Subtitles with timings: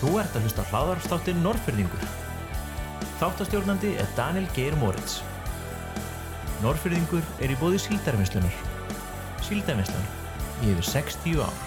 [0.00, 2.04] Þú ert að hlusta hláðarstáttin Norrfyrðingur.
[3.20, 5.18] Þáttastjórnandi er Daniel Geir Moritz.
[6.62, 8.56] Norrfyrðingur er í bóði síldarvinnslunar.
[9.44, 10.08] Síldarvinslan
[10.64, 11.60] í yfir 60 ár.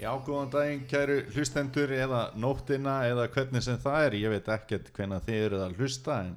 [0.00, 4.20] Já, góðan daginn, kæru hlustendur eða nóttina eða hvernig sem það er.
[4.24, 6.36] Ég veit ekkert hvenna þið eruð að hlusta en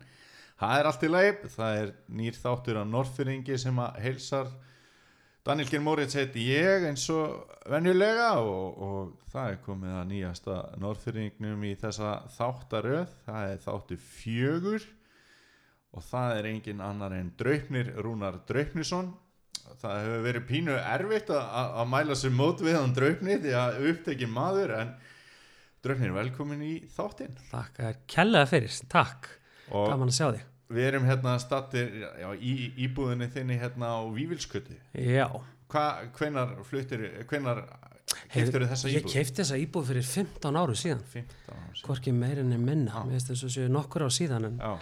[0.59, 1.51] það er allt í leip.
[1.55, 4.57] Það er nýr þáttur á Norrfyrringi sem að heilsar.
[5.47, 10.57] Daniel Geir Moritz heiti ég eins og venjulega og, og það er komið að nýjasta
[10.83, 13.13] Norrfyrringnum í þessa þáttaröð.
[13.25, 14.87] Það er þáttu fjögur
[15.95, 19.13] og það er engin annar en Draupnir Rúnar Draupnisson.
[19.79, 21.47] Það hefur verið pínu erfitt að,
[21.79, 24.93] að mæla sér mót við hann draupni því að upptekið maður en
[25.85, 27.37] draupni er velkomin í þáttinn.
[27.51, 29.29] Takk er kellega fyrir, takk,
[29.69, 31.89] og gaman að sjá þig við erum hérna stattir
[32.21, 35.27] já, í íbúðinni þinni hérna á Vívilskötu Já,
[35.69, 35.85] Hva,
[36.17, 37.63] hvenar fluttir hvenar
[38.33, 39.13] keftur þessa ég íbúð?
[39.13, 41.83] keipti þessa íbúð fyrir 15 áru síðan 15 ára síðan.
[41.85, 43.03] Hvorki meirin en minna, Já.
[43.05, 44.73] mér finnst þess að séu nokkur á síðan en, Já,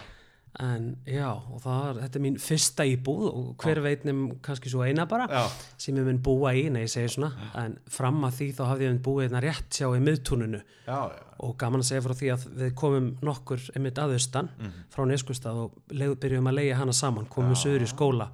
[0.58, 4.82] en já, og það þetta er mín fyrsta íbúð og hver veit nefn kannski svo
[4.86, 5.42] eina bara já,
[5.78, 7.30] sem ég mun búa í, nei ég segi svona.
[7.60, 10.62] En fram að því þá hafði ég mun búið hérna rétt sjá í miðtúninu.
[10.88, 11.22] Já, já.
[11.44, 14.48] og gaman að segja frá því að við komum nokkur einmitt aðaustan
[14.90, 18.30] frá Neskustad og byrjum að leiða hana saman komum við söður í skóla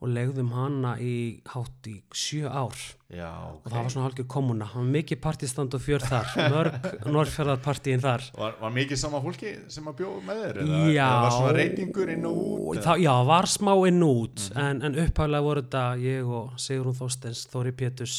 [0.00, 2.76] og leiðum hana í hátt í sjö ár
[3.12, 6.88] já og það var svona halgjör kommuna, það var mikið partistand og fjör þar, mörg
[7.04, 10.60] norrfjörðarpartíin þar Var, var mikið sama fólki sem að bjóða með þér?
[10.64, 11.04] Eða, Já.
[11.04, 12.82] eða var svona reytingur inn og út?
[12.86, 16.96] Það, já, var smá inn og út en, en upphæflega voru þetta ég og Sigrún
[16.96, 18.18] Þorstens, Þóri Péturs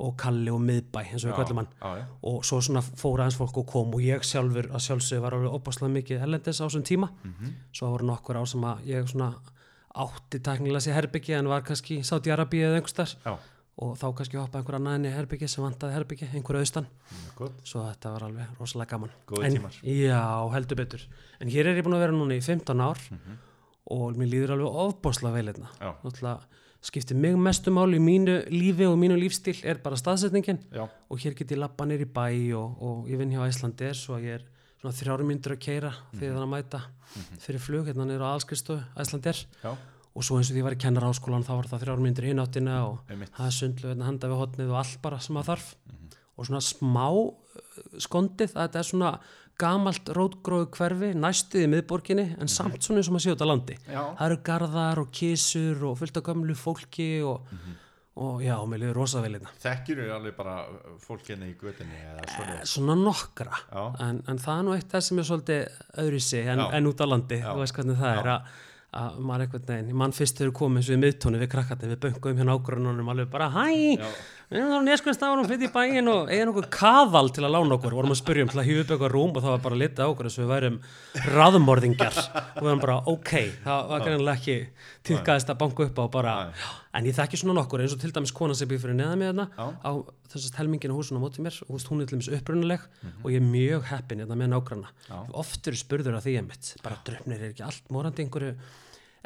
[0.00, 2.04] og Kalli og Miðbæ eins og við kallum hann já, já.
[2.30, 5.56] og svo svona fóra aðeins fólk og kom og ég sjálfur að sjálfsögðu var alveg
[5.58, 7.10] opaslega mikið ellendis á þessum tíma
[7.76, 9.34] svo voru nokkur ár sem að ég svona
[9.94, 13.34] átti tæknilega sér herbyggi en var kannski í Sáti Arabíu eða einhverstaðar Já,
[13.80, 16.86] og þá kannski hoppa einhver annað inn í herbyggi sem vantaði herbyggi, einhver austan.
[17.36, 17.54] Gott.
[17.64, 19.10] svo þetta var alveg rosalega gaman.
[19.26, 19.78] Góðir en, tímar.
[19.82, 20.22] Já,
[20.54, 21.06] heldur betur.
[21.40, 23.38] En hér er ég búin að vera núna í 15 ár Mhm.
[23.90, 26.38] og mér líður alveg ofbáslega vel hérna.
[26.82, 30.58] Skiptir mig mestu mál í mínu lífi og mínu lífstíl er bara staðsetningin.
[30.72, 33.92] Já, og hér get ég lappa neyri bæ og, og ég vinn hjá Æslandi er
[33.98, 34.44] svo að ég er
[34.80, 36.82] svona þrjárum myndur að keira fyrir þannig að mæta
[37.44, 39.72] fyrir flug hérna neyru á allskristofu Æslandi er já,
[40.14, 42.26] og svo eins og því ég var í kennar áskólan þá var það þrjárum myndur
[42.26, 45.52] hinn áttina og það er sundlu hérna handa við hotnið og allt bara sem að
[45.52, 45.68] þarf.
[46.40, 47.28] Og svona smá uh,
[48.00, 49.12] skondið að þetta er svona
[49.60, 53.50] gamalt rótgróðu hverfi næstuð í miðborginni en samt svona eins og maður sé út á
[53.50, 53.76] landi.
[53.84, 54.00] Já.
[54.16, 57.44] það eru garðar og kísur og fullt af gömlu fólki og,
[58.20, 60.54] og já, mér liður rosa vel hérna þekkir eru alveg bara
[61.04, 62.00] fólk hérna í götinni
[62.34, 63.84] svona svona nokkra Já.
[64.08, 66.66] en, en það er nú eitt þess sem er svolítið öðru sig en, Já.
[66.80, 67.52] en út á landi, Já.
[67.52, 68.50] þú veist hvernig það er að,
[69.00, 72.00] að maður einhvern veginn, mann fyrst þegar komið eins og við miðtónu við krakkandi, við
[72.08, 74.10] böngum hérna ágrununum alveg bara hæ, Já.
[74.50, 77.94] Við erum neskvæmst árum flytt í bæin og eigin okkur kaðal til að lána okkur,
[77.94, 80.02] vorum að spyrja um til að hýfa upp eitthvað rúm og það var bara litið
[80.02, 80.78] á okkur þess að við værum
[81.36, 82.18] raðmorðingjar.
[82.18, 83.32] Og við varum bara ok,
[83.64, 84.56] það var kannilega ekki
[85.06, 86.34] týrkaðist að banka upp á bara,
[86.98, 87.84] en ég þekki svona nokkur.
[87.84, 89.46] Eins og til dæmis kona sem býr fyrir neða með hérna
[89.86, 89.90] á
[90.34, 91.60] þessast helmingin á húsinu á móti mér.
[91.70, 93.22] Og hún er til dæmis upprunaleg Mhm.
[93.24, 94.88] og ég er mjög heppin hérna með nágranna.
[95.32, 96.74] Oft eru spurður af því einmitt.
[96.82, 98.56] Bara dröfnir er ekki allt morandi einhverju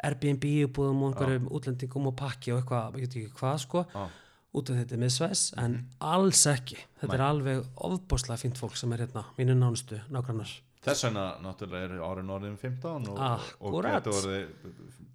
[0.03, 3.85] Airbnb íbúðum og einhverjum útlendingum og pakki og eitthvað, ég veit ekki hvað sko.
[3.95, 4.07] Já.
[4.55, 5.85] Út af þetta er miðsvæs en Mhm.
[6.01, 10.51] alls ekki, þetta er alveg ofbúslega fínt fólk sem er hérna, mínu nánustu nágrannar
[10.85, 13.39] Þess vegna náttúrulega eru árin orðin 15 og, og
[13.73, 14.03] Akkúrat.
[14.03, 14.47] getur orðið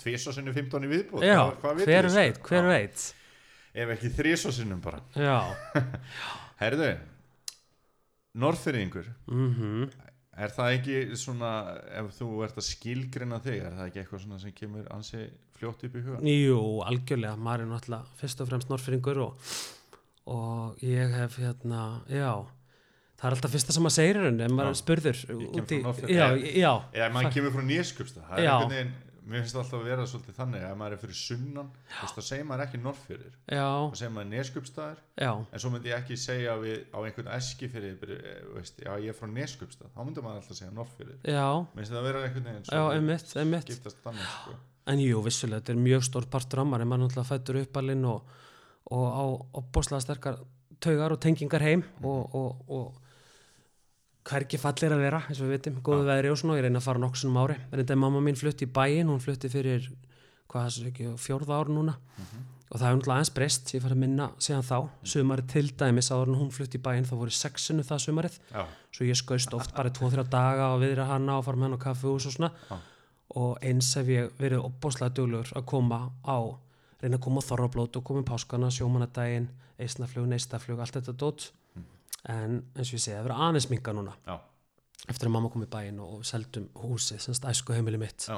[0.03, 2.49] tvisvarsinnum 15 í viðbúð Já, hvað vitið hver veit, sko?
[2.49, 2.69] hver Já.
[2.75, 3.15] veit
[3.73, 5.55] Ef ekki þrísvarsinnum bara Já,
[6.61, 6.91] Herðu,
[8.35, 9.91] Norðfyrringur mhm
[10.41, 11.51] Er það ekki svona
[12.01, 15.25] ef þú ert að skilgrina þig er það ekki eitthvað svona sem kemur ansi
[15.59, 16.31] fljótt upp í hugan?
[16.31, 19.51] Jú, algjörlega, maður er náttúrulega fyrst og fremst norfyringur og,
[20.33, 22.31] og ég hef hérna, já
[23.21, 26.73] það er alltaf fyrsta sem maður segir en ef maður spurður Ég kem frá já,
[26.97, 28.95] Eða- maður kemur frá Neskjöpsta það er einhvern veginn,
[29.27, 32.47] mér finnst það alltaf að vera svolítið þannig að maður er fyrir sunnan, þá segir
[32.49, 32.81] maður ekki
[33.51, 37.71] já, þá segir maður Neskjöpstaðar en svo myndi ég ekki segja við á einhvern eski
[37.73, 37.99] fyrir,
[38.55, 40.73] veist, já ég er frá Neskjöpstað þá myndi maður alltaf segja
[41.25, 43.75] já, mér finnst það að vera einhvern veginn já, einmitt, einmitt.
[44.07, 44.57] þannig sko.
[44.95, 48.09] en jú, vissulega, þetta er mjög stór partur á maður en maður náttúrulega fættur uppalinn
[48.09, 48.35] og,
[48.91, 49.25] og á,
[49.57, 50.43] á bóslega sterkar
[50.81, 53.10] taugar og tengingar heim og, og, og
[54.29, 56.87] hvergi fallir að vera, eins og við veitum, góðu veðri og svona, ég reyna að
[56.87, 57.57] fara svona ári.
[57.71, 59.91] En þetta er mamma mín flutti í bæinn, hún flutti fyrir
[60.51, 61.95] hvað það sé ekki, fjórða ár núna.
[62.71, 66.11] Og það hefur náttúrulega aðeins breyst ég farið að minna síðan þá, sumarið til dæmis
[66.13, 68.63] áður en hún flutti í bæinn, þá voru sexinu það sumarið, já,
[68.95, 71.85] svo ég skaust oft bara 2-3 daga og viðra hana og fara með hann á
[71.87, 72.53] kaffihús og svona.
[72.71, 72.79] Já.
[73.31, 76.39] og eins hef ég verið opbóslega duglegur að koma á
[77.01, 77.43] reyna að koma
[82.29, 84.37] en eins og ég segi, það verður aðeins minga núna já,
[85.09, 88.37] eftir að mamma kom í bæinn og seldum húsið, semst æsku heimili mitt já,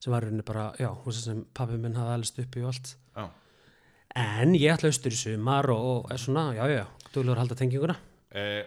[0.00, 3.26] sem var rauninni bara, já, húsið sem pabbi minn hafði alveg uppi og allt já.
[4.16, 6.84] en ég ætla austur í sumar og, og er svona, já, já,
[7.14, 7.96] duðlugur að halda tenginguna
[8.36, 8.64] Eh,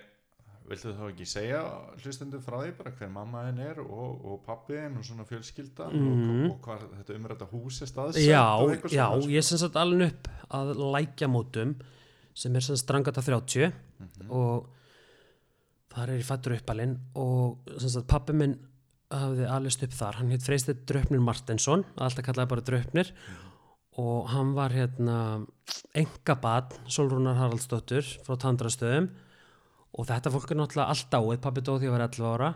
[0.70, 1.60] viltu þá ekki segja
[2.02, 5.94] hlustendum frá því bara hver mamma henn er og, og pappi henn og svona fjölskyldan
[5.94, 6.46] Mhm.
[6.50, 9.30] og, og hvað þetta umrætta hús er staðsett já, og eitthvað já, svona, sko.
[9.36, 11.76] ég sem sagt alveg upp að lækjamótum
[12.34, 14.30] sem er sem strangata 30 Mhm.
[14.32, 14.68] og
[15.90, 17.58] þar er ég fættur uppalinn og
[18.08, 18.58] pappi minn
[19.12, 23.12] hafði alveg upp þar, hann heit Freystedt Dröfnir Martensson, alltaf kallaði bara Dröfnir
[23.98, 25.46] og hann var hérna
[25.98, 29.10] engabad Solrúnar Haraldsdóttur frá Tandrastöðum.
[29.98, 32.50] Og þetta fólk er náttúrulega allt áið, pappi dóð því að vera 11 ára.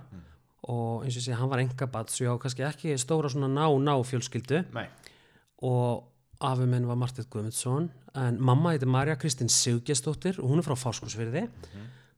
[0.69, 3.95] Og eins og segi, hann var engabad svo ég á kannski ekki stóra svona ná-ná
[4.05, 4.61] fjölskyldu.
[4.71, 4.85] Nei,
[5.63, 6.03] og
[6.43, 10.75] afi minn var Martið Guðmundsson en mamma heiti Marja Kristín Siggesdóttir og hún er frá
[10.79, 11.47] Fáskursfyrði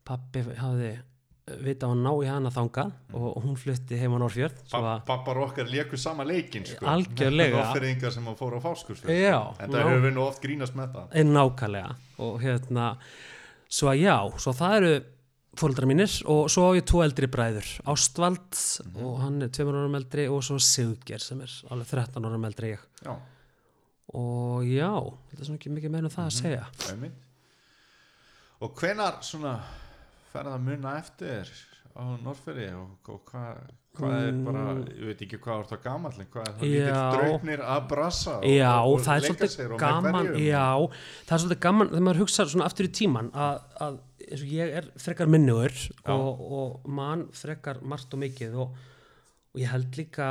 [0.06, 4.20] pappi hafði eh, vita á að ná í hana þangað og, hún flutti heim á
[4.22, 4.76] Norrfjörð
[5.08, 6.86] pappar okkar léku sama leikin sko.
[6.90, 7.64] Algjörlega.
[7.64, 10.96] Offeringar sem að fóra á fáskursfjörð Já, En það hefur við nú oft grínast með
[10.98, 11.18] það.
[11.22, 11.98] Er nákvæmlega.
[12.26, 12.88] Og hérna
[13.72, 14.96] svo að já, svo það eru
[15.56, 18.60] fóldra mínir og svo á ég tvo eldri bræður Ástvald
[19.00, 22.74] og hann er tveimur árum eldri og svo Sigger sem er alveg 13 árum eldri
[22.74, 22.84] en ég.
[23.06, 23.16] Já,
[24.16, 24.90] og já,
[25.30, 27.22] þetta er svona ekki mikið meina það að segja auðvitað
[28.66, 29.56] Og hvenar svona
[30.32, 31.50] ferða að muna eftir
[31.96, 33.66] á Norrferi og, og hvað
[33.96, 36.82] hvað er bara, ég veit ekki hvað er það gamall en hvað er það lítill
[36.86, 36.96] Mm.
[36.96, 37.04] Já.
[37.16, 40.28] draupnir að brassa og, Já, og, það er leika sér og gaman?
[40.44, 40.66] Já,
[41.30, 43.96] það er svolítið gaman þegar maður hugsa svona aftur í tíman að, að
[44.26, 45.78] eins og ég er frekar minnugur
[46.12, 48.76] og, og mann frekar margt og mikið og,
[49.56, 50.30] og ég held líka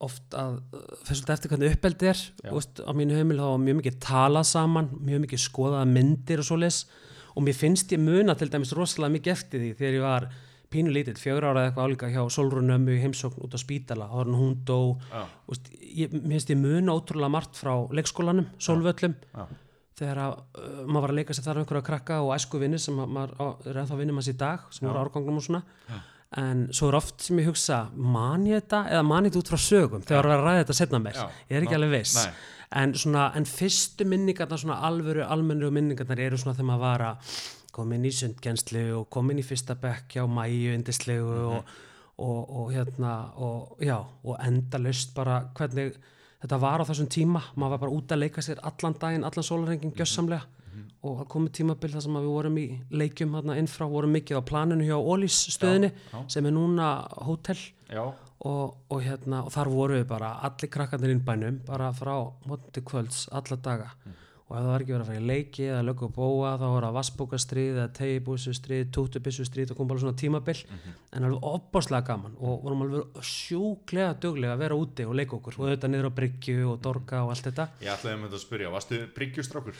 [0.00, 0.58] oft að
[1.04, 2.20] fyrir svolítið eftir hvernig uppeldi er.
[2.40, 2.50] Já.
[2.54, 6.48] veist, á mínu heimil þá var mjög mikið talað saman mjög mikið skoðaða myndir og
[6.48, 6.84] svoleiðis.
[7.36, 10.30] Og mér finnst ég muna til dæmis rosalega mikið eftir því þegar ég var
[10.70, 14.36] pínu lítill, fjögur ára eða eitthvað álíka hjá Solrunömmu í heimsókn út á spítala, en
[14.38, 15.00] hún dó.
[15.10, 15.24] Já.
[15.50, 19.16] Úst, ég, mér finnst ég muna ótrúlega margt frá leikskólanum, sólvöllum.
[19.34, 19.48] Já.
[20.00, 22.78] þegar að, uh, maður var að leika sér þar um einhverja krakka og æsku vinni
[22.80, 25.60] sem að, maður er ennþá vinnum hans í dag sem voru árgangnum og svona
[26.38, 29.48] en svo er oft sem ég hugsa man ég þetta eða man ég þetta út
[29.50, 31.24] frá sögum þegar var að ræða þetta setna mér Já.
[31.50, 32.28] ég er ekki Ná, alveg viss.
[32.70, 37.34] en, svona, en fyrstu minningarnar svona alvöru almennu minningarnar eru svona þegar maður var að
[37.72, 41.56] koma inn í sundgjenslu og koma inn í fyrsta bekk hjá mæju indislegu Mhm.
[41.56, 41.64] og,
[42.20, 45.94] og, og hérna og, já, og endalaust bara hvernig
[46.42, 47.40] þetta var á þessum tíma.
[47.56, 50.42] Maður var bara út að leika sér allan daginn allan sólarhengin gjössamlega
[51.02, 52.64] og það komið tímabil þar sem að við vorum í
[53.00, 56.24] leikjum hérna innfrá, vorum mikið á planinu hjá Ólís stöðinni Já, já.
[56.36, 56.90] sem er núna
[57.24, 57.56] hótel.
[58.40, 62.14] Og, og, hérna, og þar voru við bara allir krakkarnir innbænum bara frá
[62.48, 63.90] móti kvölds alla daga.
[64.50, 66.64] Og ef það var ekki verið að fara í leiki eða lögu og bóa þá
[66.72, 70.62] var það vassbókastríð eða tegibúsustríð, tútubissustríð og kom bara svona tímabil.
[71.14, 75.60] En alveg opbáslega gaman og vorum alveg sjúklega duglega að vera úti og leika okkur.
[75.60, 77.68] Og auðvitað niður á bryggju og dorga og allt þetta.
[77.84, 79.78] Ég ætlaði um þetta að spyrja Varstu bryggjustrákur?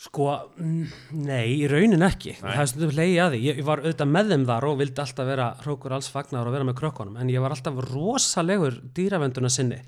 [0.00, 0.92] Sko, mm,
[1.26, 2.38] nei, í raunin ekki.
[2.38, 2.54] Nei.
[2.54, 5.02] það er stundum leiði að því, ég, ég var auðvitað með þeim þar og vildi
[5.04, 9.50] alltaf vera hrókur alls fagnar og vera með krökkunum, en ég var alltaf rosalegur dýravenduna
[9.52, 9.82] sinni.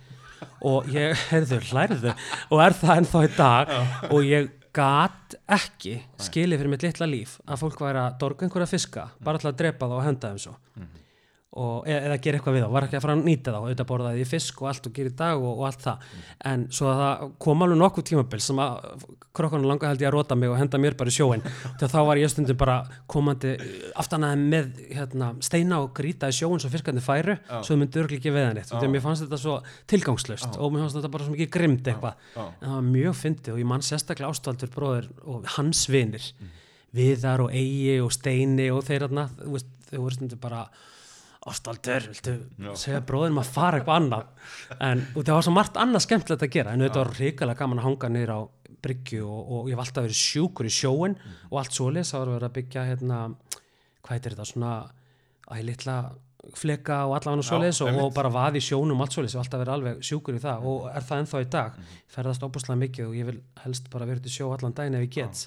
[0.68, 3.72] Og ég, heyrðu, hlærðu og er það ennþá í dag?
[4.10, 8.68] Og ég gat ekki skilið fyrir mitt litla líf að fólk væri að dorga einhverja
[8.68, 10.58] fiska, bara til að drepa þá og henda þeim svo
[11.52, 14.22] og, eða, gera eitthvað við þá, var ekki að fara að nýta þá auðvitað borðaði
[14.22, 15.96] ég fisk og allt og gera í dag og, og allt það,
[16.48, 18.72] en svo að það kom alveg nokkuð tímabil sem að
[19.36, 21.44] krokkunum langa held ég að rota mig og henda mér bara í sjóin
[21.80, 22.76] þegar þá var ég stundum bara
[23.10, 23.50] komandi
[24.00, 28.16] aftanaði með hérna, steina og gríta í sjóin svo fiskarnir færu svo þau myndi örgli
[28.20, 29.58] ekki við henni þegar mér fannst þetta svo
[29.92, 32.14] tilgangslöst og mér fannst þetta bara svo mikið grimmt eitthvað.
[32.36, 35.06] En það var mjög fyndið og ég mann sérstaklega ástvaldur bróður
[41.50, 42.32] Ástaldur, viltu
[42.62, 42.72] Já.
[42.78, 44.50] segja bróðinum að fara eitthvað annað?
[44.78, 47.80] En og það var svo margt annað skemmtilegt að gera en þetta var hrikalega gaman
[47.82, 48.40] að hanga niður á
[48.82, 51.16] bryggju og, og ég hef alltaf verið sjúkur í sjóin
[51.50, 53.18] og allt svoleiðis, það var verið að byggja hérna,
[54.02, 54.74] hvað heitir þetta, svona
[55.50, 55.96] æ, litla
[56.58, 58.04] fleka og allavega svoleiðis og, einmitt.
[58.04, 59.36] og bara vaði sjónum og allt svoleiðis.
[59.36, 61.76] Og alltaf verið alveg sjúkur í það og er það ennþá í dag.
[62.10, 65.14] Ferðast óbúslega mikið og ég vil helst bara verið til sjó allan daginn ef ég
[65.20, 65.44] get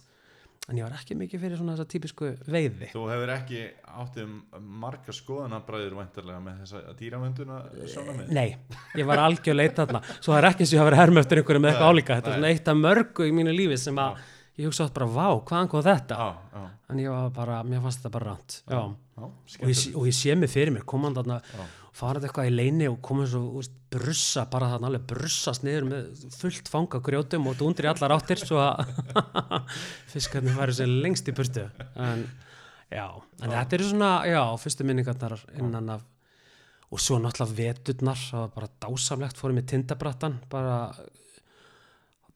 [0.66, 2.88] en ég var ekki mikið fyrir svona þessa típisku veiði.
[2.94, 3.64] Þú hefur ekki
[4.02, 4.38] átt um
[4.82, 7.60] marga skoðanabræður væntarlega með þessa dýravönduna
[7.92, 8.48] svona með Nei,
[8.98, 10.02] ég var algjör leit þarna.
[10.18, 12.18] Svo það er ekki eins og ég hafa verið herm eftir einhverju með eitthvað álíka.
[12.20, 14.24] Þetta er svona eitt af mörgu í mínu lífi sem að
[14.56, 16.18] ég hugsa átt bara, vá, hvaðan kom þetta?
[16.18, 18.84] Já, já, en ég var bara, mér fannst þetta bara já,
[19.20, 21.66] já, og og ég sé mig fyrir mér komand þarna, Já.
[21.96, 26.26] Farað eitthvað í leini og komið svo, veist, brussa bara þarna alveg brussast niður með
[26.36, 28.90] fullt fanga grjótum og dundri allar áttir svo að
[30.14, 31.70] fiskarnir væri sér lengst í burtu.
[31.96, 32.26] En
[32.92, 33.08] já,
[33.40, 36.04] en þetta eru svona já, fyrstu minningarnar innan af
[36.94, 40.80] og svo náttúrulega veturnar það var bara dásamlegt, fórum í tindabrattan bara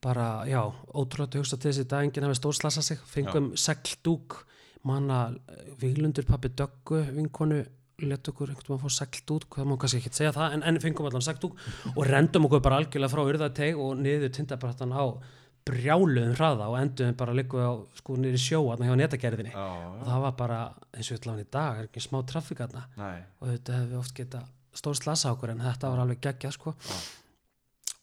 [0.00, 0.62] bara, já,
[0.96, 4.40] ótrúlega hugsa til þessi dag enginn hafi stórslasað sig, fengum segldúk
[4.88, 5.28] manna
[5.80, 7.60] Víglundur pappi Döggu, vinkonu
[8.08, 10.80] let okkur einhvern veginn að fá segldúk það má kannski ekki segja það, en, en
[10.82, 11.60] fengum allan segldúk
[11.94, 15.04] og rendum okkur bara algjörlega frá yrðateg og niður tindabrattan á
[15.68, 19.52] brjáluðum hraða og enduðum bara líku á sko niður í sjó þarna hjá netagerðinni.
[19.52, 20.60] Já, og já, það var bara
[20.96, 24.14] eins og við lágum í dag, er ekki smá trafík nei, og þetta hefði oft
[24.16, 24.42] geta
[24.80, 26.74] stór slasa okkur en þetta var alveg geggjað sko.
[26.88, 26.98] Já.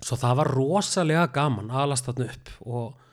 [0.05, 3.05] svo það var rosalega gaman að alast þarna upp og,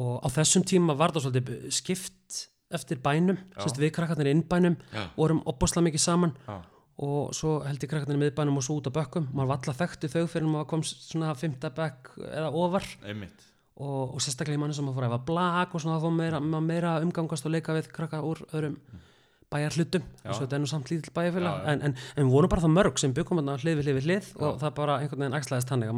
[0.00, 2.38] og á þessum tíma var það svolítið skipt
[2.74, 4.76] eftir bænum, sérst við krakkarnir innbænum
[5.16, 6.58] vorum opbúslega mikið saman já,
[6.98, 9.28] og svo held ég krakkarnir miðbænum og svo út á bökkum.
[9.30, 12.88] Maður var alltaf þekkti þau fyrir maður kom svona fymta bekk eða ofar.
[13.06, 13.44] Einmitt.
[13.78, 16.40] Og, og sérstaklega í manni sem að fóra að efa blag og svona þá meira,
[16.42, 18.74] maður meira umgangast og leika við krakka úr öðrum
[19.48, 21.60] bæjar hlutum og svo þetta er nú samt lítill bæjarfélag.
[21.70, 24.32] En, en, en við vorum bara það mörg sem byggum hlið við hlið við hlið
[24.42, 25.94] og það bara einhvern veginn axlaðist þannig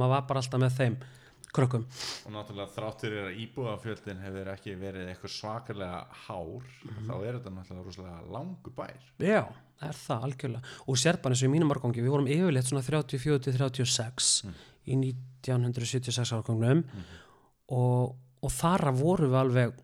[1.56, 1.84] krökkum
[2.26, 7.08] og náttúrulega þráttur er að íbúðafjöldin hefur ekki verið eitthvað svakalega hár Mhm.
[7.08, 9.42] þá er þetta náttúrulega rosalega langu bær Já,
[9.82, 12.82] er það algjörlega og sér bara eins og í mínum árgangi, við vorum yfirleitt svona
[12.86, 14.52] 34-36
[14.86, 16.84] í 1976 árgangnum
[17.70, 19.74] og, og þar vorum við alveg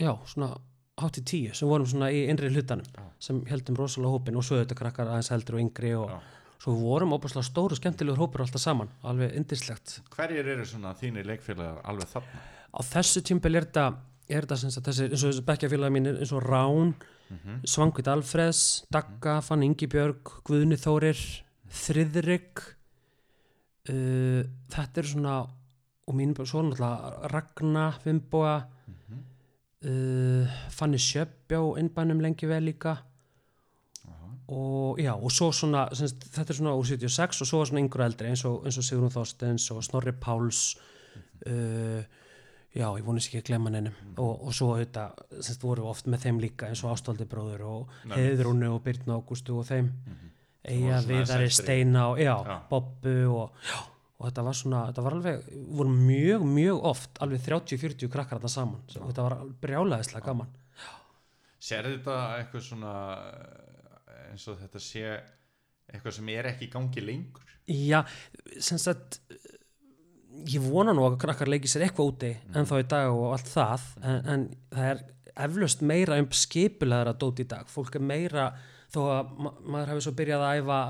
[0.00, 0.52] já, svona
[1.00, 3.02] hátt í tíu sem vorum svona í innri hlutanum Já.
[3.18, 6.18] sem heldum rosalega hópin og svo þetta krakkar aðeins eldri og yngri og Já.
[6.64, 11.82] Svo vorum óbúslega stóru skemmtilegur hópur alltaf saman, alveg indislegt hverjir eru svona þínir leikfélagar
[11.84, 12.40] alveg þarna?
[12.72, 13.86] Á þessu tímpil er þetta
[14.32, 16.94] er þetta sem þessi, eins og þessi bekkjafélagi mínir eins og Rán,
[17.30, 17.62] Mhm.
[17.64, 21.16] Svangvit Alfreðs Dagga, Fann Ingibjörg Guðni Þórir,
[21.72, 22.60] Þriðrik
[23.88, 24.42] uh,
[24.72, 25.36] þetta er svona
[26.04, 28.54] og mín, svo náttúrulega Ragna, Fimboa
[28.86, 29.18] Mhm.
[29.88, 32.98] uh, Fanny Sjöbbjá innbænum lengi vel líka
[34.52, 37.80] og já, og svo svona semst, þetta er svona úr 76 og svo er svona
[37.84, 40.74] yngur eldri eins og, eins og Sigrun Þorstens og Snorri Páls
[41.46, 42.02] uh,
[42.74, 45.06] já, ég vonist ekki að glemma neinum og, og svo þetta,
[45.38, 48.18] semst, voru oft með þeim líka eins og Ástaldi bróður og Nei.
[48.20, 49.90] Heiðrúnu og Birna Ágústu og þeim
[50.64, 51.48] Eyja, Svo svona Viðari.
[51.52, 52.54] Steina og já, Já.
[52.70, 53.80] Bobbu og, já,
[54.18, 55.48] og þetta var svona, þetta var alveg
[55.80, 60.52] voru mjög, mjög oft alveg 30-40 krakkar þetta saman og þetta var brjálæðislega gaman
[61.64, 62.94] sér þetta eitthvað svona
[64.34, 65.06] eins og þetta sé
[65.92, 67.56] eitthvað sem er ekki í gangi lengur.
[67.70, 68.02] Já,
[68.60, 69.20] sem sagt
[70.50, 73.50] ég vona nú að krakkar leiki sér eitthvað úti en þá í dag og allt
[73.52, 75.02] það en, en það er
[75.46, 77.68] eflaust meira um skipulegar að dóti í dag.
[77.70, 78.48] Fólk er meira
[78.92, 80.80] þó að ma maður hefur svo byrjað að æfa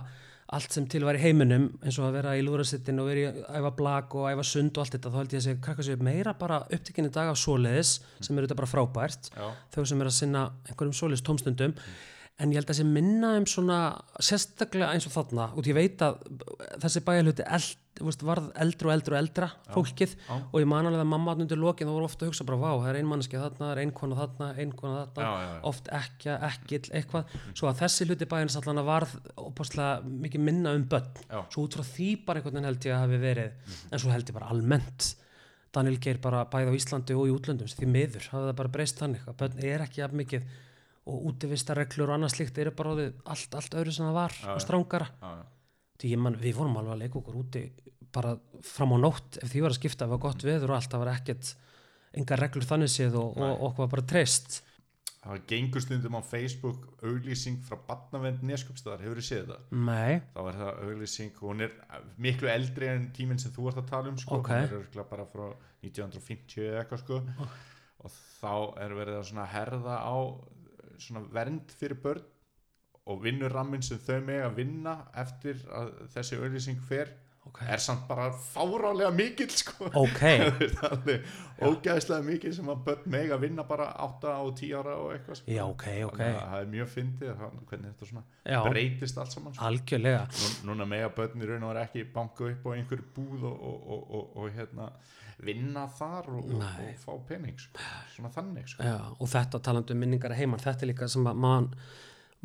[0.54, 3.28] allt sem til var í heiminum eins og að vera í lúrasittin og vera í
[3.30, 5.88] að æfa blag og æfa sund og allt þetta þá held ég að sé krakkar
[5.88, 9.30] sér meira bara upptekinn í dag af svoleiðis sem eru þetta bara frábært.
[9.32, 11.74] Já, þau sem er að sinna einhverjum svoleiðis tómstundum
[12.42, 13.78] en ég held að sé minna um svona
[14.18, 16.16] sérstaklega eins og þarna og ég veit að
[16.82, 17.76] þessi bæjarluti eld,
[18.26, 20.32] varð eldra og eldra og eldra fólkið já.
[20.40, 22.72] og ég man alveg að mamma undir lokin þá voru ofta að hugsa bara vá,
[22.72, 25.28] það er ein manneski þarna, það er ein kona þarna, ein kona þarna.
[25.28, 27.38] Já, já, oft ekki, ekkill, eitthvað.
[27.54, 29.14] Svo að þessi hluti bæjarins allan varð
[29.44, 31.24] opaslega mikið minna um börn.
[31.54, 34.26] Svo út frá því bara einhvern veginn held ég að hafi verið en svo held
[34.26, 35.14] ég bara almennt.
[35.74, 39.24] Daniel Geir bara bæði á Íslandi og í útlöndum því miður, það bara breyst þannig
[39.26, 40.46] að börn er ekki jafn mikið
[41.04, 42.94] og útivistarreglur og annað slíkt eru bara
[43.32, 45.08] allt, allt öðru sem það var Já, og strángara
[46.00, 47.64] því man, við vorum alveg að leika okkur úti
[48.14, 50.92] bara fram á nótt ef því var að skipta, það var gott veður og allt
[50.94, 51.50] það var ekkert
[52.14, 54.62] engar reglur þannig séð og, og okkur var bara treyst
[55.24, 59.62] það gengur stundum á Facebook auglýsing frá Batnavend Neskjöpstaðar hefur þið séð það?
[59.88, 61.76] Nei, þá er það auglýsing hún er
[62.26, 64.40] miklu eldri en tíminn sem þú ert að tala um sko.
[64.42, 64.50] Ok.
[64.52, 65.46] hún er bara frá
[65.84, 67.20] 1950 eða eitthvað sko.
[68.04, 70.16] og þá er verið að herða á
[71.02, 72.24] svona vernd fyrir börn
[73.04, 77.10] og vinnurrammin sem þau með að vinna eftir að þessi auglýsing fer
[77.44, 79.88] ok, er samt bara fárálega mikill sko.
[79.92, 80.22] ok
[80.78, 81.26] Það alveg
[81.64, 85.40] ógæðslega mikið sem að börn meg að vinna bara 8 og 10 ára og eitthvað
[85.40, 85.52] sko.
[85.52, 86.22] Já, ok, ok.
[86.22, 88.24] Þannig að það er mjög fyndið hvernig þetta svona
[88.54, 88.58] Já.
[88.68, 89.66] breytist allt saman sko.
[89.68, 93.46] algjörlega Nú, núna mega börn í raun og er ekki banka upp á einhverju búð
[93.50, 94.88] og, og, og, og, og hérna,
[95.42, 96.64] vinna þar og, og,
[97.00, 97.84] fá pening sko.
[98.14, 98.86] svona þannig sko.
[98.86, 101.70] Já, og þetta talandi um minningar að heiman þetta er líka sem að mann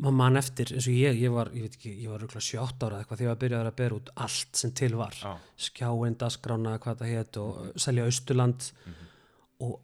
[0.00, 2.96] mann eftir, eins og ég, ég var ég veit ekki, ég var röglega 7-8 ára
[2.96, 5.32] eða eitthvað þegar ég var byrjaður að bera út allt sem til var Já.
[5.66, 8.68] skjáin, dasgrána, hvað það hétt og selja Austurland
[9.60, 9.74] og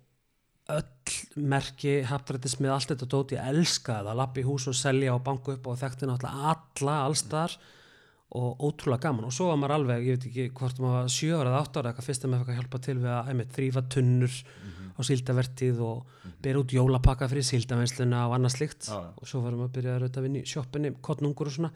[0.72, 5.54] öll merki, haptrættismið, allt þetta dót ég elskaði það, lappi hús og selja og banku
[5.54, 7.58] upp og þekkti náttúrulega alla allstar
[8.36, 11.36] og ótrúlega gaman og svo var maður alveg, ég veit ekki hvort maður var sjö
[11.38, 13.52] ára eða átt ára eitthvað fyrst að maður fekk að hjálpa til við að einmitt,
[13.54, 14.34] þrýfa tunnur
[14.96, 19.10] á síldavertíð og bera út jólapakka fyrir síldavensluna og annað slikt Já, já.
[19.14, 21.72] og svo varum við að byrja að rauta vinni í sjoppinni, kottnungur og svona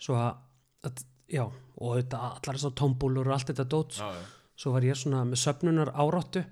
[0.00, 4.22] svo að, já og þetta allar þessar tómbúlur og allt þetta dót Já, já.
[4.64, 6.46] svo var ég svona með söfnunar áráttu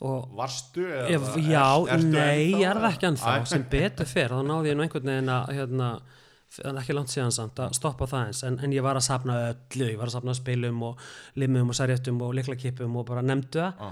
[0.00, 0.80] Varstu?
[0.88, 1.64] Eða, já,
[2.00, 2.90] nei, ég er það eða?
[2.94, 5.88] ekki ennþá sem betur fer, þá náði ég nú einhvern veginn að hérna,
[6.58, 9.86] ekki langt síðan samt að stoppa það eins, en, en ég var að safna öllu,
[9.92, 10.98] ég var að safna spilum og
[11.38, 13.74] limum og særjættum og liklakipum og bara nefndu það.
[13.80, 13.90] Já.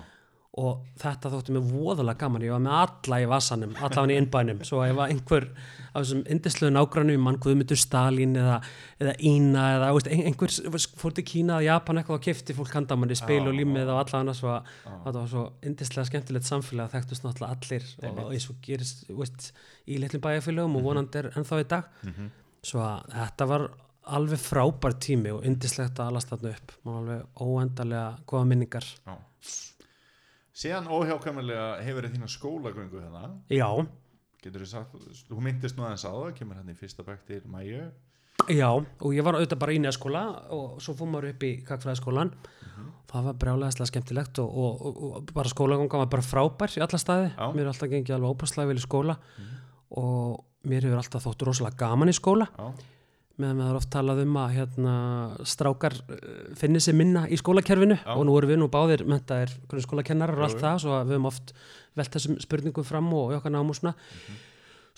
[0.59, 4.63] og þetta þótti mér voðalega gaman, ég var með alla í vasanum, allan í innbænum.
[4.67, 5.45] Svo að einhver
[5.93, 8.57] af þessum indisluðu nágrannum, mann Guðmundur Stalin eða,
[8.99, 10.51] eða Ína eða veist, ein- einhver
[10.99, 14.19] fór til Kína eða Japan eitthvað og kefti fólk handamanni spil og límið og alla
[14.25, 14.73] annars og
[15.05, 17.87] þetta var svo indislega skemmtilegt samfélag þekktust náttúrulega allir.
[18.03, 19.53] Og, og eins og gerist veist,
[19.87, 21.93] í litlum bæjarfélögum og vonandi er ennþá í dag
[22.65, 23.67] svo að þetta var
[24.19, 26.75] alveg frábær tími og indislegt að alast þarna upp.
[26.85, 28.91] Og alveg óendarlega góða minningar.
[29.07, 29.17] Já.
[30.59, 33.31] Síðan óhjákvæmulega hefur þína skólagöngu hérna.
[33.53, 33.69] Já,
[34.39, 34.93] Getur þið sagt,
[35.27, 37.89] þú myndist nú aðeins það kemur hann í fyrsta bektir mæju.
[38.55, 40.21] Já, og ég var auðvitað bara í neðskóla
[40.55, 42.31] og svo fór maður upp í kakfræðaskólan
[43.09, 47.01] það var brjálæðislega skemmtilegt og, og, og, og bara skólaganga var bara frábær í alla
[47.01, 47.47] staði, Já.
[47.55, 49.17] mér er alltaf gengið alveg ópastlega vel í skóla.
[49.99, 52.49] Og mér hefur alltaf þótt rosalega gaman í skóla.
[52.59, 52.73] Já,
[53.39, 54.95] meðan við erum oft talað um að hérna,
[55.47, 56.19] strákar uh,
[56.59, 58.01] finni sér minna í skólakerfinu.
[58.01, 58.11] Já.
[58.17, 61.55] og nú erum við nú báðir mentaðir skólakennarar og allt það svo við höfum oft
[61.99, 63.95] velt þessum spurningum fram og okkar náum og svona.
[63.95, 64.45] Mhm.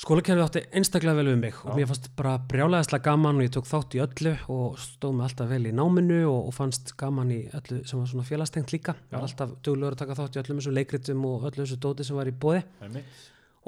[0.00, 3.66] skólakerfið átti einstaklega vel við mig og mér fannst bara brjálæðislega gaman og ég tók
[3.68, 7.40] þátt í öllu og stóð mig alltaf vel í náminu og, og fannst gaman í
[7.52, 8.94] öllu sem var svona félagstengt líka.
[9.12, 12.32] Alltaf duglegur að taka þátt í öllum þessum leikritum og öllu þessu dóti sem var
[12.32, 12.62] í bóði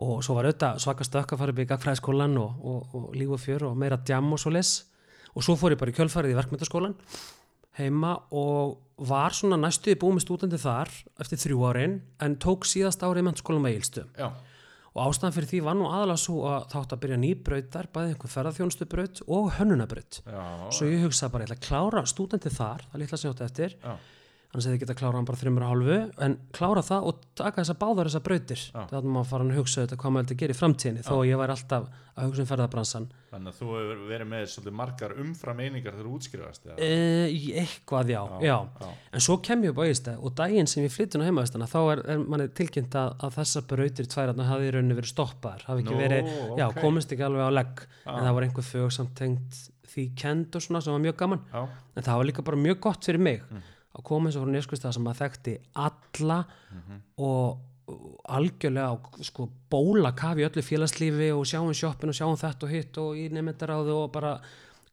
[0.01, 3.35] og svo var auðvitað svaka stökk að fara upp í gagfræðskólan og, og, og líf
[3.37, 4.73] og fjör og meira djam og svo les
[5.33, 6.97] og svo fór ég bara í kjölfarið í verkmyndaskólan
[7.79, 10.95] heima og var svona næstuði búið með stúdandi þar
[11.25, 13.79] eftir þrjú árin en tók síðast árið mennskólan með
[14.17, 14.29] Já,
[14.93, 18.33] og ástæðan fyrir því var nú aðalega svo að þátt að byrja nýbrautar, bæði einhver
[18.35, 20.19] ferðarþjónustubraut og hönnunabraut.
[20.27, 20.43] Já,
[20.77, 23.47] svo ég hugsaði bara, ég ætla að klára stúdandi þar það litla sem ég átti
[23.49, 23.77] eftir.
[23.81, 23.95] Já,
[24.53, 25.99] annars hefði getað klárað hann bara þreymur og hálfu.
[26.27, 28.63] En klára það og taka þessa báðar þessar brautir.
[28.69, 28.83] Já.
[28.91, 31.15] það er maður að fara að hugsa þetta hvað maður vildi gera í framtíðinni þó
[31.17, 34.75] að ég væri alltaf að hugsa um ferðarbransan Þannig að þú hefur verið með svolítið
[34.77, 36.91] margar umfram einingar þegar þú útskrifast e,
[37.33, 38.91] í eitthvað já, já, já.
[39.17, 41.79] en svo kem ég upp á Ístæð og daginn sem ég flyttin á heimavistana þá
[41.81, 45.87] er, er manni tilkynnt að, að þessar brautir tværarna hafi í rauninni verið stoppaðar hafi
[45.87, 46.83] ekki Nú, verið, já, ókei.
[46.85, 49.63] komist ekki alveg á legg en það var einhver fög samt tengt
[49.93, 51.41] því kend og svona sem var mjög gaman.
[51.97, 53.43] En það var líka bara mjög gott fyrir mig
[53.93, 56.41] að koma eins og frá neskustað sem að þekkti alla
[57.19, 62.69] og og algjörlega á, sko, bóla kafi öllu félagslífi og sjáum sjoppin og sjáum þetta
[62.69, 64.37] og hitt og í nefndaráðu og bara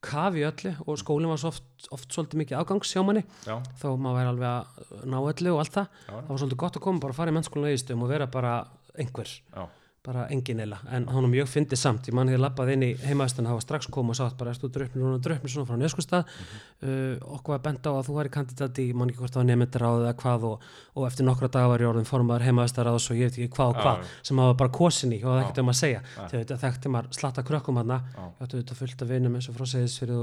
[0.04, 4.18] kafi öllu og skólinn var oft, oft svolítið mikið afgangs hjá manni já, þó maður
[4.18, 5.90] væri alveg að ná öllu og allt það.
[6.08, 6.14] Já.
[6.16, 8.54] það var svolítið gott að koma bara að fara í mennskólinu eðistum og vera bara
[9.00, 9.34] einhver.
[9.54, 9.64] Já,
[10.06, 12.08] bara engin eila, en hann var mjög fyndið samt.
[12.08, 14.50] Ég mann því að lappaði inn í heimaðistan það var strax kom og sátt bara,
[14.54, 15.20] erstu dröfnir núna?
[15.24, 19.12] Dröfnir svona frá neskustad uh, okkur var bent á að þú væri kandidat í mann
[19.12, 20.56] ekki hvort það var nefndir eða hvað og,
[20.96, 23.78] og eftir nokkra daga var ég orðin formaður heimaðistar og ég veit ekki hvað og
[23.84, 24.04] hvað já.
[24.30, 26.00] sem var bara kosin í og það ekkert um að segja.
[26.00, 26.24] Já.
[26.24, 28.00] þegar þetta þekkti maður slatta krökkum hann Já.
[28.24, 30.16] ég átti þetta fullt af vinum eins og frá Seyðisfyrði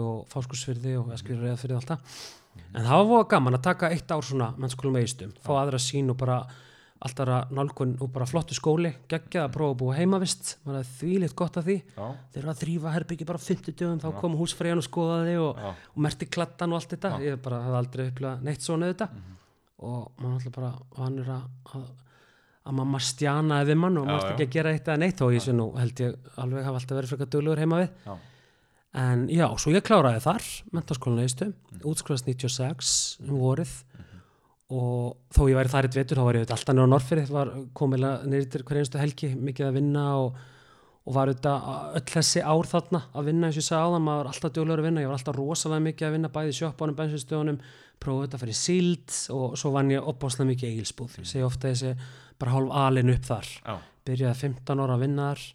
[7.04, 10.54] alltaf að sín og bara alltaf flottu skóli geggjað að prófa að búa heimavist.
[10.64, 11.76] Maður er þvílitt gott að því.
[11.96, 15.60] Já, þeir eru að þrýfa herbyggi bara 50 dögum þá kom húsfræðan og skoðaði og,
[15.60, 15.70] Já.
[15.92, 17.12] og merti kladdan og allt þetta.
[17.26, 19.10] Ég bara hafði aldrei upplegað neitt svona þetta
[19.86, 21.42] og maður alltaf bara vanur að,
[21.76, 21.88] að,
[22.78, 24.30] mamma stjanaði við mann og Já, maður já.
[24.32, 26.96] ekki að gera eitt eða neitt og ég sé nú held ég alveg hafa alltaf
[26.96, 28.14] verið frekar duglegur heima við já,
[29.02, 31.20] en já, svo ég kláraði þar mentaskólan
[34.66, 37.28] og þó ég væri þar eitt vetur þá var ég auðvitað alltaf nýra á Norfyrir
[37.30, 40.40] var komilega neyrir hver einstu helgi mikið að vinna og,
[41.06, 41.68] og var auðvitað
[42.00, 44.82] öll þessi ár þarna að vinna eins og ég sagði áðan, maður var alltaf duglegur
[44.82, 45.04] að vinna.
[45.04, 47.60] Ég var alltaf rosalega mikið að vinna bæði í sjoppunum, bensinstöðunum
[48.02, 51.46] prófaði þetta að fara í síld og svo vann ég opbáslega mikið eigilsbúð ég segi
[51.46, 51.94] ofta þessi
[52.36, 53.52] bara hálf alin upp þar.
[53.62, 53.76] Já,
[54.10, 55.46] byrjaði 15 ára að vinna þar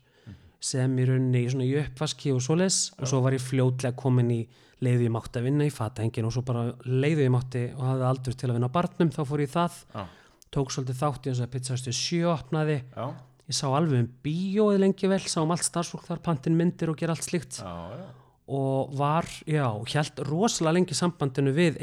[0.61, 2.79] sem í rauninni í uppvaski og svoleiðis.
[3.01, 4.41] Og svo var ég fljótlega komin í
[4.81, 8.07] leiðu ég mátti að vinna í fatahengin og svo bara leiðu ég mátti og hafði
[8.09, 10.05] aldur til að vinna á barnum þá fór ég það, já,
[10.51, 12.79] tók svolítið þátt í eins og pizzastu sjö opnaði.
[12.95, 13.05] Já,
[13.51, 16.99] ég sá alveg um bíóið lengi vel sá um allt starfsfólk þar, pantin myndir og
[16.99, 17.61] gera allt slíkt.
[17.61, 18.09] Já, já,
[18.51, 21.77] og var, já, held rosalega lengi sambandinu við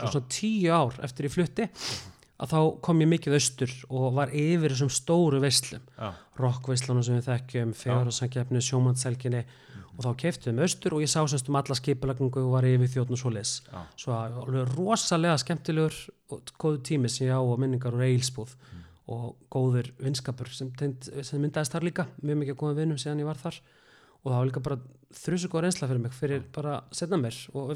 [0.00, 0.06] Já.
[0.08, 1.68] er svona tíu ár eftir ég flutti
[2.40, 5.82] að þá kom ég mikið austur og var yfir þessum stóru veislum.
[6.40, 9.44] Rockveislunum sem við þekkjum, fjárhásangefni, sjómannsselginni
[9.96, 12.92] og þá keiftum við austur og ég sá semst um alla skipulagningu og var yfir
[12.94, 13.54] þjóðn og svoleiðis.
[13.66, 13.80] Já.
[14.00, 15.98] Svo að alveg rosalega skemmtilegur
[16.30, 18.54] og góðu tími sem ég á og minningar úr eilsbúð
[19.10, 23.40] og góður vinskapur sem, sem myndaðist þar líka, mjög mikið góðum vinnum síðan ég var
[23.40, 23.58] þar.
[24.20, 24.78] Og það var líka bara
[25.16, 27.36] þrjusu góð reynsla fyrir mig fyrir bara setna mér.
[27.56, 27.72] Og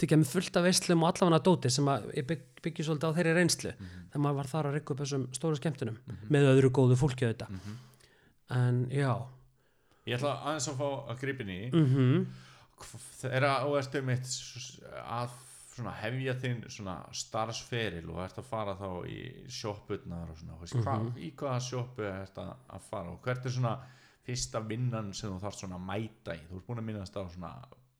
[0.00, 3.16] tekja mig fullt af veislum og allavega dóti sem að ég bygg, byggju svolítið á
[3.16, 6.98] þeirri reynslu þegar maður var þar að reyka upp þessum stóru skemmtunum með öðru góðu
[6.98, 7.60] fólki auðvitað.
[8.58, 9.12] En já
[10.08, 11.62] ég ætla aðeins að fá að gripin í.
[11.72, 12.28] Mm
[13.18, 14.32] þegar þú ert um eitt
[15.02, 15.36] að
[15.78, 19.18] svona hefja þinn svona starfsferil og ert að fara þá í
[19.52, 23.54] sjoppurnar og svona, veist, hva, í hvaða sjoppu ert að, að fara og hvert er
[23.54, 23.76] svona
[24.26, 27.22] fyrsta vinnan sem þú þarfst svona að mæta í, þú ert búin að minnast á
[27.30, 27.52] svona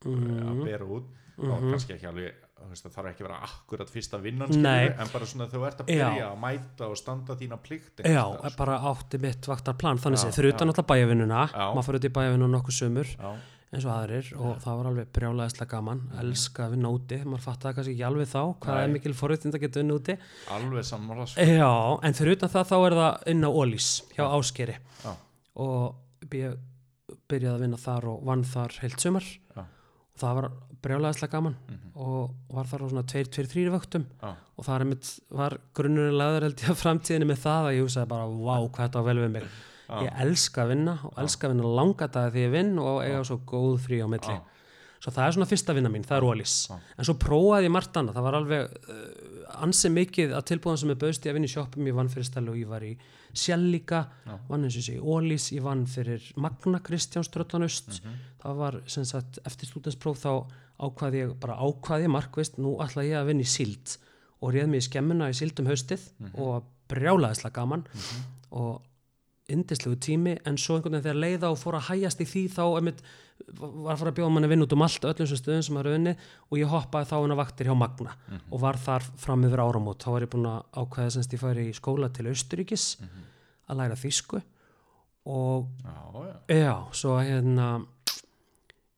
[0.09, 1.15] að bera út.
[1.39, 5.47] Og kannski ekki alveg, það þarf ekki að vera akkurat fyrsta vinnan, en bara svona
[5.51, 6.27] þú ert að byrja Já.
[6.31, 8.59] að mæta og standa þína plikt Já, staðar, sko.
[8.59, 11.69] bara átti mitt vaktarplan þannig Já, séð, fyrir utan alltaf bæjavinnuna Já.
[11.77, 13.31] maður fyrir út í bæjavinnuna nokkuð sömur Já,
[13.69, 17.79] eins og aðrir og það var alveg brjálæðislega gaman elska að vinna úti, maður fattaði
[17.79, 18.85] kannski ekki alveg þá hvað Nei.
[18.85, 20.17] er mikil forréttind að geta vinna úti
[20.57, 21.49] alveg sammála sko.
[21.59, 21.73] Já,
[22.09, 25.13] en fyrir utan það þá er það inn á Ólís hjá Áskeri Já.
[25.61, 25.99] og
[27.29, 29.13] byrjaði að vinna þar og vann þar heilt Já.
[29.61, 30.49] og það var
[30.83, 31.91] brjálæðislega gaman Mhm.
[31.97, 34.35] og var þar á svona 2-3 vöktum Já.
[34.59, 38.27] og það var grunnurinn laður held ég að framtíðinni með það að ég hugsaði bara
[38.27, 39.43] vá hvað þetta var vel við mig
[39.89, 40.03] Já.
[40.05, 43.25] ég elska að vinna og elska að vinna langa daga því ég vinn og eiga
[43.25, 44.41] svo góð frí á milli
[45.01, 46.79] svo það er svona fyrsta vinna mín, það er Já.
[46.99, 50.91] en svo prófaði ég margt annað, það var alveg uh, ansi mikið að tilbúðan sem
[50.91, 52.97] er bauðst ég að vinna í sjoppum, ég vann fyrir stælu og ég var í
[53.39, 54.39] Sjell líka, Já.
[54.49, 58.15] vann eins og sé í Ólís, ég vann fyrir Magna Kristjáns Tröllanust Mhm.
[58.43, 60.47] það var sem sagt eftir stúdenspróf þá
[60.79, 63.97] ákvaði ég, bara ákvaði ég markvist, nú ætla ég að vinna í síld
[64.41, 66.35] og réð mig í skemmuna í síld um haustið Mhm.
[66.39, 67.85] og brjálaðislega gaman
[68.53, 68.83] og
[69.49, 72.63] indislegu tími en svo einhvern veginn þegar leiða og fór að hæjast í því þá
[72.77, 73.03] einmitt,
[73.49, 75.95] var að fara að bjóða manni vinn út um allt öllum sem stöðum sem maður
[75.97, 76.13] unni
[76.51, 78.13] og ég hoppaði þá á vaktir hjá Magna
[78.53, 79.99] og var þar fram yfir áramót.
[80.05, 82.97] Þá var ég búin að ákveða semst ég færi í skóla til Austuríkis
[83.69, 84.43] að læra þýsku
[85.27, 85.97] og Já,
[86.49, 86.57] já.
[86.57, 87.87] já, svo hérna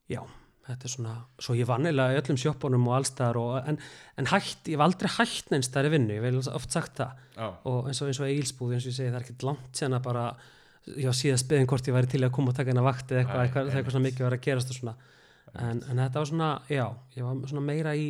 [0.09, 0.21] já,
[0.71, 3.77] þetta er svona svo ég vann eiginlega í öllum sjoppunum og allstaðar og, en,
[4.17, 7.21] en hætt, ég hef aldrei hætt neins þar í vinnu, ég vil oft sagt það.
[7.35, 7.47] Já.
[7.69, 9.97] og eins og eins og Egilsbúð eins og ég segi það er ekkert langt sen
[9.97, 10.25] að bara
[10.97, 13.43] já síðast beðin hvort ég væri til að koma og taka hennar vakt eða eitthvað,
[13.45, 14.95] eitthvað, eitthvað svona mikið var að gerast og svona.
[15.51, 16.85] En, en þetta var svona, já,
[17.17, 18.07] ég var svona meira í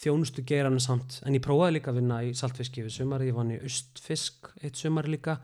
[0.00, 3.52] þjónustu geranum samt en ég prófaði líka að vinna í saltfiski við sumari, ég vann
[3.52, 5.36] í austfisk eitt sumari líka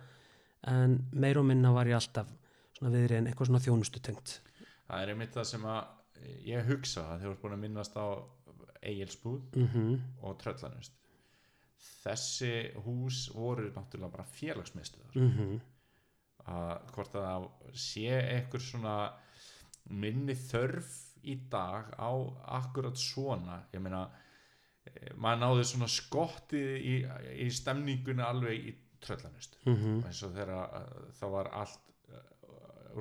[0.73, 2.31] en meira og minna var ég alltaf
[2.79, 4.39] svona viðri en eitthvað svona þjónustu tengt
[4.87, 5.93] Það er einmitt það sem að
[6.47, 8.07] ég hugsa að þeir voru búin að minnast á
[8.87, 10.93] Egilsbúð mm og Tröllanust
[12.07, 12.53] þessi
[12.85, 15.61] hús voru náttúrulega bara félagsmiðstöðar -hmm.
[16.53, 17.49] að hvort að það
[17.87, 18.97] sé eitthvað svona
[19.85, 20.95] minni þörf
[21.27, 22.11] í dag á
[22.61, 24.07] akkurat svona ég meina
[24.87, 26.97] eh, maður náði svona skottið í,
[27.47, 32.21] í stemningunni alveg í Tröllanust Mm eins og þegar uh, það var allt uh,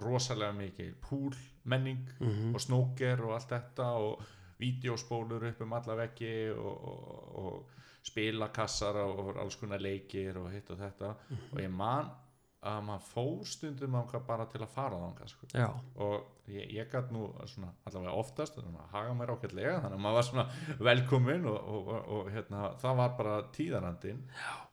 [0.03, 2.53] rosalega mikið púl menning Mhm.
[2.55, 4.21] og snóker og allt þetta og
[4.59, 7.69] vídeospólur upp um alla veggi og, og, og
[8.05, 11.49] spilakassar og alls konar leikir og hitt og þetta Mhm.
[11.51, 12.11] og ég man
[12.65, 13.91] að maður fór stundum
[14.27, 15.47] bara til að fara þangað sko.
[15.97, 20.13] og ég, ég gæt nú svona allavega oftast að haga mér ákveldlega þannig að maður
[20.13, 20.49] var svona
[20.79, 24.23] velkomin og, og, og, og hérna, það var bara tíðarandinn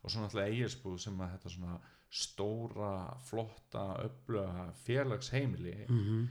[0.05, 1.79] og svona alltaf eigilsbúð sem að þetta svona
[2.13, 6.29] stóra, flotta, öfluga félagsheimili mm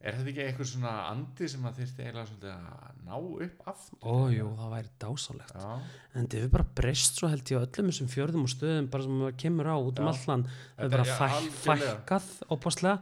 [0.00, 3.14] er þetta ekki eitthvað svona andi sem að þyrfti eiginlega svolítið að ná
[3.46, 4.00] upp aftur?
[4.02, 5.68] ójú, það væri dásalegt Já,
[6.12, 9.06] en þetta hefur bara breyst svo held ég á öllum þessum fjörðum og stöðum bara
[9.06, 10.44] sem kemur á út um allan.
[10.76, 12.98] Það er bara er fækkað opaslega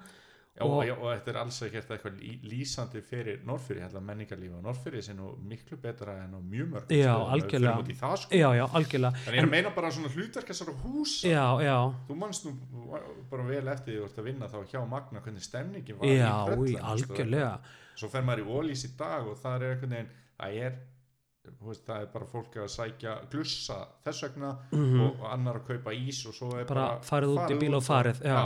[0.54, 4.60] já, og, Og- og, og þetta er alls ekkert eitthvað lýsandi fyrir Norrfyrir, hérna menningarlífa
[4.62, 7.82] Norrfyrir sem nú miklu betra en á mjög mörg Já, algjörlega.
[8.00, 8.34] það, sko.
[8.38, 9.12] já, já, algjörlega.
[9.24, 11.28] Þannig ég er að meina bara svona hlutverk þessara húsa.
[11.28, 12.54] Já, já, Þú manst nú
[13.30, 16.30] bara vel eftir því þú ert að vinna þá hjá Magna hvernig stemningin var já,
[16.30, 17.58] í Tröllanesi, algjörlega.
[17.96, 20.78] Svo fer maður í Ólís í dag og það er veginn það er,
[21.64, 25.00] veist, það er bara fólk að sækja glussa þess vegna Mhm.
[25.00, 27.74] og, og annar að kaupa ís og svo er bara bara, farið út í bíl
[27.76, 28.37] og farið já.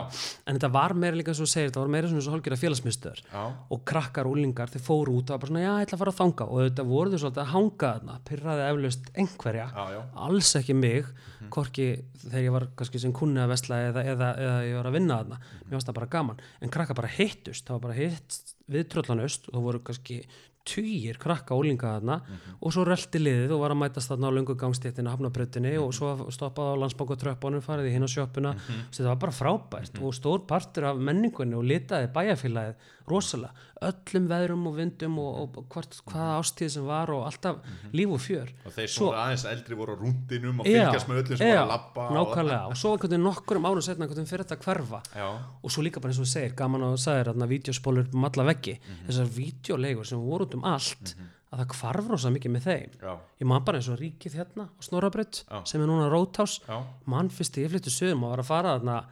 [0.46, 3.44] en þetta var meira líka svo segir þetta var meira svona svo hálfgerða félagsmyndstöður já,
[3.70, 6.02] og krakkar og úlingar þeir fóru út og var bara svona já, ég ætla að
[6.04, 9.66] fara að þanga og þetta voru þau svolítið að hanga þarna pyrraði eflaust einhverja.
[9.74, 11.04] Já, já, alls ekki mig
[11.38, 11.48] Mhm.
[11.50, 11.86] hvorki
[12.18, 15.18] þegar ég var kannski sem kunni að vesla eða, eða, eða ég var að vinna
[15.22, 15.38] þarna.
[15.68, 19.48] Mér varst það bara gaman, en krakka bara hittust það var bara hitt við tröllanust
[19.48, 20.24] og það voru kannski
[20.68, 22.18] tugir krakka ólinga þarna
[22.58, 26.28] og svo rölti liðið og var að mætast þarna á löngu gangstéttina hafnabröttinni og svo
[26.34, 30.90] stoppaði á landsbankotröppunum farið í hinn á sjoppuna þetta var bara frábært og stór partur
[30.92, 33.52] af menningunni og litaði bæjarfélagið rosalega,
[33.88, 37.56] öllum veðrum og vindum og, og hvort, hvaða ástíð sem var og alltaf
[37.94, 38.48] líf og fjör.
[38.66, 41.72] Og þeir Svo- aðeins eldri voru á rúndinum og fylgjast með öllum sem voru að
[41.72, 45.02] labba og- og svo einhvern veginn nokkurum árum setna einhvern veginn fyrir þetta að hverfa.
[45.14, 45.28] Já,
[45.62, 48.24] og svo líka bara eins og þú segir, gaman að þú sagðir þarna vídeospólur um
[48.24, 48.78] alla veggi.
[49.06, 51.14] Þessar vídeolegur sem voru út um allt
[51.50, 52.90] að það hvarf rosa mikið með þeim.
[53.00, 55.62] Já, ég man bara eins og ríkið hérna á Snorabraut Já.
[55.64, 59.04] sem er núna Rótás já, mann fyrst ég flyttu sögum og var að fara þarna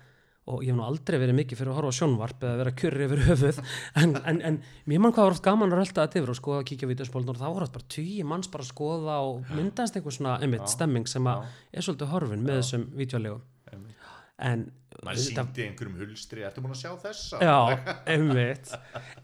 [0.46, 3.06] og ég hef nú aldrei verið mikið fyrir að horfa á sjónvarp eða vera kjörri
[3.08, 3.60] yfir höfuð.
[4.02, 6.60] En, en, en mér mann hvað var oft gaman að rölda þetta yfir og skoða
[6.62, 9.98] að kíkja vídeospólun og þá voru oft bara tíu manns bara að skoða og myndast
[9.98, 12.86] einhver svona einmitt stemming sem að er svolítið horfin með þessum
[13.72, 14.06] einmitt.
[14.38, 14.64] en
[15.02, 16.46] maður síndi einhverjum hulstri.
[16.46, 17.42] Ertu búin að sjá þessa?
[17.42, 17.58] Já,
[18.14, 18.72] einmitt.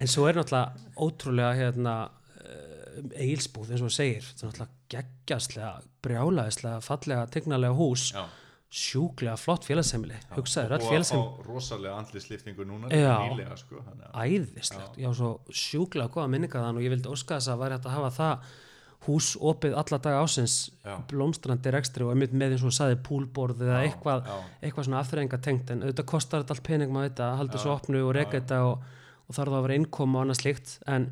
[0.00, 4.26] En svo er náttúrulega ótrúlega hérna uh, eigilsbúð eins og þú segir.
[4.26, 8.10] Þetta er náttúrulega geggjastlega brjálaðislega, fallega, tegnalega hús.
[8.16, 8.24] Já.
[8.72, 13.14] Sjúklega flott félagsheimili hugsaður, öll og að félagsheimili fá rosalega andlisliftingu núna Já.
[13.28, 17.52] nýlega sko að- æðislegt, já svo sjúklega góða minninga þann og ég vildi óska þess
[17.52, 18.46] að væri hægt að hafa það
[19.02, 20.56] hús opið alla daga ásins
[20.86, 20.96] Já.
[21.10, 24.36] blómstrandi rekstri og einmitt með eins og saði púlborð eða Já, eitthvað, já.
[24.62, 27.72] eitthvað svona afþreyinga tengt en auðvitað kostar þetta allt pening maður þetta að halda þessu
[27.76, 28.84] opnu og reka þetta og,
[29.28, 31.08] og þarf það að vera innkoma og annað slíkt en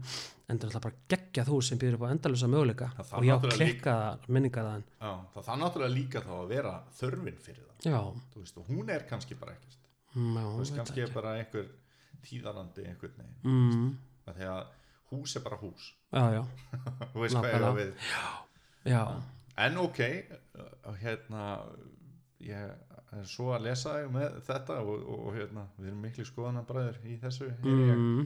[0.50, 3.26] en það er alltaf bara geggjað hús sem býður upp á endalusa möguleika Það og
[3.26, 7.86] já, þaðan já, það þarf náttúrulega líka þá að vera þörfin fyrir það.
[7.90, 8.00] Já,
[8.32, 9.78] Þú veist, og hún er kannski bara ekkert.
[10.14, 11.70] Mm, já, þú veist, kannski er bara einhver
[12.26, 13.86] tíðarandi einhvern veginn mm,
[14.34, 14.62] því að
[15.12, 15.88] hús er bara hús.
[16.10, 16.42] Já, já,
[17.12, 17.72] þú veist hvað ég á Nákvæmlega.
[17.80, 18.12] við.
[18.90, 19.02] Já.
[19.60, 21.46] En ok uh, hérna
[22.40, 22.70] ég
[23.18, 27.16] er svo að lesa þig með þetta og, og, hérna, við erum miklu skoðanabræður í
[27.20, 28.20] þessu mm,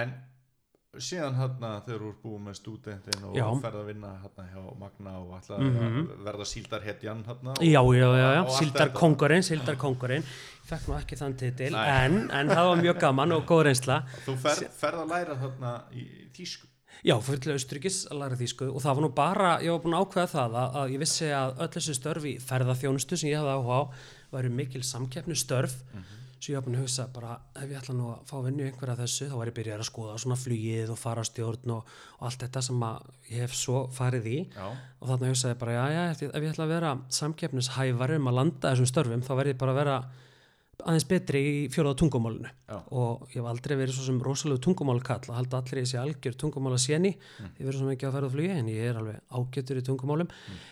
[0.00, 0.14] en
[0.98, 3.44] síðan hérna þegar þú ert búið með stúdentin og Já.
[3.62, 6.08] ferð að vinna hérna hjá Magna og ætla Mhm.
[6.10, 8.98] að verða síldarhetjan hérna Já, já, já, já, og allt síldar þetta.
[8.98, 10.22] kongurinn, síldar kongurinn
[10.66, 14.04] fekk nú ekki þann titil, en, en það var mjög gaman og góð reynsla.
[14.26, 16.66] Þú ferð, ferð að læra þarna í tísku
[17.04, 19.94] Já, fyrir til Austuríkis að læra þýsku og það var nú bara, ég var búin
[19.94, 23.38] að ákveða það að, að ég vissi að öll þessu störf í ferðaþjónustu sem ég
[23.38, 23.82] hafði áhuga á
[24.34, 25.72] væru mikil samkeppnu störf
[26.40, 28.96] svo ég var búin að hugsa bara ef ég ætla nú að fá vinnu einhverja
[29.02, 32.24] þessu þá var ég byrjað að skoða svona flugið og fara á stjórn og, og
[32.30, 34.64] allt þetta sem að ég hef svo farið í já,
[35.00, 38.38] og þannig hugsaði ég bara, já, já, ef ég, ætla að vera samkeppnishæfari um að
[38.40, 40.00] landa þessum störfum þá verð ég bara að vera
[40.80, 42.76] aðeins betri í fjóraða tungumálinu Já.
[42.96, 46.38] og ég hef aldrei verið svo sem rosalegu tungumálkall að halda allir í þessi algjör
[46.40, 47.50] tungumála séni Mm.
[47.60, 50.30] ég verið svo mikið að ferða flugi en ég er alveg ágættur í tungumálum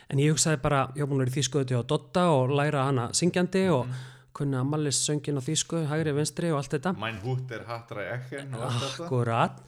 [0.09, 2.87] en ég hugsaði bara, ég hef búin að vera í þýskuðu á Dotta og læra
[2.89, 3.95] hana syngjandi og Mm.
[4.37, 6.95] Kunna mallis söngin á þýsku, hægri, vinstri og allt þetta.
[7.01, 9.07] Mæn hútt er hattra ekken og allt þetta.
[9.07, 9.63] Akkurat.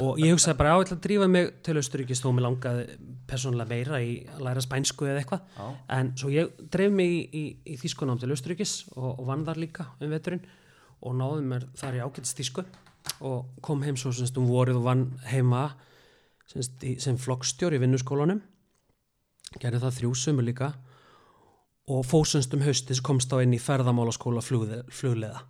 [0.00, 2.84] Og ég hugsaði bara á ég ætla að drífa mig til Austuríkis þó mér langaði
[3.28, 5.58] persónulega meira í að læra spænsku eða eitthvað.
[5.92, 7.42] En svo ég dreif mig í, í,
[7.74, 10.46] í þýskunám til Austuríkis og, og vann þar líka um veturinn
[11.00, 12.64] og náði mér þar í ágætst þýsku
[13.28, 15.66] og kom heim svo semst um vorið og vann heima
[16.48, 18.40] semst í, sem flokkstjóri í vinnuskólanum.
[19.60, 20.72] Gerði það þrjú sömu líka
[21.90, 25.42] og fósumst um haustis komst á inn í ferðamálaskóla flugle, flugleða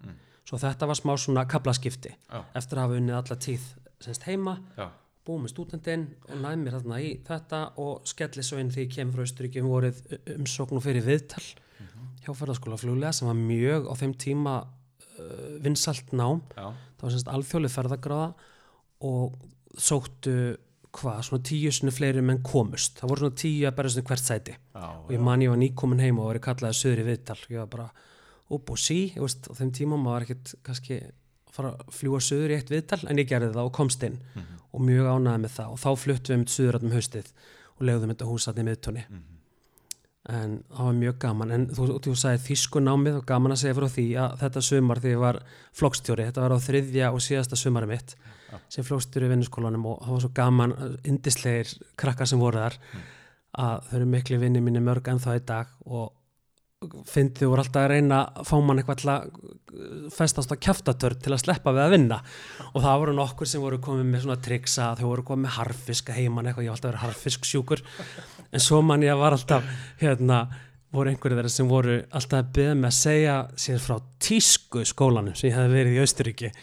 [0.46, 2.40] svo þetta var smá svona kaplaskipti Já.
[2.58, 3.68] eftir að hafa unnið alla tíð
[4.00, 4.86] semst heima, já,
[5.28, 8.94] búið með stúdendin og næði mér þarna í þetta og skelli svo inn því ég
[8.94, 10.00] kemur frá Austuríki um vorið
[10.38, 11.44] umsókn og fyrir viðtal
[12.24, 16.42] hjá ferðaskóla fluglega sem var mjög á þeim tíma uh, vinsalt nám.
[16.56, 18.28] Já, það var semst alþjóðlega ferðagráða
[19.10, 19.38] og
[19.80, 20.34] sóttu
[20.96, 22.98] hvað, svona tíu sinni fleiri menn komust.
[23.00, 24.56] Það voru svona tíu að berja svona hvert sæti.
[24.74, 27.38] Já, og ég man ég var nýkomin heim og verið kallaði söður í viðtal.
[27.48, 27.88] Ég var bara
[28.50, 31.92] upp og sí ég veist, á þeim tíma maður var ekkert kannski að fara að
[31.98, 34.18] fljúa söður í eitt viðtal en ég gerði það og komst inn
[34.70, 35.74] og mjög ánæði með það.
[35.74, 37.34] Og þá fluttum við um söður um haustið
[37.76, 39.06] og legðum þetta húsatni miðtóni
[40.28, 41.52] en það var mjög gaman.
[41.54, 44.62] En þú, þú sagði þýsku námið og gaman að segja frá því að þetta
[48.52, 50.76] mitt sem flokkstjóri í vinnuskólanum og það var svo gaman
[51.08, 52.78] indislegir krakkar sem voru þar
[53.60, 56.10] að þau eru miklu vinni minni mörg ennþá í dag og
[56.80, 61.34] fyndið voru alltaf að reyna að fá mann eitthvað til að festast á kjaftatörn til
[61.34, 62.18] að sleppa við að vinna.
[62.70, 66.16] Og það voru nokkur sem voru komið með svona triksa þau voru komið með harfiska
[66.16, 67.84] heimann eitthvað, ég var alltaf að vera harfisk sjúkur
[68.48, 69.68] en svo mann ég var alltaf
[70.00, 70.40] hérna,
[70.90, 73.36] voru einhverju þeirra sem voru alltaf að byggja með að segja
[73.66, 76.54] sér frá tísku skólanum sem ég hefði verið í Austuríki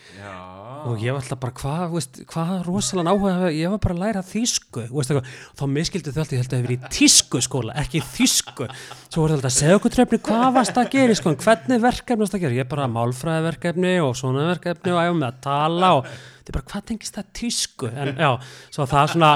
[0.85, 1.95] og ég var alltaf bara hvað,
[2.29, 6.43] hvað rosalega áhuga ég var bara að læra þýsku veist, þá miskildu þau alltaf, ég
[6.43, 8.67] held að það hefur í tísku skóla, ekki þýsku.
[9.07, 12.37] Svo voru alltaf að segja okkur trefni hvað varst að gera sko, hvernig verkefni varst
[12.37, 12.57] að gera?
[12.59, 16.11] Ég bara málfræðiverkefni og svona verkefni og æfum með að tala og
[16.47, 17.91] er bara hvað tengist það tísku?
[17.91, 18.29] En já,
[18.71, 19.33] svo það er svona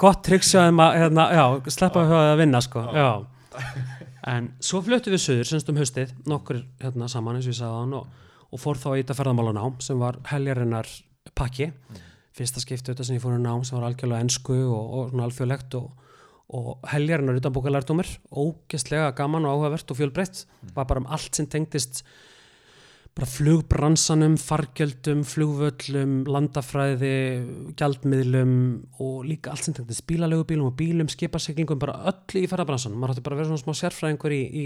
[0.00, 1.44] gott tryggsjáðum að hérna, já,
[1.76, 3.08] sleppa að vinna sko, já.
[4.34, 8.04] En svo fluttum við söður semst um haustið, nokkur hérna saman eins og ég sagði
[8.54, 10.90] og, fór þá í þetta ferðamálanám sem var heljarinnar
[11.34, 11.72] pakki
[12.34, 15.26] fyrsta skipti auðvitað sem ég fór í nám sem var algjörlega ennsku og, og svona
[15.28, 15.88] alþjóðlegt og,
[16.58, 21.50] og heljarinnar utan bókalærdumir ógeðslega gaman og áhugavert og fjölbreytt var bara um allt sem
[21.50, 22.04] tengdist
[23.14, 27.12] bara flugbransanum, fargjöldum, flugvöllum, landafræði,
[27.78, 28.56] gjaldmiðlum
[28.98, 32.98] og líka allt sem tengdist bílalögubílum og bílum, skiparsiklingum, bara öll í ferðabransanum.
[32.98, 34.64] Maður hætti bara vera svona smá sérfræðingur í, í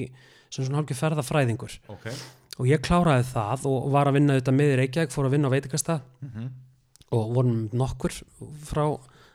[0.48, 1.76] svona hálfgeð ferðafræðingur.
[1.92, 2.08] ok
[2.58, 5.50] Og ég kláraði það og var að vinna þetta með í Reykjavík, fór að vinna
[5.50, 6.00] á veitikasta
[7.14, 8.16] og vorum nokkur
[8.66, 8.82] frá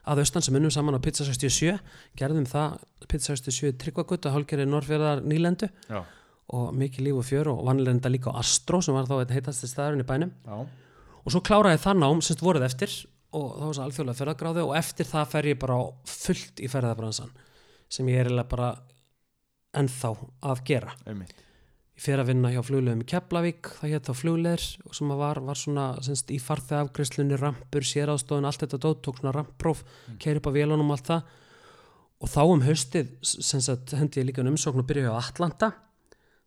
[0.04, 1.78] að austan sem unnum saman á Pizza 67,
[2.20, 2.76] gerðum það
[3.08, 5.70] Pizza 67 tryggvagut að hálfgerði Norrfjörðar nýlendu.
[5.88, 6.04] Já,
[6.54, 9.70] og mikið líf og fjör og vanlega líka á Astro sem var þá einn heitasti
[9.72, 10.34] staðurinn í bænum.
[10.44, 10.58] Já,
[11.24, 12.92] og svo kláraði það nám semst voruð eftir
[13.34, 15.80] og það var svo alþjóðlega ferðagráði og eftir það fer ég bara
[16.12, 17.32] fullt í ferðabransan
[17.88, 18.74] sem ég er eiginlega bara
[19.80, 20.14] ennþá
[20.52, 20.94] að gera.
[21.08, 21.43] Einmitt
[21.94, 25.22] ég fer að vinna hjá fluglegum í Keflavík það hétt þá flugleir og sem að
[25.22, 30.20] var, var svona semst í farþegafgreislunni rampur, sérástofun, allt þetta dót tók svona ramppróf, mm.
[30.24, 31.32] keiri upp á vélunum allt það.
[32.24, 35.74] Og þá um haustið semst hendi ég líka um umsókn og byrja á Atlanta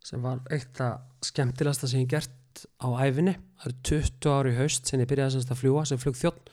[0.07, 4.59] sem var eitt að skemmtilegasta sem ég gert á æfinni það eru 20 ári í
[4.61, 6.51] haust sem ég byrjaði semst að fljúa sem flugþjótt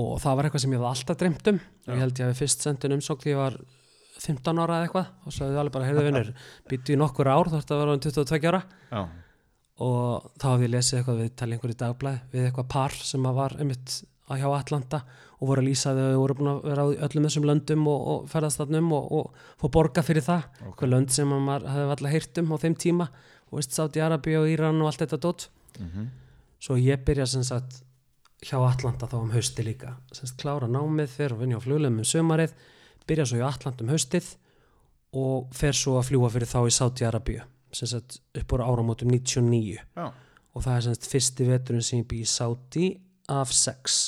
[0.00, 1.60] og það var eitthvað sem ég hafði alltaf dreymt um.
[1.86, 3.56] Og ég held ég hafi fyrst sendin umsókn því ég var
[4.20, 6.30] 15 ára eða eitthvað og svo hefði alveg bara, heyrðu vinnur,
[6.70, 8.62] býttu í nokkur ár þú ert að vera um 22 ára.
[8.90, 9.02] Já,
[9.80, 13.56] og þá hafði ég lesið eitthvað við tala einhverju dagblæð við eitthvað par sem var
[13.56, 13.94] einmitt
[14.30, 15.00] hjá Atlanta
[15.40, 18.00] og voru að lýsa þegar þau voru búin að vera á öllum þessum löndum og,
[18.12, 20.44] og ferðast þarnum og, og fá borga fyrir það.
[20.60, 20.68] Ok.
[20.74, 20.90] okay.
[20.92, 23.06] lönd sem að maður hefði alltaf heyrt um á þeim tíma
[23.48, 25.46] og veist Saudi Arabi og Íran og allt þetta dót.
[25.80, 26.10] Mhm,
[26.60, 27.80] svo ég byrja sem sagt
[28.44, 29.96] hjá Atlanta þá um hausti líka.
[30.12, 32.54] Sem sagt klára námið fyrir að vinja á fluglegum um sömarið
[33.10, 34.30] byrja svo í Atlanta um haustið
[35.20, 37.42] og fer svo að fljúa fyrir þá í Saudi Arabíu
[37.74, 40.06] sem sagt upp úr áramótum 99 já,
[40.54, 42.88] og það er sem sagt fyrsti veturinn sem ég bý í Saudi
[43.30, 44.00] af sex.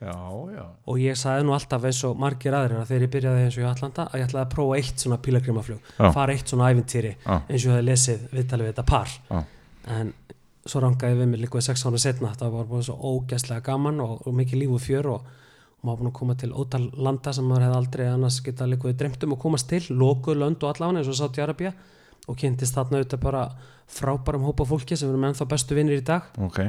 [0.00, 0.16] Já,
[0.52, 0.64] já.
[0.90, 3.62] Og ég sagði nú alltaf eins og margir aðrir að þegar ég byrjaði eins og
[3.62, 7.36] í Atlanta að ég ætlaði að prófa eitt svona pílagrimaflug fara eitt svona ævintýri Já.
[7.36, 9.14] eins og ég hefði lesið viðtalið við þetta par.
[9.30, 9.38] Já.
[9.94, 10.12] en
[10.64, 14.00] svo rangaði við mig líka við sex ára setna það var bara svo ógæslega gaman
[14.04, 15.32] og, og mikið líf og fjör og
[15.84, 18.98] maður búin að koma til ótal landa sem maður hefði aldrei annars geta líka við
[19.02, 21.72] dreymt um að komast til lokuð lönd og allavega eins og Saudi Arabia
[22.28, 23.42] og kynntist þarna auðvitað bara
[23.94, 26.30] frábærum hópa fólki sem erum ennþá bestu vinnir í dag.
[26.40, 26.60] Ok.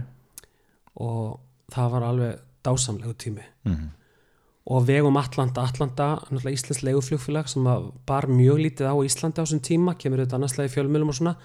[1.00, 1.38] Og
[1.72, 3.46] það var alveg dásamlegu tími.
[3.64, 3.88] Mhm,
[4.66, 7.64] og á vegum Atlanta, Atlanta náttúrulega Íslands leiguflugfélag sem
[8.06, 11.36] bar mjög lítið á Íslandi á þessum tíma kemur auðvitað annarslega í fjölmjölum og svona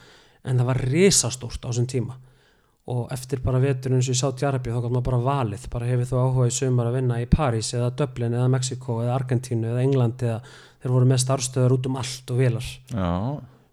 [0.45, 2.17] en það var risastórt á þessum tíma
[2.91, 5.89] og eftir bara veturinn eins og í Sáti Arabi þá gott maður bara valið, bara
[5.89, 9.71] hefur þú áhuga í sumar að vinna í París eða Dublin eða Mexiko eða Argentínu
[9.71, 10.41] eða England eða
[10.81, 13.11] þeir voru með starfstöðar út um allt og velar já,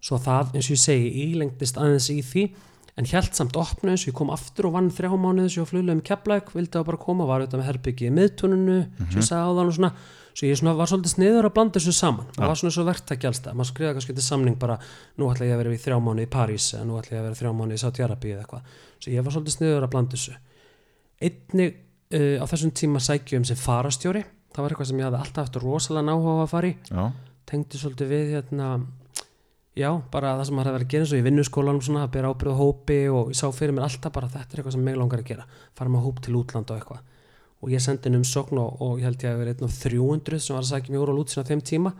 [0.08, 2.48] svo það eins og ég segi ílengdist aðeins í því.
[2.98, 5.94] En hjælt samt opnu eins og ég kom aftur og vann þrjá mánuðis og fluglega
[5.94, 9.44] um Keflæk vildi að bara koma, var auðvitað með herbyggi í miðtuninu, sem ég sagði
[9.46, 9.92] á þann og svona
[10.38, 12.28] svo ég var svolítið sniður að blanda þessu saman.
[12.36, 14.76] Og var svona svo verktæki allstað, maður skrifa kannski til samning bara,
[15.18, 17.26] nú ætla ég að vera í þrjá mánuði í París eða nú ætla ég að
[17.26, 19.92] vera í þrjá mánuði í Sáti Arabi eða eitthvað, svo ég var svolítið sniður að
[19.96, 20.36] blanda þessu.
[21.26, 24.22] Einnig uh, á þessum tíma sækjum sem farastjóri
[24.54, 26.76] það var eitthvað sem ég hafði alltaf eftir rosalega náhuga að fara í.
[26.88, 27.02] Já,
[27.48, 28.70] tengdi svolítið við hérna,
[29.78, 32.14] já, bara það sem maður hefði verið að gera eins og í vinnuskólanum svona, að
[32.16, 34.84] bera ábyrð á hópi og ég sá fyrir mér alltaf bara þetta er eitthvað sem
[34.88, 35.46] mig langar að gera.
[35.78, 37.04] Fara með hóp til útland og eitthvað
[37.58, 39.78] og ég sendi inn um sókn og, og ég held ég að vera einn af
[39.82, 41.94] 300 sem var að sækja mig úr á lútsina þeim tíma.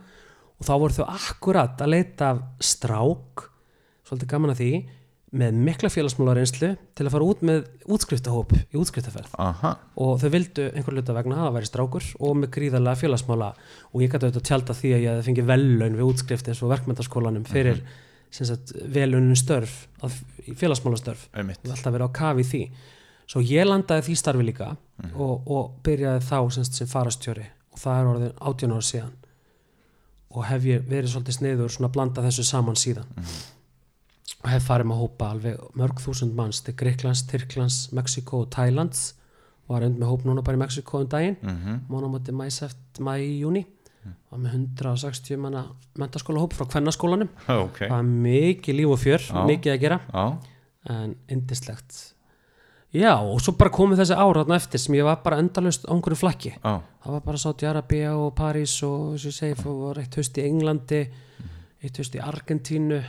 [0.59, 3.45] Og þá voru þau akkurat að leita af strák
[4.07, 4.71] svolítið gaman að því
[5.39, 9.75] með mikla félagsmálareynslu til að fara út með útskriftahóp í útskriftaferð aha.
[10.01, 13.49] Og þau vildu einhver hluta vegna að það væri strákur og með gríðarlega félagsmála.
[13.93, 16.73] Og ég gæti auðvitað að tjálta því að ég fengið vellaun við útskrift eins og
[16.73, 17.83] verkmyndaskólanum fyrir
[18.33, 19.83] sagt, velunin störf
[20.49, 21.27] félagsmálastörf.
[21.35, 22.63] Og alltaf verið á kafi því
[23.29, 24.71] svo ég landaði því starfi líka
[25.13, 29.15] og, og byrjaði þá sem, sagt, sem farastjóri og það er orðin 18 ára síðan.
[30.29, 33.07] Og hef ég verið svolítið sniður svona að blanda þessu saman síðan.
[34.43, 39.15] Og hef farið með hópa alveg mörg þúsund manns til Greiklands, Tyrklands, Mexiko og Thailands
[39.65, 41.37] og var undir með hóp núna bara í Mexiko um daginn.
[41.41, 43.65] Mhm, mánamátti mæ, seft, mæ, júni
[44.29, 45.65] var með 160 manna
[45.99, 47.29] mentaskóla hóp frá kvennaskólanum.
[47.49, 47.83] Ok.
[47.85, 49.43] Það var mikið líf og fjör, Já.
[49.49, 49.99] mikið að gera.
[50.13, 50.25] Já,
[50.89, 51.99] en indislegt
[52.93, 55.93] já, og svo bara komið þessi ára þarna eftir sem ég var bara endalust á
[55.93, 56.53] einhverju flakki.
[56.57, 56.73] Já,
[57.03, 60.19] það var bara Saudi Arabia og París og þess að ég segi, það var eitt
[60.19, 61.01] haust í Englandi
[61.79, 62.99] eitt haust í Argentínu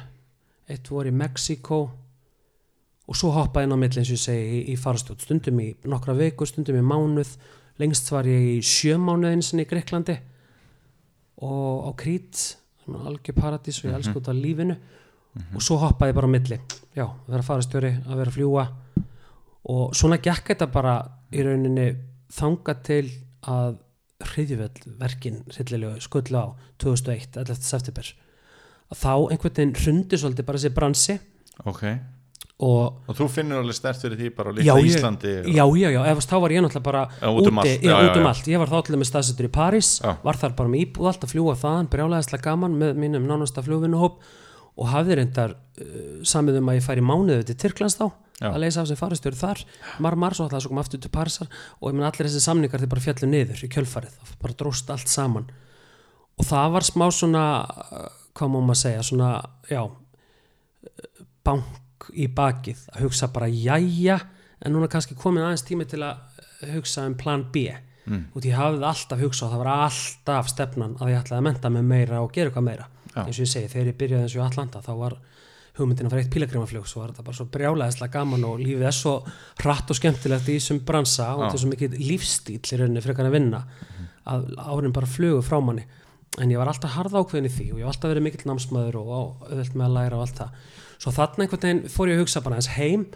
[0.71, 1.81] eitt voru í Mexiko
[3.11, 5.73] og svo hoppaði inn á milli eins og ég segi í, í farstjótt, stundum í
[5.91, 7.33] nokkra viku stundum í mánuð,
[7.83, 10.21] lengst var ég í sjömánuðin sinni í Greiklandi
[11.43, 14.77] og á Krít svona algjör paradís og ég elsku út af lífinu.
[15.55, 16.57] Og svo hoppaði bara á milli.
[16.97, 18.65] Já, að vera farastjóri, að vera fljúa
[19.69, 20.95] og svona gekk þetta bara
[21.33, 21.89] í rauninni
[22.33, 23.05] þanga til
[23.49, 23.77] að
[24.21, 26.47] hriðjuvell verkin hryllilegu skullu á
[26.83, 27.61] 2001, 11.
[27.65, 28.09] september
[28.91, 31.19] að þá einhvern veginn hrundi svolítið bara þessi bransi
[31.65, 31.85] ok
[32.61, 35.89] og Og þú finnur alveg stert fyrir því bara líka ég- Íslandi og- já, já,
[35.97, 38.17] já, ef þá var ég náttúrulega bara Já, út um úti, allt, já, já, út
[38.17, 38.29] um já.
[38.29, 40.17] allt ég var þá allir með staðsettur í París Já.
[40.23, 44.21] var þar bara með íbúð allt að fljúa þaðan brjálæðislega gaman með mínum nánasta flugvinnuhóp
[44.77, 48.49] og hafði reyndar uh, samið um að ég færi mánuðu til Tyrklands þá Já.
[48.55, 49.63] að leysa af sem faristjóri þar
[50.01, 52.91] marmar svo ætlaði svo koma aftur til Parísar og ég menn allir þessi samningar þeir
[52.95, 55.51] bara fjallu niður í kjölfarið, það bara dróst allt saman
[56.41, 59.31] og það var smá svona uh, hvað má maður segja svona,
[59.69, 64.17] já uh, bank í bakið að hugsa bara jæja
[64.65, 66.41] en núna kannski komin aðeins tími til að
[66.75, 67.69] hugsa um plan B
[68.11, 68.23] Mm.
[68.35, 71.83] og því hafið alltaf hugsað það var alltaf stefnan að ég ætlaði að menta mig
[71.85, 73.21] meira og gera eitthvað meira Já.
[73.27, 75.17] eins og ég segi, þegar ég byrjaði eins og Atlanta þá var
[75.79, 78.97] hugmyndin að fara eitt pílagrimaflug svo var þetta bara svo brjálæðislega gaman og lífið er
[78.97, 79.15] svo
[79.63, 83.31] hratt og skemmtilegt í þessum bransa og þetta er svo mikið lífstíl í rauninni frekar
[83.31, 83.63] að vinna
[84.31, 85.87] að árin bara flugu frá manni.
[86.39, 89.01] En ég var alltaf harða ákveðin í því og ég var alltaf verið mikill námsmaður
[89.01, 89.11] og
[89.49, 90.61] auðvelt með að læra og allt það.
[91.01, 93.07] Svo þarna einhvern veginn fór ég að hugsa bara eins heim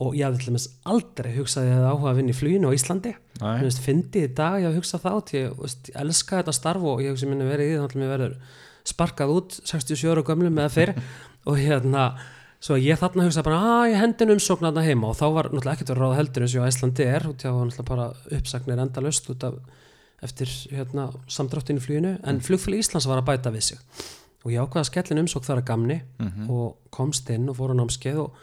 [0.00, 2.76] og ég hafði til dæmis aldrei hugsað ég hefði áhuga að vinna í fluginu á
[2.78, 3.12] Íslandi.
[3.60, 7.26] Finnst í dag, ég hef hugsað þá því ég, ég elska þetta starf og ég
[7.28, 8.38] minni verið í því að mér verður
[8.88, 10.94] sparkað út 67 ára gömlum eða fyrr
[11.48, 12.06] og hérna,
[12.62, 15.10] svo ég þarna hugsa bara að ég hendin umsókn þarna heima.
[15.10, 17.70] Og þá var náttúrulega ekkert verið ráð heldur eins og Íslandi er og það var
[17.70, 19.54] náttúrulega bara uppsagnir endalust út af
[20.22, 22.12] eftir hérna, samdráttinu í fluginu.
[22.22, 23.82] En flugfélag Íslands var að bæta við sig.
[24.44, 25.98] Og ég ákvaða skellin umsókn þar að gamni
[26.50, 28.38] og komst inn og fór á námskeið og,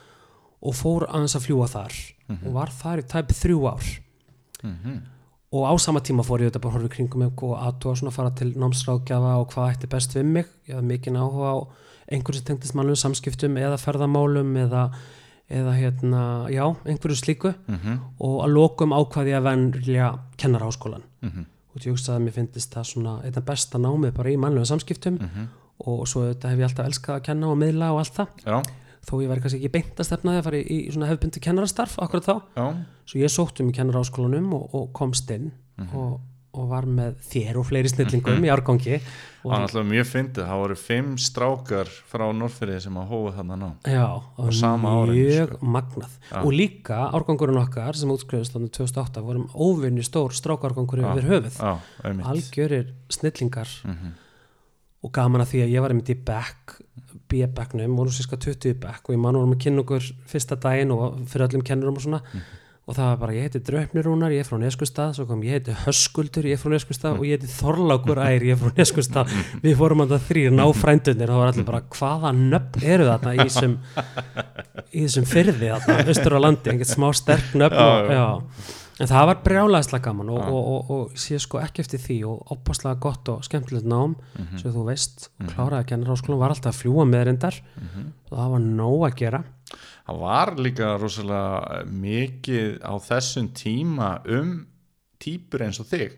[0.61, 1.95] og fór aðeins að fljúa þar.
[2.43, 3.87] Og var þar í tæp þrjú ár.
[4.63, 4.99] Mhm.
[5.51, 8.11] og á sama tíma fór ég auðvitað bara að horfa í kringum og aðtúa að
[8.13, 10.45] fara til námsráðgjafa og hvað ætti best við mig.
[10.67, 11.57] Ég hafði mikinn áhuga á
[12.11, 14.83] einhverju sem tengdist mannlegum samskiptum eða ferðamálum eða,
[15.49, 17.53] eða hérna, já, einhverju slíku.
[17.67, 17.99] Mhm.
[18.19, 21.45] og að lokum ákvaði að venja kennarháskólan Mhm.
[21.75, 25.19] og ég hugsaði að mér finnist það svona einna besta námið bara í mannlegum samskiptum.
[25.21, 25.47] Mhm.
[25.85, 28.27] og svo þetta hef ég alltaf elskað að kenna og miðla og allt það.
[28.45, 28.63] Já,
[29.07, 31.39] þó ég væri kannski ekki beint að stefna því að fara í, í svona hefbundi
[31.39, 32.41] kennarastarf akkurat þá.
[32.57, 32.65] Já,
[33.05, 35.51] svo ég sótt um í kennaraháskólanum og, og komst inn.
[35.95, 36.19] Og,
[36.57, 38.97] og var með þér og fleiri snillingum í árgangi.
[38.99, 40.47] Það var og, náttúrulega mjög fyndið.
[40.49, 44.07] Það voru fimm strákar frá Norfriði sem að hófa þarna ná já,
[44.39, 45.69] var sama árinu, mjög sko.
[45.75, 46.15] magnað.
[46.31, 46.39] Já.
[46.41, 51.11] og líka árgangurinn okkar sem útskrifist þannig 2008 vorum óvinni stór strákárgangur Já.
[51.13, 51.61] yfir höfuð
[52.03, 52.25] einmitt.
[52.33, 53.69] Algjörir snillingar.
[53.85, 54.17] Mhm.
[54.99, 56.73] og gaman að því að ég var einmitt í bekk
[57.29, 60.91] B-bekknum, vorum sérska 20 í bekk og ég man vorum að kynna okkur fyrsta daginn
[60.91, 62.19] og fyrir öllum kennurum og svona
[62.89, 65.75] og það var bara, ég heiti Draupnirúnar, ég er frá Neskustad svo kom, ég heiti
[65.83, 69.29] Höskuldur, ég er frá Neskustad og ég heiti Þorlákur Ær, ég er frá Neskustad
[69.61, 73.43] við fórum það þrýr náfrændunir og það var allir bara, hvaða nöfn eru þarna í
[73.43, 73.75] þessum
[74.89, 76.73] í þessum fyrði þarna, austur á landi?
[76.73, 78.25] Einhvern smá sterk nöfn og, já.
[79.05, 82.55] en það var brjálæðislega gaman og, og, og, og sé sko ekki eftir því og
[82.57, 84.17] opaslega gott og skemmtilegt nám
[84.57, 87.61] sem þú veist, kláraði að kenna ráskólan var alltaf að fljúa með reyndar.
[88.29, 89.43] Og það var nóg að gera
[90.09, 94.53] Það var líka rosalega mikið á þessum tíma um
[95.21, 96.15] típur eins og þig.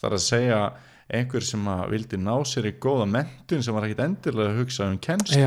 [0.00, 0.60] Það er að segja
[1.14, 4.86] einhver sem að vildi ná sér í góða mentun sem var ekkit endilega að hugsa
[4.88, 5.42] um kennslu.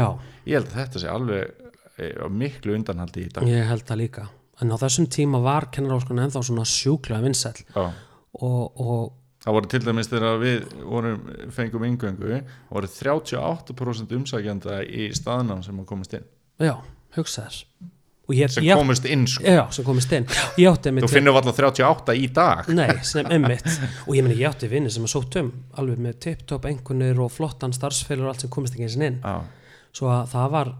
[0.45, 1.64] Ég held að þetta sé alveg
[1.98, 3.48] eh, miklu undanhaldi í dag.
[3.50, 4.28] ég held það líka
[4.62, 7.88] en á þessum tíma var kennaráskólan ennþá svona sjúklega vinsæll Já.
[8.41, 9.16] og, og
[9.48, 11.20] Það voru til dæmis þegar við vorum,
[11.56, 16.26] fengum yngöngu, það voru 38% umsækjanda í staðnám sem að komast inn.
[16.60, 16.74] já,
[17.16, 17.64] hugsa þess
[18.28, 19.43] og ég, Sem ég, komast inn, sko.
[19.47, 22.66] já, sem komist inn Þú finnur alltaf 38 í dag.
[22.76, 23.64] Nei, sem emmitt
[24.03, 27.32] og ég meni ég átti vinni sem að sótt um alveg með tip-top engunir og
[27.32, 29.38] flottan starfsfélur og allt sem komist ekki eins og inn Já.
[29.95, 30.74] svo að það var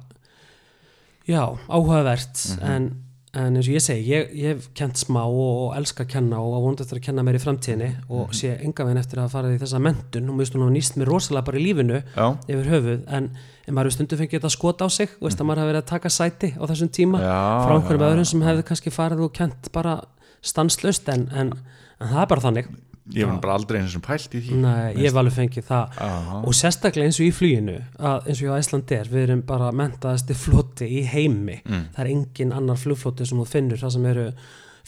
[1.28, 2.89] já, áhugavert en,
[3.38, 6.39] en eins og ég segi, ég, ég hef kent smá og, og elska að kenna
[6.41, 9.51] og vonandi eftir að kenna mér í framtíðinni og sé enga veginn eftir að fara
[9.53, 12.25] í þessa mentun og finnst hún að nýst mér rosalega bara í lífinu Já.
[12.47, 13.05] yfir höfuð.
[13.19, 13.29] En,
[13.67, 15.91] en maður stundu fengið þetta skot á sig og veist að maður hefur verið að
[15.93, 19.71] taka sæti á þessum tíma Já, frá einhverjum öðrum sem hefði kannski farið og kent
[19.75, 19.99] bara
[20.45, 21.53] stanslust en, en,
[21.99, 22.71] en það er bara þannig
[23.16, 24.55] Ég var bara aldrei eins og pælt í því.
[24.60, 25.93] Nei, ég hef alveg fengið það.
[25.95, 26.39] Já.
[26.43, 29.70] og sérstaklega eins og í fluginu að, eins og í Æsland er, við erum bara
[29.72, 31.86] mentaðasti floti í heimi, Mm.
[31.95, 34.26] það er engin annar flugfloti sem þú finnur, það sem eru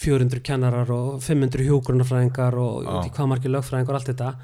[0.00, 4.34] 400 kennarar og 500 hjógrunarfræðingar og í hvað margir lögfræðingar og allt þetta.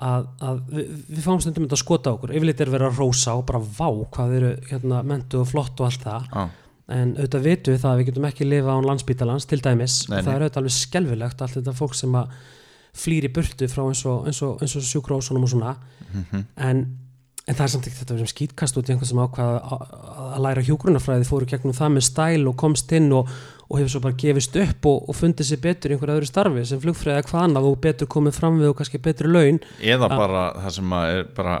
[0.00, 2.30] Að, að við, við fáum stundum að skota okkur.
[2.32, 6.06] Yfirleitt er að rósa og bara vá hvað eru hérna, mentu og flott og allt
[6.06, 6.30] það.
[6.32, 6.46] Já,
[6.90, 9.98] en auðvitað vitum við það að við getum ekki lifa án landsbítalans til dæmis.
[10.08, 10.36] Nei, og það nei.
[10.38, 12.32] er auðvitað alveg skelfilegt allt þetta fólk sem að
[12.96, 15.76] flýr í burtu frá eins og, eins og, eins og sjúkrósunum og svona
[16.10, 16.44] Mhm.
[16.56, 16.78] en,
[17.46, 19.84] en það er samt ekki þetta verið skýtkast út í einhvern sem ákvað að,
[20.42, 23.28] læra hjúgrunafræði fóru gegnum það með stæl og komst inn og,
[23.70, 26.80] og hefur svo bara gefist upp og, fundið sér betur í einhverju öðru starfi sem
[26.82, 30.42] flugfræði eða hvað annað og betur komið fram við og kannski betri laun eða bara
[30.64, 31.58] það sem er bara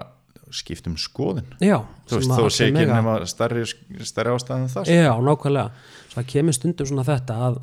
[0.50, 1.76] skiptum skoðin já,
[2.10, 3.62] þú veist, sem þó sé ekki nema stærri,
[4.02, 4.90] stærri ástæðan það.
[4.90, 5.70] Já, nákvæmlega.
[6.10, 7.60] Svo það kemur stundum svona þetta að,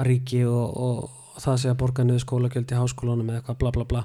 [0.00, 1.10] að ríki og, og,
[1.42, 4.02] það sé að borga niður skólagjöld í háskólanum eða eitthvað bla bla bla,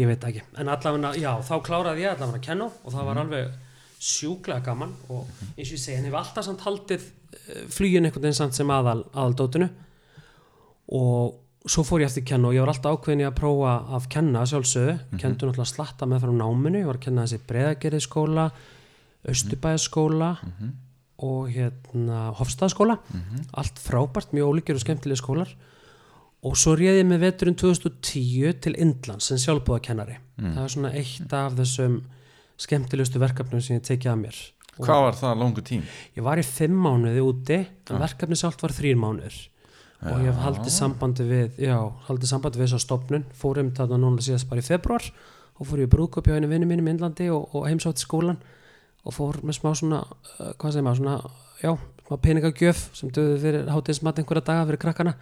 [0.00, 0.42] ég veit ekki.
[0.58, 3.54] En allavega, já, þá kláraði ég allavega að kenna og það var alveg
[4.04, 8.26] sjúklega gaman og eins og ég segi, en hef alltaf samt haldið eh, flugin einhvern
[8.26, 9.70] veginn samt sem aðal, aðaldótinu.
[10.98, 14.08] Og svo fór ég eftir að kenna og ég var alltaf ákveðin að prófa að
[14.12, 18.02] kenna sjálfsögðu, mm kentu náttúrulega slatta með frá náminu, ég var að kenna þessi breðagerði
[18.04, 18.48] skóla,
[19.24, 20.34] Östubæðaskóla
[21.24, 22.98] og hérna Hofstaðaskóla,
[23.56, 25.54] allt frábært, mjög ólíkjur og skemmtilega skólar
[26.44, 31.32] og svo réði ég með veturinn 2010 til Indlands sem sjálfbúðakennari það er svona eitt
[31.36, 32.02] af þessum
[32.60, 34.40] skemmtilegustu verkefnum sem ég tekið að mér.
[34.74, 35.82] Og hvað var það langu tím?
[36.16, 39.36] ég var í fimm mánuði úti en verkefni sjálft var þrýr mánuður
[40.04, 41.76] og ég hef haldið sambandi við já,
[42.08, 45.06] haldið sambandi við þessa stopnun fórum þarna núna síðast bara í februar
[45.54, 48.40] og fór ég brúkup hjá einu vinnu mínum í Indlandi og, og heimsátt skólan
[49.04, 51.16] og fór með smá svona uh, hvað segir maður, svona,
[51.62, 51.72] já,
[52.08, 55.14] smá peningagjöf sem döðu fyrir hátíðismat einhverja daga fyrir krakkana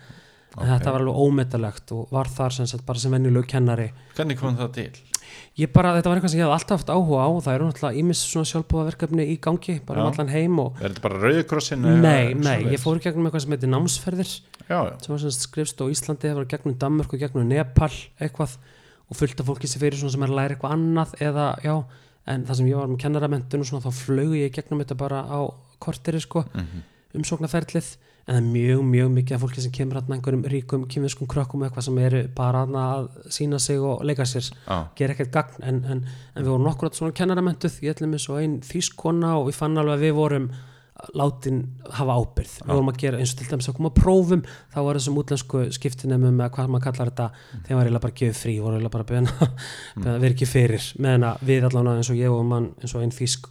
[0.61, 4.39] en þetta var alveg ómetalegt og var þar sem sagt bara sem venjulegu kennari hvernig
[4.41, 4.91] kom það til?
[5.57, 8.01] ég bara, þetta var eitthvað sem ég hafði alltaf haft áhuga á það eru náttúrulega
[8.03, 10.13] ímis svona sjálfbúðaverkefni í gangi bara um Já.
[10.13, 11.87] allan heim og er þetta bara rauðkrossin?
[12.05, 14.29] nei, nei, ég fór gegnum eitthvað sem heitir námsferðir
[14.69, 14.93] já, já.
[15.01, 17.91] sem var skrifst á Íslandi, það var gegnum Danmörk og gegnum Nepal
[18.21, 18.59] eitthvað
[19.09, 21.75] og fullt af fólki sem fyrir svona sem er að læra eitthvað annað eða, já,
[22.33, 25.25] en það sem ég var með kennaramentun og svona þá flög ég gegnum þetta bara
[25.33, 25.41] á
[25.83, 26.85] korteri sko Mhm.
[27.19, 27.89] umsóknarferlið
[28.23, 31.65] en það er mjög, mjög mikið af fólki sem kemur hérna einhverjum ríkum kynviskum krökkum
[31.67, 34.77] eitthvað sem eru bara að sína sig og leika sér Já.
[34.97, 35.63] gera ekkert gagn.
[35.63, 36.05] En, en,
[36.37, 37.81] en við vorum nokkur átt svona kennaramentuð.
[37.83, 40.53] Ég ætlum eins og einn þýskona og við fann alveg að við vorum
[41.19, 41.63] látin
[41.97, 44.43] hafa ábyrð við vorum að gera eins og til dæmis að koma að prófum.
[44.71, 47.29] Þá var þessum útlensku skiptinemum eða hvað maður kallar þetta
[47.67, 49.49] þeim var eiginlega bara gefið frí voru eiginlega bara að beina
[50.13, 50.91] að vera ekki fyrir.
[51.03, 53.51] Meðan að við allan eins og ég og mann eins og einn þýsk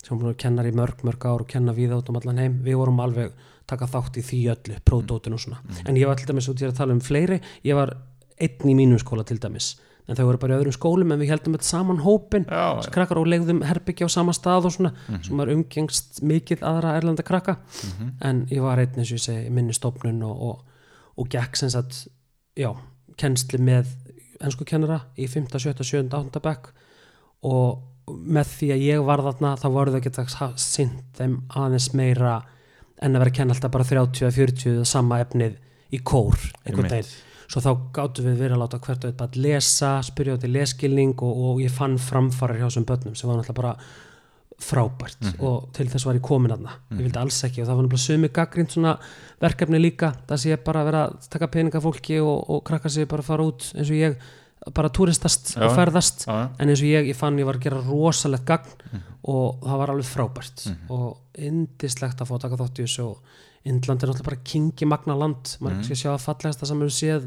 [0.00, 2.40] sem var búin að kenna í mörg mörg ár og kenna við át um allan
[2.40, 3.32] heim við vorum alveg
[3.70, 6.68] taka þátt í því öllu pródótun og svona en ég var til dæmis út í
[6.68, 7.94] að tala um fleiri ég var
[8.40, 9.74] einn í mínum skóla til dæmis
[10.10, 13.20] en þau voru bara í öðrum skólum en við heldum þetta saman hópin Já, krakkar
[13.20, 17.58] og legðum herbyggja á sama stað og svona sem var umgengst mikið aðra erlenda krakka
[18.26, 20.64] en ég var einn eins og ég segi minni stofnun og, og,
[21.20, 22.08] og gekk sem sagt
[22.58, 22.72] já,
[23.20, 23.92] kennsli með
[24.40, 25.46] ennsku kennara í 5.
[25.60, 25.76] 7.
[25.84, 26.08] 7.
[26.08, 26.42] 8.
[26.42, 26.72] bekk
[27.46, 30.24] og með því að ég var þarna þá voru þau geta
[30.58, 32.40] sint þeim aðeins meira
[33.00, 35.58] en að vera að kenna alltaf bara 30 eða 40 eða sama efnið
[35.90, 37.16] í kór einhvern veginn.
[37.50, 40.52] Svo þá gáttum við verið að láta hvert og eitt bara lesa, spyrja út í
[40.52, 43.74] leskilning og, og ég fann framfarar hjá þessum börnum sem var náttúrulega bara
[44.60, 47.86] frábært og til þess var ég komin aðna ég vildi alls ekki og það var
[47.86, 48.92] náttúrulega sumi gaggrind svona
[49.40, 53.08] verkefni líka það sé bara að vera að taka peninga fólki og, og krakka sig
[53.08, 54.18] bara að fara út eins og ég
[54.76, 55.64] bara túristast Já.
[55.66, 56.48] og ferðast Já, já.
[56.58, 58.90] en eins og ég, ég fann ég var að gera rosalegt gagn
[59.30, 63.38] og það var alveg frábært og indislegt að fá að taka þátt í þessu og
[63.68, 65.86] Indland er náttúrulega bara kingi magna land maður mm.
[65.88, 67.26] skal sjá að fallegasta sem hefur séð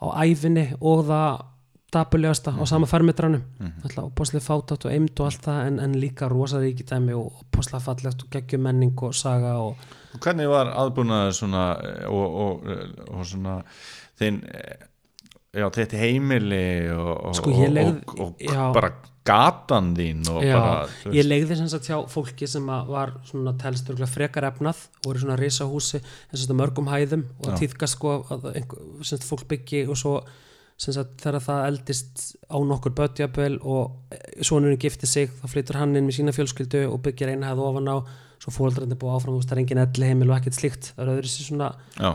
[0.00, 1.42] á æfinni og það
[1.90, 3.72] dapulegasta á sama fermetranum mm.
[4.04, 7.82] og poslega fátátt og eimd og allt það en, en líka rosaríki dæmi og poslega
[7.82, 9.80] fallegt og geggjum menning og saga og
[10.20, 12.70] hvernig var aðbúnaður svona eh, og, og,
[13.10, 13.58] og svona
[14.20, 14.86] þinn eh,
[15.56, 18.92] já, þetta heimili og, og, Sko, ég leigð- og, og, bara
[19.26, 23.54] gatan þín og Já, bara ég legði sem sagt hjá fólki sem að var svona
[23.60, 26.00] telst örugglega frekar efnað og í svona risahúsi
[26.56, 30.14] mörgum hæðum og tíðkast sko að einhver, fólk byggi og svo
[30.80, 36.20] þegar það eldist á nokkur bötjabel og sonurinn gifti sig þá flytur hann inn með
[36.22, 37.96] sína fjölskyldu og byggir eina hæð ofan á
[38.40, 41.10] svo fóreldrarnir búið áfram, veist, það er engin elli heimil og ekkert slíkt, það er
[41.18, 41.66] öðru sér svona
[41.98, 42.10] já,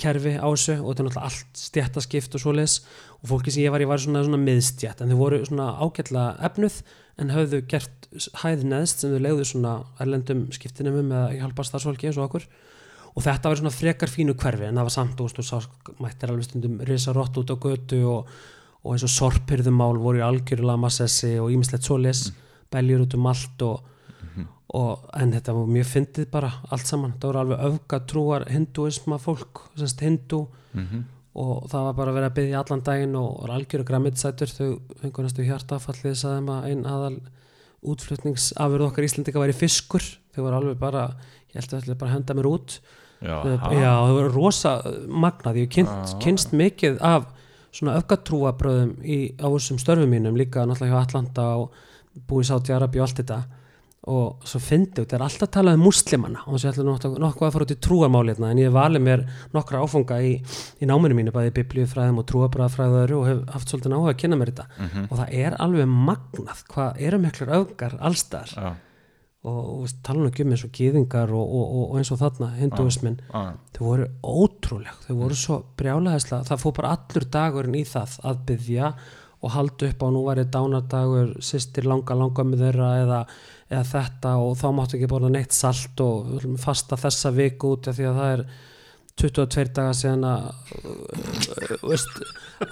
[0.00, 2.76] kerfi á þessu og þetta er náttúrulega allt stjættaskipt og svoleiðis.
[3.20, 6.48] Og fólki sem ég var, ég var svona, svona miðstjætt en þau voru svona ágætlega
[6.48, 6.78] efnuð
[7.20, 8.08] en höfðu gert
[8.40, 12.48] hæð neðst sem þau legðu svona erlendum skiptinumum eða hjálpa starfsfólki eins og okkur.
[13.10, 15.58] Og þetta var svona frekar fínu hverfi en það var samt og sá
[16.00, 18.30] mættir alveg stundum risa rott út á götu og,
[18.80, 22.30] og eins og sorpirðumál voru í algjörlega massessi og ímislegt svoleiðis.
[22.70, 23.82] Beljur út um allt og
[24.74, 29.64] og, en þetta var mjög fyndið bara allt saman, það voru alveg öfgatrúar hinduisma fólk,
[29.76, 30.44] semst hindu
[31.34, 34.68] og það var bara að vera að byggja allan daginn og var algjöru grammitsætur þau
[35.00, 37.18] fengur næstu hjartafallið sagðum að einn aðal
[37.90, 40.02] útflutningsafurð okkar Íslandika væri fiskur.
[40.34, 41.04] Þau voru alveg bara,
[41.50, 42.80] ég held að það bara að henda mér út.
[43.20, 44.74] Já, Þau- já það voru rosa
[45.08, 47.26] magnað, ég hef kynnt, kynst mikið af
[47.72, 51.72] svona öfgatrúabröðum í, á þessum störfum mínum líka náttúrulega hjá Atlanta og
[52.28, 53.40] búið sátt í Arabi og allt þetta
[54.08, 56.44] og svo fyndi þetta er alltaf talað um múslimana.
[56.46, 59.04] Og þess að ég ætla nokkuð, að fara út í trúarmálið en ég hef valið
[59.04, 60.30] mér nokkra áfunga í,
[60.80, 64.54] í náminu mínu, bæði biblíufræðum og trúarbræðafræðu og hef haft svolítið náhuga að kynna mér
[64.54, 64.86] þetta.
[65.04, 68.70] Og það er alveg magnað hvað eru miklar öfgar allstar Já,
[69.44, 72.50] og, og tala nú ekki um eins og gýðingar og, og, og, eins og þarna,
[72.58, 77.86] hinduismin já, þau voru ótrúleg, þau voru svo brjálæðislega, það fór bara allur dagurinn í
[77.88, 78.92] það að byggja
[79.40, 83.20] og halda upp á nú væri dánardagur sýstir langa langa með þeirra eða,
[83.70, 87.98] eða þetta og þá máttu ekki borða neitt salt og fasta þessa viku út af
[87.98, 88.44] því að það er
[89.20, 90.46] 22 daga síðan að
[90.78, 92.22] uh, veist,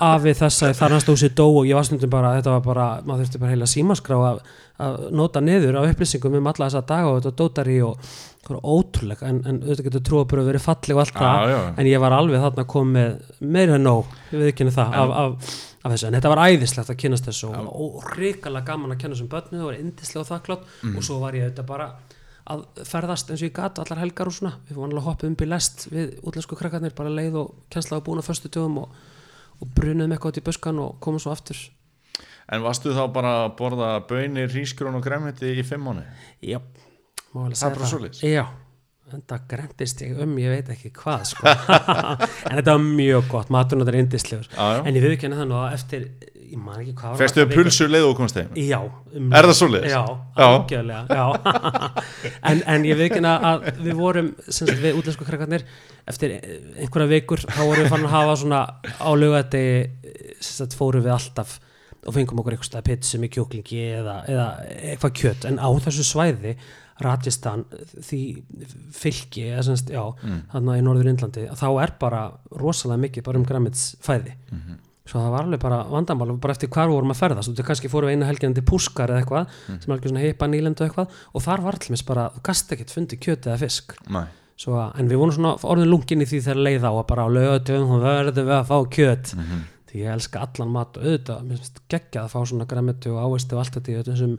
[0.01, 2.87] afi þessa þar næst úr sér dó og ég var stundum bara þetta var bara,
[3.05, 4.41] maður þurfti bara heila símaskrá að,
[4.87, 8.61] að nota niður á upplýsingum um alla þessa daga og þetta dótari og það var
[8.75, 12.45] ótrúlega en, en auðvitað getur trúabröð verið falleg og allt það en ég var alveg
[12.47, 15.57] þarna komið meira en nóg, ég veit ekki það af, af,
[15.89, 19.17] af þessu, en þetta var æðislegt að kynast þessu og, og hrikalega gaman að kenna
[19.17, 20.97] þessum börnu það var indislega og þakklátt Mm.
[21.01, 21.89] og svo var ég þetta bara
[22.49, 25.35] að ferðast eins og ég gat allar helgar og svona, við fórum alveg hoppið um
[25.41, 28.95] byrj lest við útlensku krakkarnir, bara leið og kjensla var búin á föstu dögum og,
[29.61, 31.59] og brunuðum eitthvað út í buskan og komum svo aftur.
[32.49, 36.07] En varstu þá bara að borða bönir, rísgrón og gremmiti í fimm mánu?
[36.41, 36.63] Já,
[37.35, 37.61] má Það er
[38.17, 38.68] segja bara
[39.09, 39.13] svoleiðis?
[39.13, 41.53] Já, en það grendist ég um, ég veit ekki hvað sko.
[42.49, 45.63] en þetta var mjög gott, maturinn þetta er indislegur en ég við ekki henni þannig
[45.63, 46.09] að eftir
[46.49, 48.49] ég man ekki hvað þau pulsu leið og komst heim?
[48.57, 49.93] Já, um, Er það svoleiðis?
[49.93, 50.03] Já,
[50.39, 50.47] Já.
[50.47, 51.27] algjörlega já.
[52.51, 55.67] en, en ég ekki að við vorum sem sagt, við útlensku krakkarnir
[56.09, 59.65] eftir einhverja vikur þá vorum við fann að hafa svona á lögati
[60.39, 61.59] sem sagt, fórum við alltaf
[62.09, 64.49] og fengum okkur eitthvað pitsu með kjóklingi eða, eða
[64.95, 66.55] eitthvað kjött en á þessu svæði
[67.01, 67.65] Rajasthan
[68.03, 68.21] því
[68.99, 70.41] fylki eða semst, já, mm.
[70.53, 72.23] þannig í Norður Indlandi þá er bara
[72.59, 74.79] rosalega mikið bara um græmitsfæði Mhm.
[75.09, 77.89] svo það var alveg bara vandamál bara eftir hvar við vorum að ferðast, þú kannski
[77.89, 81.09] fórum við eina helgina til Púskar eða eitthvað, sem er alveg svona heipa nýlendu eitthvað
[81.35, 83.95] og þar var allir bara, þú gast ekkert fundið kjöt eða fisk.
[84.69, 87.29] Að- en við vorum svona orðin lungin í því þegar leið á að bara á
[87.31, 89.35] lögatöfum þá verðum við að fá kjöt.
[89.89, 93.61] Því ég elska allan mat og auðvitað geggjað að fá svona græmitu og ávistu og
[93.65, 94.39] allt þetta í þessum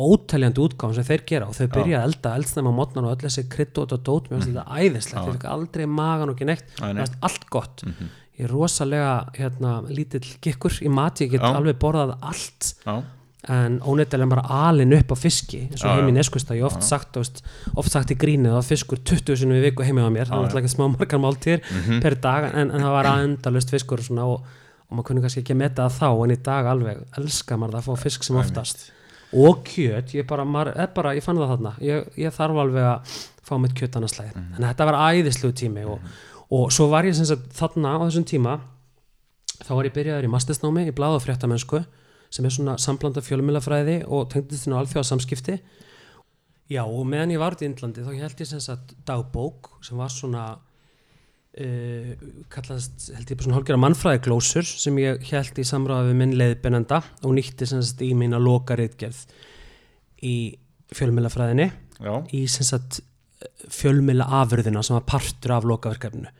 [0.00, 3.44] óteljandi útgáfum sem þeir gera og þau byrja að elda eldsnæma mótnan og öll þessi
[3.52, 6.66] krydd og dót mér finnst þetta æðislegt, ég fikk aldrei magan og ekki neitt.
[6.80, 6.94] Nei, nei.
[7.00, 7.84] mér finnst allt gott.
[8.40, 11.50] Ég er rosalega hérna, lítill gikkur í mati, ég get Já.
[11.58, 12.74] alveg borðað allt.
[12.86, 13.02] Já,
[13.48, 16.16] en óneitt bara alin upp á fiski eins og Já, heim í já.
[16.20, 17.42] neskvista, ég oft sagt veist,
[17.74, 20.44] oft sagt í grínið að fiskur 20 sinni við viku heimið á mér, það er
[20.44, 22.00] alltaf ekki smá margar máltíðir Mhm.
[22.04, 24.44] per dag, en, en það var endalust fiskur og svona og,
[24.90, 27.72] og maður kunni kannski ekki að meta það þá, en í dag alveg elskar maður
[27.78, 28.84] það að fá fisk sem oftast
[29.32, 32.82] og kjöt, ég bara, maður, er bara ég fann það þarna, ég, ég þarf alveg
[32.82, 33.14] að
[33.46, 34.54] fá mitt kjöt annars slæð, Mhm.
[34.58, 36.00] en þetta var æðislu tími og,
[36.50, 38.60] og svo var ég sagt þarna á þessum tíma
[39.64, 41.84] þá var ég byrjaður í mastersnámi í bláð og fréttamennsku
[42.30, 45.60] sem er svona samblanda fjölumilafræði og tengdist þinn á alþjóða samskipti
[46.70, 49.98] já og meðan ég var út í Indlandi þá held ég sem sagt dagbók sem
[49.98, 50.58] var svona
[51.58, 52.10] uh,
[52.52, 56.36] kallast held ég bara svona hálfgerða mannfræði glósur sem ég held í samráði við minn
[56.38, 59.24] leiðbennenda og nýtti sagt í mína lokaritgerð
[60.26, 60.36] í
[60.94, 63.00] fjölumilafræðinni já, í sagt
[63.70, 66.32] fjölmila afurðina sem var partur af lokaverkefninu.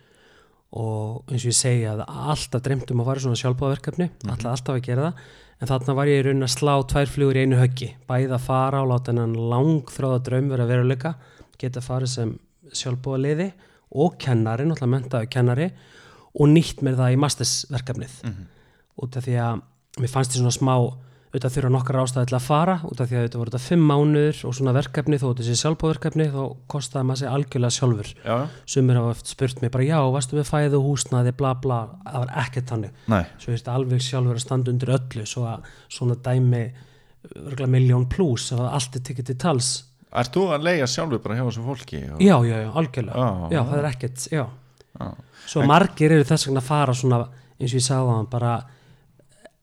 [0.81, 4.53] Og eins og ég segja að alltaf dreymd um að fara í svona sjálfbáðverkefni alltaf
[4.53, 5.25] alltaf að gera það
[5.61, 8.45] en þarna var ég í raunin að slá tvær flugur í einu höggi bæði að
[8.45, 11.13] fara og láta hennan langþráða draum vera veruleika
[11.59, 12.37] geta farið sem
[12.71, 13.49] sjálfbáðaliði
[13.91, 15.71] og kennari, náttúrulega mentaði kennari
[16.39, 18.19] og nýtt mér það í mastersverkefnið.
[19.01, 19.63] Út af því að
[20.01, 20.75] mér fannst því svona smá
[21.31, 23.85] auðvitað þurfa nokkar ástæði til að fara út af því að þetta voru þetta fimm
[23.87, 26.41] mánuður og svona verkefni þó þetta sé sjálfbóðverkefni þá
[26.73, 28.11] kostaði maður sig algjörlega sjálfur.
[28.25, 28.37] Já,
[28.67, 32.75] sumir hafa spurt mig bara já, varstu með fæðu húsnaði bla bla, það var ekkert
[32.83, 36.65] nei, svo þetta alveg sjálfur að standa undir öllu svo að svona dæmi
[37.31, 39.71] örgulega miljón pluss allt er tikið til tals
[40.11, 42.01] Ert þú að leia sjálfur bara hjá þessu fólki?
[42.11, 42.23] Og...
[42.25, 44.45] já, já, já, algjörlega Já, já, það er ekkert, já
[45.01, 45.09] Já.
[45.47, 47.21] svo margir eru þess vegna að fara svona
[47.61, 48.55] eins og ég sagði á hann bara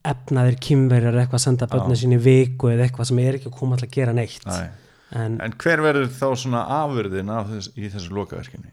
[0.07, 3.57] efnaðir kýmverjar eitthvað að senda börnir sín í viku eða eitthvað sem er ekki að
[3.59, 4.67] koma alltaf að gera neitt Nei.
[5.19, 8.71] en En hver verður þá svona afurðin af þess, í þessu lokaverkinni?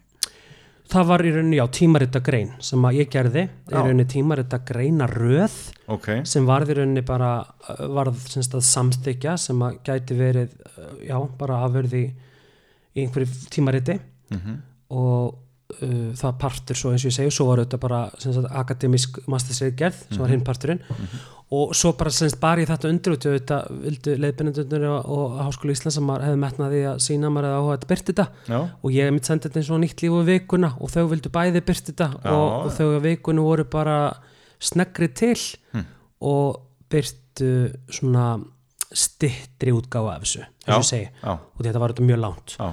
[0.94, 5.08] Það var í rauninni, já, tímarita grein sem að ég gerði, í rauninni tímarita greina
[5.10, 5.56] röð
[5.90, 7.30] ok, sem varð í rauninni bara
[7.94, 10.54] varð semst að samþykja sem að gæti verið,
[11.08, 12.04] já, bara afverði
[12.94, 13.98] í einhverju tímariti.
[14.34, 14.60] Mhm,
[14.94, 15.43] og
[15.82, 20.02] uh, það partur svo eins og ég segi, svo var þetta bara sagt, akademisk mastersreitgerð
[20.10, 20.82] sem var hinn parturinn.
[21.54, 25.34] Og svo bara sem sagt, bara í þetta undir og þetta vildu leiðbennendunir og, og
[25.44, 28.94] Háskóla Íslands sem hefði metnaði að sína maður eða áhuga að byrta þetta já, og
[28.96, 31.92] ég mitt sendið þetta eins og nýtt líf og vikuna og þau vildu bæði byrta
[31.92, 33.98] þetta og, og þau að vikunu voru bara
[34.64, 35.36] snegri til
[35.74, 35.84] Hm.
[36.24, 36.60] og
[36.90, 37.52] byrtu
[37.92, 38.26] svona
[38.94, 42.54] stittri útgáfa af þessu eins og ég þetta var þetta mjög langt.
[42.58, 42.68] Já,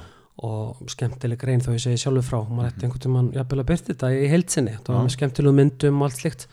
[0.47, 2.37] og skemmtileg grein þó ég segi sjálfur frá.
[2.41, 5.57] Og maður ætti einhvern tímann jafnvel að byrta þetta í heilsinni það var með skemmtilegu
[5.57, 6.47] myndum og allt slikt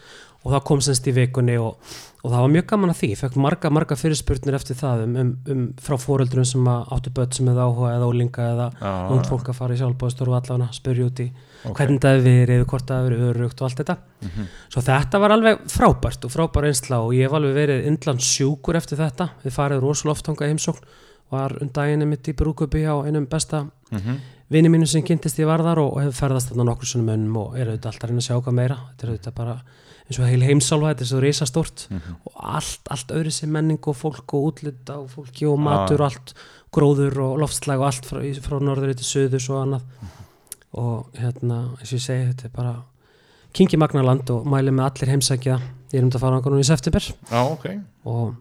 [0.45, 3.21] og það kom semst í vikunni og, og það var mjög gaman að því, ég
[3.21, 7.51] fekk marga, marga fyrirspurnir eftir það um, um, um frá fóreldrum sem áttu börn sem
[7.51, 11.09] eða áhuga eða ólinga eða já, ung fólk að fara í sjálfbóðstor og allavega spyrja
[11.11, 13.99] út í ok, hvernig það hefur verið, hvort það hefur verið örugt og allt þetta.
[14.29, 18.25] Mhm, svo þetta var alveg frábært og frábær einsla og ég hef alveg verið indland
[18.25, 20.89] sjúkur eftir þetta, við farið rosalega oft hanga heimsókn,
[21.33, 24.21] var um daginn mitt í brúkupi á einum besta mhm,
[24.53, 27.59] vini mínu sem kynntist ég varðar og, og hefur ferðast þarna nokkur svona mönnum og
[27.59, 28.79] er auðvitað alltaf að reyna að sjá hvað meira.
[28.89, 29.57] Þetta er auðvitað bara
[30.09, 33.91] eins og heil heimsálfa þetta er svo risastórt mhm, og allt, allt öðru sem menning
[33.91, 36.33] og fólk og útlit á fólki og matur og allt
[36.73, 40.15] gróður og loftslag og allt frá, frá norður til söðus og annað.
[40.79, 42.75] Og hérna, eins og ég segi þetta er bara
[43.57, 45.61] kingi magnaland og mæli með allir heimsækja.
[45.93, 47.05] Ég er um að fara á í september.
[47.29, 47.67] Já, ok.
[48.09, 48.35] Og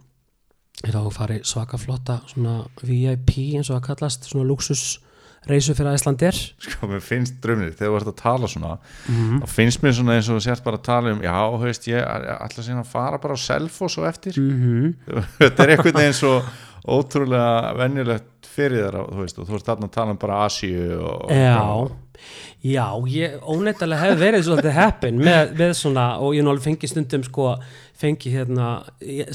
[0.86, 5.00] er á að fara í svaka flotta svona VIP eins og það kallast svona luxus
[5.48, 8.74] reisu fyrir Æslandir sko, mér finnst drömnir, þegar þú ert að tala svona
[9.08, 9.42] mm.
[9.44, 12.08] þá finnst mér svona eins og þú sért bara að tala um já, veist, ég
[12.08, 14.40] að sína að fara bara á Selfoss og eftir.
[14.42, 14.96] Mm
[15.40, 16.34] þetta er einhvern veginn svo
[16.88, 21.00] ótrúlega venjulegt fyrir þér þú veist, og þú ert þarna að tala um bara Asíu
[21.00, 21.58] og, Já,
[22.66, 27.26] já, ég óneittalega hef verið svolítið heppin með, með svona, og ég alveg fengi stundum
[27.28, 27.54] sko,
[27.98, 28.72] fengi hérna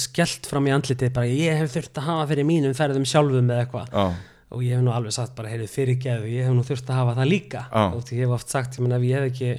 [0.00, 3.64] skellt fram í andlitið bara, ég hef þurft að hafa fyrir mínum ferðum sjálfum með
[3.64, 3.92] eitthvað.
[3.92, 6.98] Já, og ég hef nú alveg sagt bara, heyrðu fyrirgeðu, ég hef nú þurft að
[7.00, 7.62] hafa það líka.
[7.70, 7.84] Já.
[7.88, 9.54] og því ég hef oft sagt, ég menn ef ég hef ekki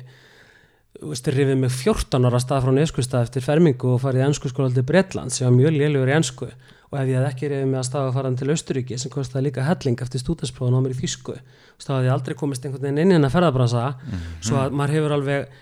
[1.03, 4.85] rifið mig 14 ára stað frá neskustað eftir fermingu og farið í ennsku skóla til
[4.87, 7.89] Bretland sem var mjög lélugur í ennsku og ef ég hef ekki rifið mig að
[7.89, 11.37] staða að fara til Austuríki sem kostaði líka helling eftir stúdinsprófun á mér í þýsku
[11.83, 13.85] þá hafði ég aldrei komist einhvern veginn inn í hennar ferðabransa
[14.39, 15.53] svo að maður hefur alveg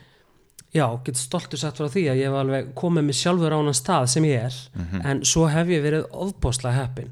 [0.71, 3.75] já, get stoltur sett frá því að ég hef alveg komið mig sjálfur á annan
[3.75, 4.59] stað sem ég er.
[5.03, 7.11] En svo hef ég verið ofbáslega heppin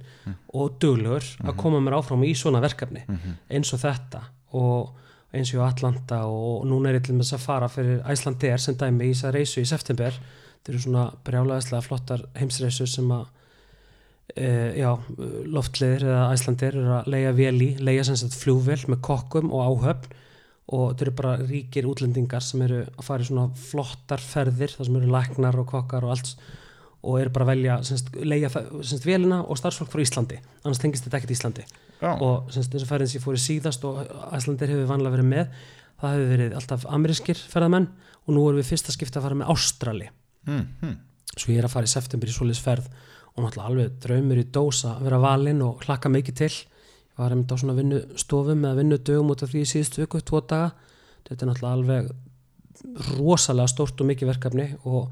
[0.54, 3.04] og duglegur að koma mér áfram í svona verkefni
[3.50, 4.22] eins og þetta.
[4.56, 4.94] Og
[5.36, 9.10] eins og Atlanta og núna er ég til með að fara fyrir Æslandir sem dæmi
[9.10, 10.16] í þess að reysu í september.
[10.60, 13.28] Þetta eru svona brjálæðislega flottar heimsreysur sem að
[14.36, 14.48] e,
[14.82, 14.90] já,
[15.54, 19.70] loftliðir eða Æslandir eru að leia vel í leia sem sagt flugvél með kokkum og
[19.70, 20.18] áhöfn
[20.70, 24.90] og þetta eru bara ríkir útlendingar sem eru að fara í svona flottar ferðir þar
[24.90, 26.34] sem eru læknar og kokkar og allt
[27.00, 30.42] og eru bara að velja semst, leia semst, velina og starfsfólk frá Íslandi.
[30.66, 31.68] Annars tengist þetta ekkert Íslandi
[32.00, 34.02] já, og og ferðin sem ég fór í síðast og
[34.36, 35.54] Æslandir hefur vanlega verið með
[36.00, 37.88] það hefur verið alltaf amerískir ferðamenn
[38.26, 40.10] og nú erum við fyrsta skipta að fara með Ástrali.
[40.48, 40.96] Hm, hm,
[41.36, 42.88] svo ég er að fara í september í svoleiðis ferð
[43.34, 46.52] og náttúrulega alveg draumur í dós að vera valinn og hlakka mikið til.
[46.54, 50.42] Ég var einmitt á svona vinnustofum eða vinnudögum út af því í síðustu viku, tvo
[50.48, 50.72] daga.
[51.28, 52.12] Þetta er náttúrulega alveg
[53.20, 55.12] rosalega stórt og mikið verkefni og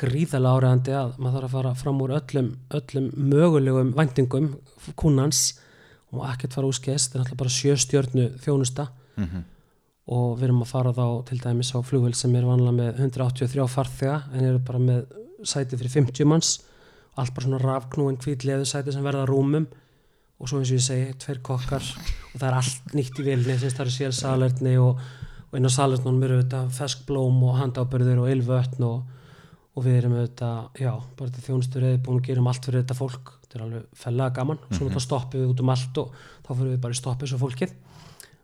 [0.00, 4.46] gríðarlega áræðandi að maður þarf að fara fram úr öllum, öllum mögulegum væntingum
[4.96, 5.42] kúnans
[6.10, 8.86] og ekkert fara úskeist, þetta er náttúrulega bara sjöstjörnu þjónusta.
[9.16, 9.44] Mhm,
[10.10, 13.66] og við erum að fara þá til dæmis á flugvél sem er vanlega með 183
[13.70, 15.04] farþega en eru bara með
[15.46, 16.50] sæti fyrir 50 manns.
[17.16, 19.68] Allt bara svona rafknúin hvítleðu sæti sem verða rúmum.
[20.40, 21.84] Og svo eins og ég segi, tveir kokkar.
[22.32, 24.98] Og það er allt nýtt í vilni það er sér salerni og,
[25.50, 29.02] og inn á salernunum eru þetta feskblóm og handábyrður og ylvötn og,
[29.76, 32.82] og við erum auðvitað, já, bara til þjónustur eða búin að gera um allt fyrir
[32.82, 36.10] þetta fólk þetta er alveg fellega gaman, svo náttúrulega stoppum við út um allt og
[36.46, 37.72] þá fyrir við bara í stoppið svo fólkið.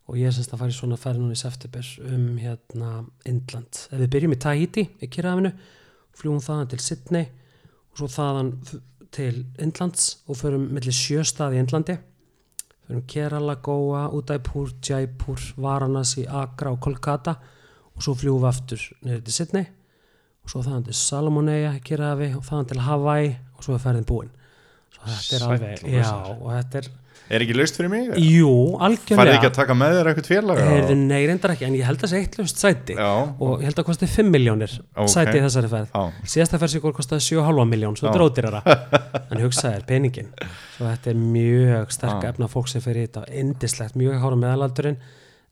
[0.06, 2.90] Og ég er semst að fara í svona ferð núna í september um hérna
[3.26, 3.78] Indland.
[3.86, 5.52] Ef við byrjum í Tahiti í Kirrafinu
[6.18, 7.28] fljúum þaðan til Sydney
[7.92, 8.52] og svo þaðan
[9.14, 9.32] til
[9.62, 11.98] Indlands og förum millir sjö staði í Indlandi.
[12.86, 17.36] Förum Kerala, Goa, Udaipur, Jaipur Varanasi, Agra og Kolkata
[17.94, 19.70] og svo fljúum við aftur niður til Sydney
[20.42, 24.06] og svo þaðan til Salomoneia í Kirrafi og þaðan til Hawaii og svo er ferðin
[24.06, 24.30] búin.
[24.30, 24.35] svo
[25.10, 26.88] þetta er alveg, og já og þetta er,
[27.36, 28.10] er ekki laust fyrir mig?
[28.22, 28.52] jú,
[28.86, 29.34] algjörlega.
[29.36, 30.60] Ekki að taka með þér eitthvað félag?
[30.70, 32.96] Heyrðu, nei, reyndar ekki, en ég held að það sé eitt löst sæti.
[32.98, 35.10] Já, og ég held að kosti 5 miljónir Ok.
[35.16, 36.00] sæti í þessari ferð.
[36.36, 38.62] Síðasta ferð gór kostaði 7,5 miljón svo drótirara,
[39.30, 40.32] en hugsaði er peningin.
[40.76, 42.32] Svo þetta er mjög sterk Já.
[42.34, 44.98] efna fólk sem fer í þetta, indislegt, mjög hára meðalaldurinn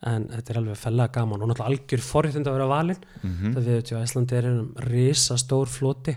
[0.04, 3.04] en þetta er alveg fellega gaman og náttúrulega algjör forréttind að vera valinn.
[3.22, 3.54] Mhm.
[3.54, 6.16] það við veitum að Íslandi er um risa stór floti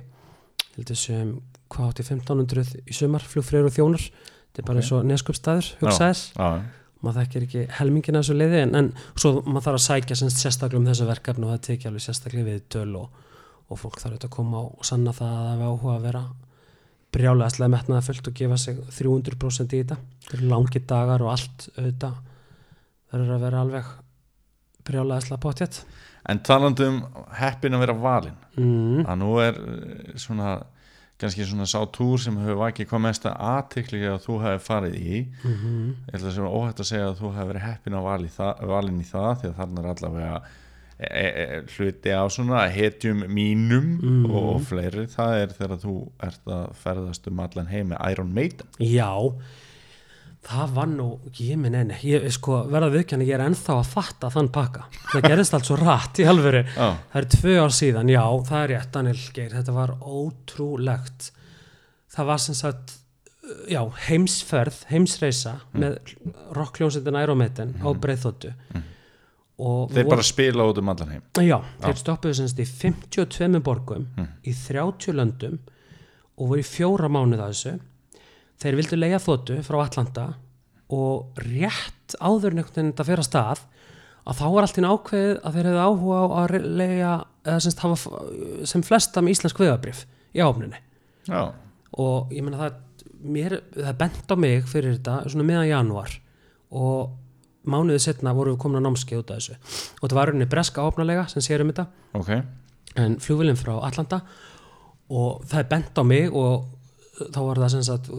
[0.93, 1.31] sem
[1.74, 4.07] hvað átti 1500 í sumar flugfreyður og þjónar.
[4.47, 4.84] Þetta er bara Ok.
[4.84, 6.24] eins og neskupstæður hugsaðis
[7.03, 10.80] maður þekkir ekki helmingina þessu leiði en, en svo maður þarf að sækja semst sérstaklega
[10.82, 13.20] um þessu verkefni og það tekja alveg sérstaklega við töl og,
[13.70, 16.24] og fólk þarf auðvitað að koma og sanna það að það hefur áhuga að vera
[17.18, 19.97] brjálega slega metnaða fullt og gefa sig 300% í þetta.
[20.26, 22.18] Þetta eru langi dagar og allt auðvitað
[23.13, 23.93] verður að vera alveg
[24.88, 25.80] brjálega slega potjett
[26.28, 26.97] En talandi um
[27.38, 28.39] heppin að vera valinn.
[28.57, 29.05] Mm.
[29.07, 30.57] að nú er eh, svona
[31.18, 35.26] kannski svona sá túr sem hefur vakið hvað mesta aðtikli að þú hefur farið í.
[35.43, 38.07] Mm ég held að það er óhætt að segja að þú hefur verið heppin að
[38.11, 40.41] vali það, valin í það því að þarna er allavega
[40.97, 44.26] e, e, hluti á svona hetjum mínum Mhm.
[44.32, 45.07] og, og fleiri.
[45.13, 45.95] Það er þegar þú
[46.30, 48.68] ert að ferðast um allan heim með Iron Maiden.
[48.80, 49.11] Já,
[50.43, 51.07] það var nú,
[51.39, 54.85] ég minn enni, ég sko verða viðkjanni, ég er ennþá að fatta þann pakka.
[55.11, 56.61] Það gerist allt svo rætt í alvöru.
[56.75, 61.31] Já, Það er tvö ár síðan, já, það er rétt, Daniel Geir, þetta var ótrúlegt.
[62.15, 62.93] Það var sem sagt,
[63.71, 65.97] já, heimsferð, heimsreisa með
[66.55, 68.53] rockljónsettin Iron á Breiðþóttu.
[69.57, 73.59] Og þeir vor- bara spila út um allan heim Já, þeir stoppuðu semst í 52
[73.65, 74.27] borgum Mm.
[74.45, 75.57] í 30 löndum
[76.38, 77.79] og voru í fjóra mánuð að þessu
[78.61, 80.27] þeir vildu leia þóttu frá Atlanta
[80.93, 83.63] og rétt áður en einhvern veginn þetta fyrir að stað
[84.27, 87.13] að þá var allt í ákveðið að þeir hefðu áhuga á að leia
[87.63, 88.23] semst hafa
[88.67, 90.03] sem flesta með íslensk vegabrif
[90.35, 90.81] í áfninni
[91.27, 92.83] og ég meina það
[93.23, 96.13] mér, það bent á mig fyrir þetta svona meðan janúar
[96.75, 97.15] og
[97.67, 99.57] mánuðið setna voru við komin á námskeið út af þessu.
[99.97, 101.87] Og þetta var rauninni breska áfnalega sem sér um þetta.
[102.17, 102.31] Ok.
[102.97, 104.21] En flugvillin frá Atlanta
[105.11, 106.67] og það bent á mig og
[107.17, 108.11] þá var það sem sagt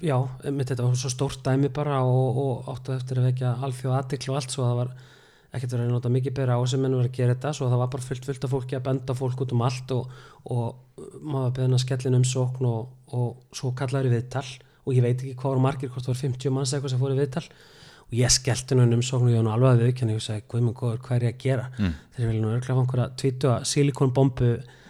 [0.00, 0.16] já,
[0.48, 4.32] mitt þetta var svo stórt dæmi bara og, og áttu eftir að vekja alþjóð aðtikl
[4.32, 4.64] og allt svo.
[4.68, 4.92] Það var
[5.52, 7.82] ekkert verið að nota mikið bera á sem en verið að gera þetta svo það
[7.82, 10.04] var bara fullt fullt af fólki að benda fólk út um allt og,
[10.48, 10.64] og
[11.20, 12.82] maður að skellin um sókn og,
[13.12, 14.48] og svo kallaður viðtal.
[14.82, 17.14] Og ég veit ekki hvað voru margir, hvort það voru 50 manns eitthvað sem fóru
[17.14, 17.46] í viðtal.
[18.08, 20.26] Og ég skellti nú um sókn og ég var nú alveg að viðkjanni og ég
[20.26, 21.66] sagði, hvað er ég að gera?
[21.76, 21.92] Mm.
[22.16, 22.78] þeir vilja nú örglega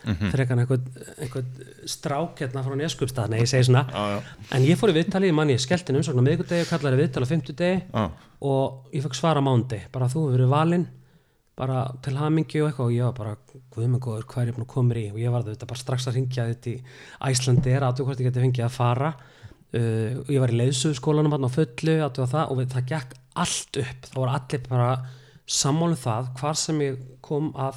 [0.02, 0.32] að silikonbombu Mhm.
[0.32, 0.86] frekar en einhvern,
[1.18, 1.46] einhvern
[1.86, 4.22] strák hérna frá neskupstað, nei ég segi svona já,
[4.52, 7.22] en ég fór í viðtalið, mann ég skellti um sókn á miðgudegi og kallaði viðtal
[7.22, 8.10] á fimmtudegi já,
[8.42, 10.86] og ég fekk svara mándi bara þú hefur verið valinn
[11.54, 12.86] bara til hamingju og eitthvað.
[12.86, 13.36] Og ég var bara
[13.76, 15.10] guðmengur hvað er ég búin að koma í?
[15.12, 16.82] Og ég var þetta bara strax að ringja þetta í
[17.28, 19.10] Æslandi er aðtöku hvort ég geti fengið að fara.
[19.72, 23.14] Uh, og ég var í leiðsögskólanum hann á fullu aðtöku það og við, það gekk
[23.36, 24.00] allt upp.
[24.08, 24.88] Það voru allir bara
[25.46, 27.76] sammálum það hvar sem ég kom að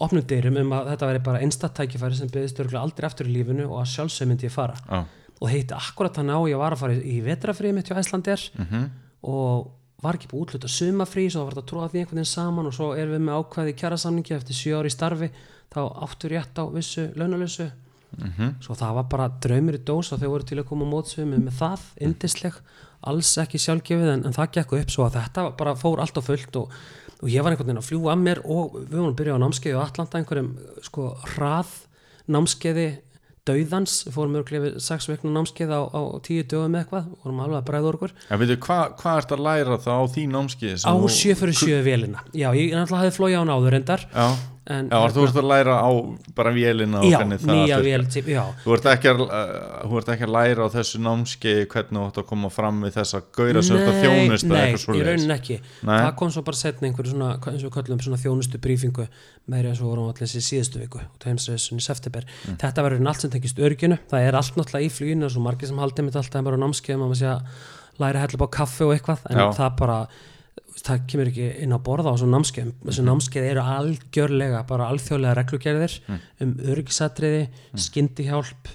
[0.00, 3.66] opnum dyrum um að þetta væri bara einstattækifæri sem byggðist örgulega aldrei aftur í lífinu
[3.68, 5.04] og að sjálfsög myndi ég fara já.
[5.40, 8.90] og heiti akkurat þannig á ég var að fara í, vetrafrið mitt hjá Æslandir Mhm.
[9.22, 9.70] og
[10.02, 12.72] var ekki búið útluta sumafrí svo var þetta að tróða því einhvern veginn saman og
[12.72, 15.30] svo erum við með ákvæði kjærasamningi eftir sjö ári í starfi
[15.70, 17.70] þá áttur rétt á vissu launalösu
[18.18, 18.56] Mhm.
[18.60, 21.52] svo það var bara draumir í dós og þau voru til að koma með, með
[21.60, 22.54] það, indisleg
[23.04, 26.22] alls ekki sjálfgefið en, en það gekk upp svo að þetta bara fór allt á
[26.22, 26.70] fullt og,
[27.20, 29.42] og ég var einhvern veginn að fljúa að mér og við vorum að byrja á
[29.44, 30.50] námskeiði á Atlanta einhverjum
[30.86, 31.72] sko hrað
[32.30, 32.88] námskeiði
[33.48, 37.42] dauðans, við fórum örglega við sex vekna námskeið á, á tíu dögum eða eitthvað, vorum
[37.44, 38.14] alveg að bræða okkur.
[38.28, 41.80] En veitu, hvað hva ert að læra þá á því námskið á sjö fyrir sjö
[41.86, 42.24] vélina.
[42.36, 44.26] Já, ég náttúrulega hefði flóið á hann áður endar Já,
[44.70, 45.90] en, já þú ert að læra á
[46.36, 49.22] bara vélina já, nýja vél já, Þú ert, ekki að,
[49.88, 53.62] þú að læra á þessu námskeið hvernig þú ert að koma fram við þessa gauðra
[53.66, 55.96] sem þetta þjónust eða nei, eitthvað í raunin ekki Nei.
[55.96, 59.08] það kom svo bara setna einhverju svona eins og við köllum svona þjónustu brýfingu
[59.50, 62.56] meiri eins og vorum allir þessi síðustu viku og það heimsreðsun í september Mm.
[62.60, 65.68] þetta verður allt sem tengist örginu það er allt náttúrulega í fluginu og svo margir
[65.68, 67.40] sem haldið mitt alltaf bara á námskeiðum að maður sé að
[68.00, 69.46] læra hella á kaffi og eitthvað en Já.
[69.58, 69.98] það bara
[70.86, 72.86] það kemur ekki inn á borða á námskeiðum Mhm.
[72.88, 76.20] þessu námskeið eru algjörlega bara alþjóðlega reglugerðir Mm.
[76.40, 78.68] um örgisatriði, skyndihjálp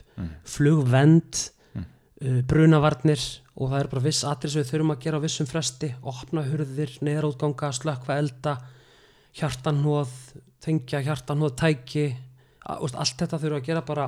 [0.45, 3.19] flugvend uh, brunavarnir
[3.57, 5.89] og það er bara viss atrið sem við þurfum að gera á vissum fresti.
[6.03, 8.57] Opna hurðir, neðraútganga, slökkva elda
[9.35, 10.11] hjartanhóð
[10.65, 12.05] þengja hjartanhóð tæki
[12.65, 14.07] allt þetta þurfum að gera bara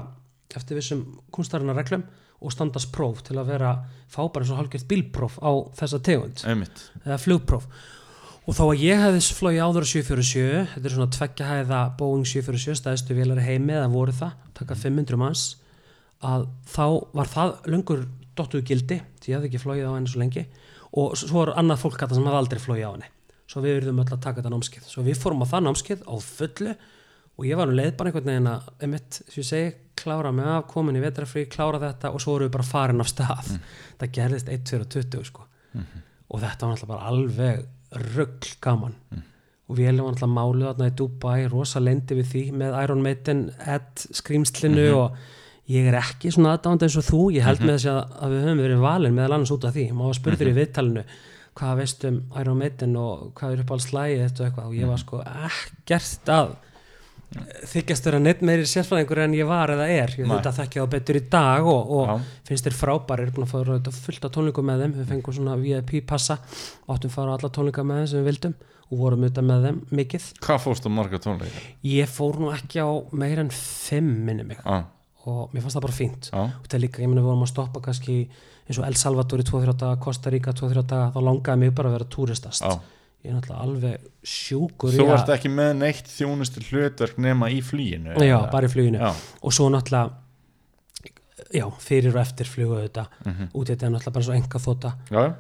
[0.56, 2.04] eftir vissum kunstarinnar reglum
[2.38, 3.76] og standast próf til að vera
[4.08, 6.44] fá bara eins og hálfgeitt bílpróf á þessa tegund.
[6.46, 6.90] Einmitt.
[7.06, 7.66] eða flugpróf.
[8.48, 12.28] Og þó að ég hefði flóið áður á 747 þetta er svona tveggja hæða Boeing
[12.30, 15.44] 747 stæðstu vélari heimi eða voru það taka 500 manns
[16.24, 16.86] að þá
[17.18, 18.06] var það löngur
[18.38, 20.46] dottuðu gildi því ég hefði ekki flóið á henni svo lengi
[20.98, 23.12] og svo er annað fólk þetta sem hafði aldrei flóið á henni.
[23.48, 24.88] Svo við erum öll að taka þetta námskeið.
[24.92, 26.74] Svo við fórum á það námskeið á fullu
[27.38, 30.46] og ég var um leið bara einhvern veginn að emitt, sem ég segi, klára mig
[30.50, 33.52] af, komin í vetrafrí klára þetta og svo erum við bara farin af stað.
[34.00, 35.46] Það gerðist 1, 2 og 20 sko.
[36.28, 37.66] Og þetta var náttúrulega bara alveg
[38.18, 38.96] röggl gaman.
[39.68, 43.42] Og vélum var alltaf máluð þarna í Dubai rosa lendi við því með Iron Maiden
[43.60, 45.18] Ed skrýmslinu og
[45.68, 47.24] ég er ekki svona aðdáðandi eins og þú.
[47.36, 49.90] Ég held með þess að, að við höfum verið valin meðal annars út af því,
[49.98, 51.04] maður spurður í viðtalinu
[51.58, 54.70] hvað veistu um Iron Maiden og hvað er upp á slæði þetta og eitthvað.
[54.70, 56.56] Og ég var sko ekkert að
[57.68, 60.38] þykjast vera neitt meiri sérfræðingur en ég var eða er, ég Nei.
[60.38, 63.94] þetta þekki það betur í dag og, og finnst þér frábærir, búin að fara þetta
[63.98, 66.40] fullt af tónlingum með þeim, við fengum svona VIP passa.
[66.88, 68.58] Og áttum að fara á alla tónlinga með þeim sem við vildum
[68.88, 70.28] og vorum auðvitað með þeim mikið.
[70.48, 71.64] Hvað fórstu marga tónleika?
[71.92, 74.62] ég fór nú ekki á meir en fimm minni mig.
[74.64, 74.86] Já,
[75.28, 76.30] og mér fannst það bara fínt.
[76.32, 78.22] Já, og það er líka, ég meina við vorum að stoppa kannski
[78.68, 81.92] eins og El Salvador í 2-3 daga, Costa Rica 2-3 daga, þá langaði mig bara
[81.92, 82.64] að vera túristast
[83.26, 88.16] ég er náttúrulega alveg sjúkur Þú ert ekki með neitt þjónustu hlutverk nema í flýinu
[88.24, 89.00] já, bara í fluginu.
[89.02, 89.12] Já,
[89.42, 90.14] og svo náttúrulega
[91.54, 93.46] já, fyrir og eftir flugu þetta mm Mhm.
[93.56, 94.92] út í þetta er náttúrulega bara svo enga þóta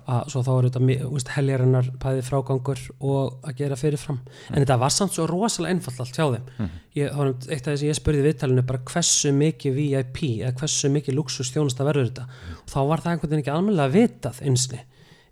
[0.07, 4.19] að svo þá er þetta heljarinnar bæði frágangur og að gera fyrirfram.
[4.53, 6.69] En þetta var samt svo rosalega einfalt allt hjá þeim.
[6.95, 9.73] Ég, það var einmitt eitt af því sem ég spurði í viðtalinu bara hversu mikið
[9.75, 12.27] VIP eða hversu mikið luxus þjónusta verður þetta?
[12.63, 14.79] Og þá var það einhvern veginn ekki almennilega vitað einsni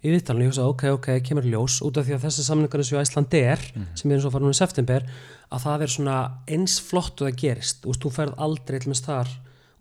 [0.05, 2.91] í viðtalinu, ég hugsaði ok, ok, kemur ljós út af því að þessi samningar eins
[2.93, 3.63] og Æslandi er
[3.97, 5.07] sem er eins og fara núna í september
[5.49, 6.17] að það er svona
[6.55, 9.31] eins flott og það gerist veist, þú ferð aldrei til með þar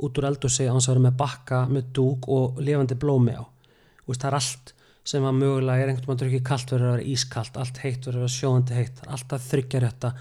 [0.05, 3.45] út úr eldursi án þess að vera með bakka, með dúk og lifandi blómi á.
[4.09, 7.13] Veist, það er allt sem að mögulega er einhvern veginn ekki kalt verður að vera
[7.13, 10.15] ískalt, allt heitt verður að vera sjóðandi heitt, alltaf þryggjarétta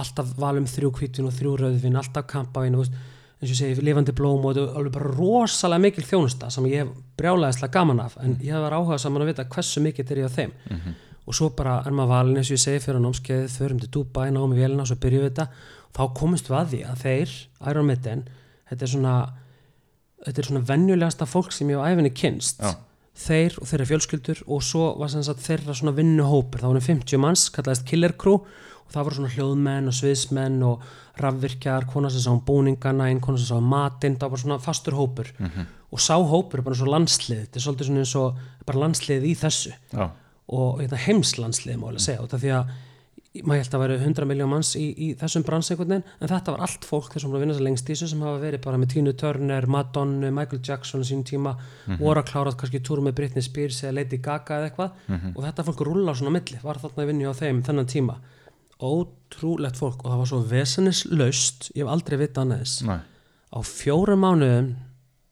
[0.00, 2.78] alltaf valum þrjú hvítin og þrjú rauðvin alltaf kampavín,
[3.44, 6.82] eins og segi lifandi blóm og þetta er alveg bara rosalega mikil þjónusta sem ég
[6.82, 10.22] hef brjálæðislega gaman af en ég hef áhuga saman að vita hversu mikið þetta er
[10.22, 10.54] ég á þeim
[11.24, 14.26] og svo bara er maður valin eins og ég segi fyrir námskeiðið, förum til Dubai,
[14.32, 15.46] náum í vélina og svo byrjuum við þetta,
[15.96, 17.32] þá komumst við að því að þeir,
[17.70, 18.26] Iron Maiden
[18.68, 19.14] þetta er svona
[20.24, 22.74] þetta er svona venjulegasta fólk sem ég á æfinni kynst Já.
[23.26, 26.62] þeir og þeirra fjölskyldur og svo var sem sagt þeirra svona vinnuhópur.
[26.62, 28.40] Það var 50 manns, kallaðist Killer Crew
[28.84, 30.84] og það voru svona hljóðmenn og sviðsmenn og
[31.20, 34.58] rafvirkjar, konar sem sá um búningana einn konar sem sá um matinn, það var svona
[34.62, 35.30] fastur hópur.
[35.38, 35.66] -hmm.
[35.90, 39.22] og sá hópur er bara svo landslið þetta er svolítið svona eins og bara landslið
[39.24, 39.72] í þessu.
[39.92, 40.10] Já,
[40.48, 42.74] og hérna, heimslandslið má alveg segja út af því að
[43.42, 46.84] maður held að vera 100 miljón manns í, í þessum veginn en þetta var allt
[46.86, 49.66] fólk þessum að vinna sér lengst í þessu sem hafa verið bara með Tina Turner,
[49.66, 51.56] Madonna, Michael Jackson á sínum tíma,
[51.98, 55.02] voru að klárað kannski túr með Britney Spears eða Lady Gaga eða eitthvað.
[55.34, 58.18] Og þetta fólk svona á milli var þarna að vinna á þeim þennan tíma
[58.84, 62.84] ótrúlegt fólk og það var svo vesenislaust, ég hef aldrei vitað annað þess
[63.54, 64.68] á fjórum mánuðum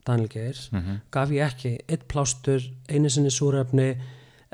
[0.06, 1.00] Daniel Geir Mhm.
[1.14, 3.96] gaf ég ekki eitt plástur einu sinni súrefni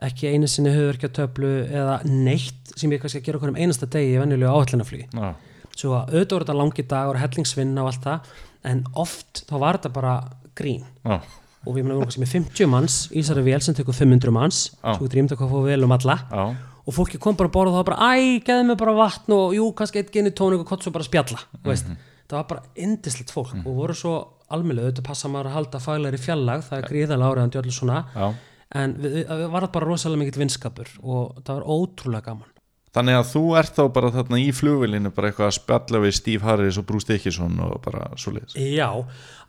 [0.02, 4.14] ekki einu sinni höfverkjatöflu eða neitt sem ég kannski að gera okkur um einasta degi
[4.14, 5.34] í venjulegu áallinaflugi já,
[5.74, 8.20] svo að auðvitað voru þetta langi dag og hellingsvinna og allt það
[8.64, 10.14] en oft þá var þetta bara
[10.58, 10.82] grín.
[11.04, 11.20] Já,
[11.66, 14.94] og við erum kannski með 50 manns í þessari vél sem tekur 500 manns Já.
[14.96, 16.16] svo getur ímda hvað fóðu vel um alla.
[16.30, 16.56] Já,
[16.88, 19.36] og fólki kom bara að borða og það var bara æ, geði mig bara vatn
[19.36, 21.96] og jú, kannski eitt geni tónik og hvort svo bara spjalla mm -hmm.
[22.28, 24.14] það var bara indislegt fólk og voru svo
[24.48, 28.34] almennlega, auðvitað passa maður að halda faglegri fjallag, það er gríðalega áriðandi öllu svona, já.
[28.76, 32.50] En við, við var bara rosalega mikill vinskapur og það var ótrúlega gaman.
[32.92, 36.44] Þannig að þú ert þá bara þarna í flugvélinu bara eitthvað að spjalla við Steve
[36.44, 38.88] Harris og Bruce Dickinson og bara svo leiðis Já,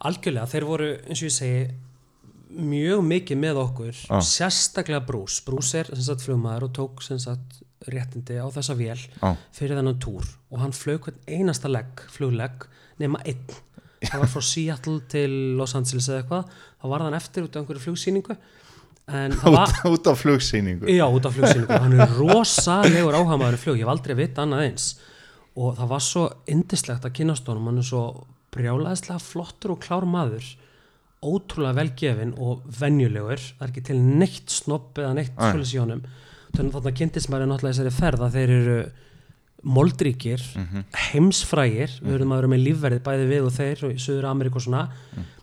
[0.08, 1.62] algjörlega, þeir voru eins og ég segi
[2.50, 4.20] mjög mikið með okkur Já.
[4.26, 9.36] sérstaklega Brús, Brús er flugmaður og tók sagt réttindi á þessa vél Já.
[9.56, 12.66] fyrir þennan túr og hann flög hvern einasta legg, fluglegg
[13.00, 13.60] nema einn,
[14.04, 16.58] það var frá Seattle til Los Angeles eða eitthvað.
[16.80, 18.36] Þá var hann eftir út af einhverju flugsýningu.
[19.10, 20.90] Var út, af flugsýningu?
[20.92, 24.90] Já, út af flugsýningu, hann er rosalegur áhamaður flug, ég hef aldrei vita annað eins.
[25.60, 28.04] Og það var svo indislegt að kynast honum, hann er svo
[28.54, 30.46] brjálæðislega flottur og klár maður
[31.26, 35.50] ótrúlega velgefin og venjulegur, það er ekki til neitt snopp eða neitt Nei.
[35.52, 36.04] svolítið í honum.
[36.50, 38.78] Þannig að þarna kynntist maður náttúrulega þessari ferð að þeir eru
[39.76, 40.46] moldríkir,
[41.10, 41.98] heimsfrægir.
[42.00, 44.66] Við erum að vera með lífverðið bæði við og þeir og í Suður Ameríku og
[44.66, 44.86] svona.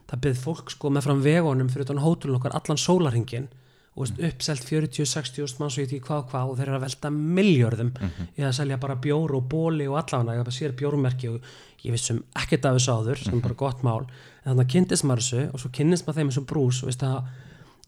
[0.06, 3.48] Það byrð fólk sko með fram vegunum fyrir utan hótelun okkar allan sólarhingin
[3.96, 6.84] og veist, uppselt 40-60 manns og ég ekki hvað og hvað og þeir eru að
[6.84, 7.92] velta miljörðum
[8.36, 11.46] í að selja bara bjór og bóli og allafana, ég sér bjórmerki og
[11.82, 14.04] ég vissum ekkert af þessu áður sem er bara gott mál,
[14.46, 16.90] en þannig að kynntist maður þessu og svo kynnist maður þeim eins og brús og
[16.92, 17.16] veist að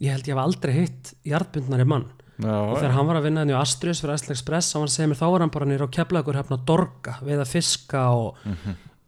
[0.03, 2.09] ég held ég hef aldrei hitt jarðbundnari mann.
[2.39, 4.83] Og Já, þegar hann var að vinna henni á Astrius fyrir Æsla Express þá var
[4.85, 8.03] hann að segja mér þá var hann bara nýra á keflagur hefna dorga, veiða fiska
[8.15, 8.43] og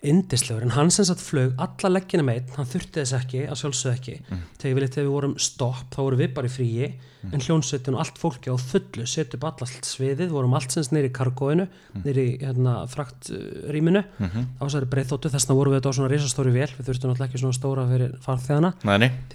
[0.00, 3.96] indislegur, en hann sem sagt flög alla leggina meitt, hann þurfti þess ekki að sjálfsög
[3.98, 4.14] ekki,
[4.62, 6.88] þegar við við vorum stopp, þá vorum við bara í fríi
[7.28, 11.10] en hljónsettin og allt fólki á fullu setja upp allt sviðið, vorum allt sem nýri
[11.12, 11.66] kargóinu,
[12.00, 16.12] nýri hérna, frakt uh, rýminu, á þessari breyþóttu þess vegna vorum við þetta á svona
[16.14, 18.72] risastóri vél við þurftum náttúrulega ekki svona stóra fyrir farþegana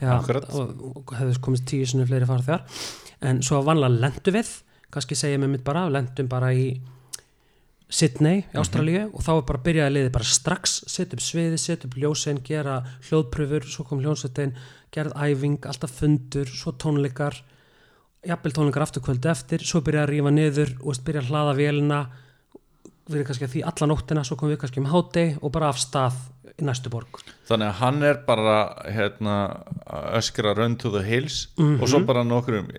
[0.02, 0.50] að akkurat.
[0.50, 2.66] og, hefði komist tíu sinni fleiri farþegar.
[3.22, 4.50] En svo vanlega lendu við
[4.90, 6.72] kannski segja mér mitt bara, lendum bara í
[7.96, 11.88] Sydney í Ástralíu og þá var bara byrjaði liðið bara strax setja upp sviði, setja
[11.88, 14.56] upp ljósin, gera hljóðpröfur, svo kom hljónsettin
[14.96, 17.40] gerð æfing, alltaf fundur, svo tónleikar
[18.26, 22.00] jafnvel tónleikar aftur kvöldu eftir, svo byrjaði að rífa niður og byrjaði að hlaða vélina
[23.10, 25.78] verið kannski að því alla nóttina svo kom við kannski um hátegi og bara af
[25.82, 26.16] stað
[26.56, 27.20] í næstu borg.
[27.50, 28.56] Þannig að hann er bara
[28.88, 29.34] hérna,
[30.16, 31.82] öskra run to the hills Mhm.
[31.82, 32.70] og svo bara nokkrum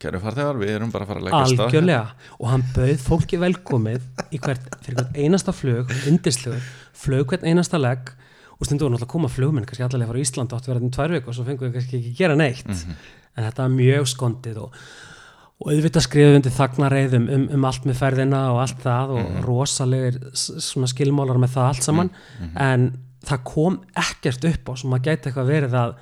[0.00, 2.06] kæru farþegar, við erum bara að fara að leggja stað algjörlega.
[2.40, 4.00] Og hann bauð fólki velkomið
[4.38, 6.62] hvert, fyrir hvert einasta flug undislugur,
[6.94, 8.12] flug hvert einasta legg.
[8.60, 11.10] Og stundu voru náttúrulega að koma flugmenn kannski allavega frá Ísland átt vera þetta tvær
[11.18, 12.66] viku og svo fengum við kannski ekki gera neitt.
[13.36, 14.72] En þetta var mjög skondið og,
[15.64, 20.18] og auðvitað skrifum undir þagnareiðum um, um allt með ferðina og allt það og rosalegir
[20.36, 22.10] s- svona skilmálar með það allt saman.
[22.60, 22.90] en
[23.24, 25.94] það kom ekkert upp á sem að gæti eitthvað verið að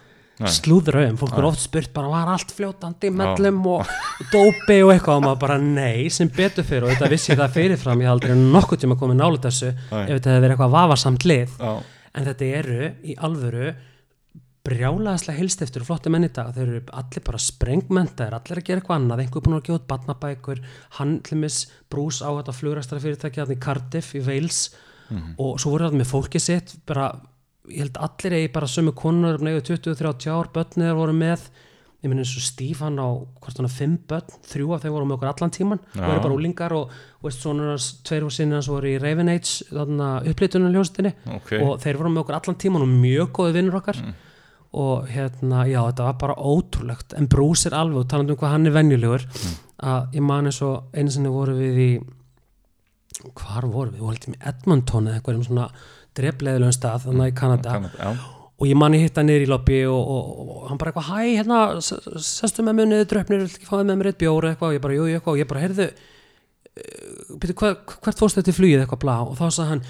[0.51, 3.87] slúðra um, fólk er oft spurt bara var allt fljótandi mellum og
[4.33, 5.21] dópi og eitthvað?
[5.21, 8.03] Og maður bara nei sem betur fyrir og þetta vissi það fyrirfram.
[8.03, 9.71] Ég aldrei nokkuð tíma komið nála þessu.
[9.93, 10.03] Nei.
[10.09, 11.55] ef þetta hefði verið eitthvað vafasamt lið.
[11.61, 11.73] Já,
[12.19, 13.69] en þetta eru í alvöru
[14.63, 18.83] brjálaðislega hilstiftur og flotti menn í dag, þeir eru allir bara sprengmentaðir, allir að gera
[18.83, 19.25] eitthvað annað.
[19.25, 20.63] Einhver búin að barnabækur.
[20.99, 21.59] Hann tlumis
[21.91, 24.63] brús á þetta flugræstara fyrirtæki hann í Cardiff í Wales.
[25.37, 27.11] Og svo voru það með fólki sitt bara,
[27.69, 31.45] ég held allir eigi bara sömu konur nefnir 20-30 ár, börnir voru með.
[32.03, 35.07] Ég minn eins og hann á hvort hann á 5 börn, þrjú af þeim voru
[35.07, 36.03] með okkur allan tíman Já.
[36.03, 36.91] eru bara úlingar og,
[37.23, 41.53] veist, svona hans, tveir og sinni hans voru í Raven Age þarna upplýtunum ljóstinni ok.
[41.61, 44.03] Og þeir voru með okkur allan tíman og mjög góði vinnur okkar
[44.73, 47.17] og hérna, já, þetta var bara ótrúlegt.
[47.19, 49.27] En Bruce er alveg, og talandi um hvað hann er venjulegur
[49.83, 51.89] að ég man eins og einu sinni voru við í
[53.37, 55.67] hvar voru við, við vorum í Edmonton eða eitthvað um svona
[56.17, 57.75] drefleðilegum stað þannig í Kanada.
[57.77, 60.93] Kanada, já, og ég man ég hitta niður í lobby og, og, og hann bara
[60.93, 64.49] eitthvað, hæ, hérna sestu með mér niður dröfnir, vil ekki fáið með mér eitt bjór
[64.53, 65.89] eitthvað, og ég bara, jú, jú, eitthvað, og ég bara, heyrðu
[66.73, 69.83] byrju, hva, hvert fórstu þetta flugið eitthvað blá, og þá sagði hann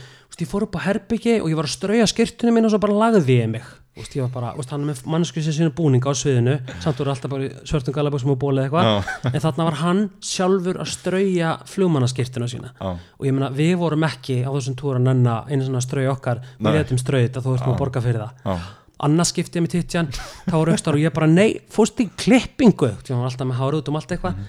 [0.42, 2.96] ég fór upp á herbyggi og ég var að strauja skirtunum mín og svo bara
[2.98, 3.68] lagði ég mig.
[3.92, 7.12] Úst, ég var bara, úst, hann með mannsku sér sínu búninga á sviðinu, samt voru
[7.12, 12.48] alltaf bara svörtum galabóksum og bólið eitthvað, en þarna var hann sjálfur að strauja flugmannaskirtuna
[12.48, 12.72] sína.
[12.80, 16.14] Já, og ég meina, við vorum ekki á þessum túr að nenna einu svona strauja
[16.16, 16.40] okkar.
[16.56, 16.70] Nei.
[16.70, 18.42] við letum strauja að þú ert nú að borga fyrir það.
[18.48, 18.72] Já,
[19.10, 22.94] annars skipti ég með tittjan þá var aukstar og ég bara, nei, fórst í klippingu?
[23.04, 24.40] Því hann var alltaf með hára út um allt eitthvað.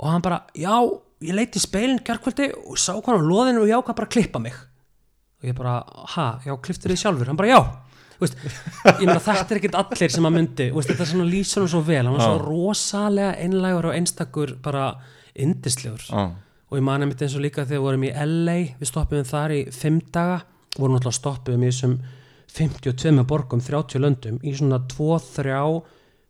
[0.00, 0.72] Og hann bara, já
[1.24, 4.42] ég leiti í speilin gerkvöldi og sá hvað á loðinu og já, hvað bara klippa
[4.42, 4.56] mig.
[5.40, 5.80] Og ég bara,
[6.14, 7.30] ha, já, klipptur þið sjálfur?
[7.30, 7.60] Hann bara, já.
[8.20, 8.38] Veist,
[9.00, 11.82] ég meina þetta er ekkert allir sem að myndi veist, þetta er svona hann svo
[11.84, 12.00] vel.
[12.06, 14.86] Hann var svo rosalega einlægur og einstakur bara
[15.34, 16.06] yndislegur.
[16.70, 19.56] Og ég mani mitt eins og líka þegar við vorum í LA við stoppum þar
[19.56, 20.44] í fimm daga.
[20.78, 21.98] Vorum náttúrulega stoppuðum í þessum
[22.54, 25.58] 52 borgum, 30 löndum í svona 2-3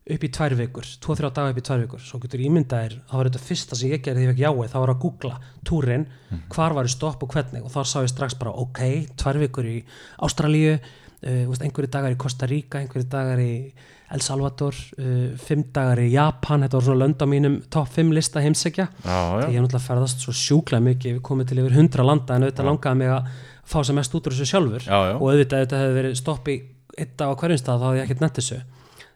[0.05, 2.03] upp í tvær vikur, 2-3 daga upp í tvær vikur.
[2.05, 4.83] Svo getur ímyndaðir, það var þetta fyrsta sem ég gerði því ég fekk jáið, það
[4.83, 5.35] var að googla
[5.65, 6.05] túrin
[6.53, 7.63] hvar var í stopp og hvernig.
[7.65, 8.81] Og þar sá ég strax bara, ok,
[9.17, 9.79] tvær vikur í
[10.27, 13.73] Ástralíu, uh, veist, einhverju dagar í Costa Rica, einhverju dagar í
[14.15, 18.13] El Salvador, uh, fimm dagar í Japan, þetta var svona lönd á mínum topp 5
[18.13, 18.87] lista heimsækja.
[19.01, 19.49] Já, já.
[19.49, 22.69] ég hef náttúrulega ferðast svo sjúklega mikið við komum til yfir hundra landa en auðvitað
[22.69, 23.23] langaði mig að
[23.65, 24.85] fá sem mest út úr þessu sjálfur.
[24.85, 25.17] Já, já.
[25.17, 25.65] og auðvitað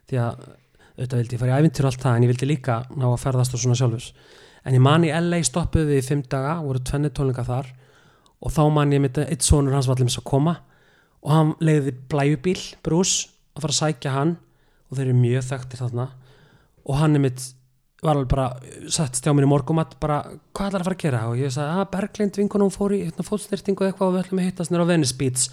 [0.09, 0.57] auðvitað
[0.99, 3.07] að auðvitað vildi ég fara í æfintir og allt það en ég vildi líka ná
[3.09, 4.13] að ferðast og svona sjálfurs
[4.65, 7.69] en ég man í LA stoppuð við í fimm daga voru tvenni tónleika þar.
[8.39, 10.59] Og þá man ég mitt eitt sonur hans var allir að koma
[11.19, 14.35] og hann leiði blæjubíl Bruce að fara að sækja hann.
[14.89, 16.05] Og þeir eru mjög þekktir þarna.
[16.87, 17.41] Og hann er mitt
[17.99, 18.45] var alveg bara
[18.87, 20.21] sett stjá mér í morgumat bara
[20.55, 21.23] hvað ætlar að fara að gera?
[21.27, 24.47] Og ég sagði að Berglind vinkunum fór í hérna, fótstyrtingu eitthvað og við ætlum að
[24.47, 25.43] hittast nýra á Venice Beach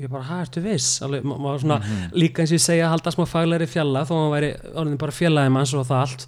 [0.00, 0.88] og ég bara, hæ, ertu viss?
[1.04, 1.78] Alveg, ma- maður svona,
[2.16, 4.98] líka eins og ég segja að halda smá faglegri fjalla þó að hann væri orðin
[5.04, 6.26] bara fjallaði manns og það allt.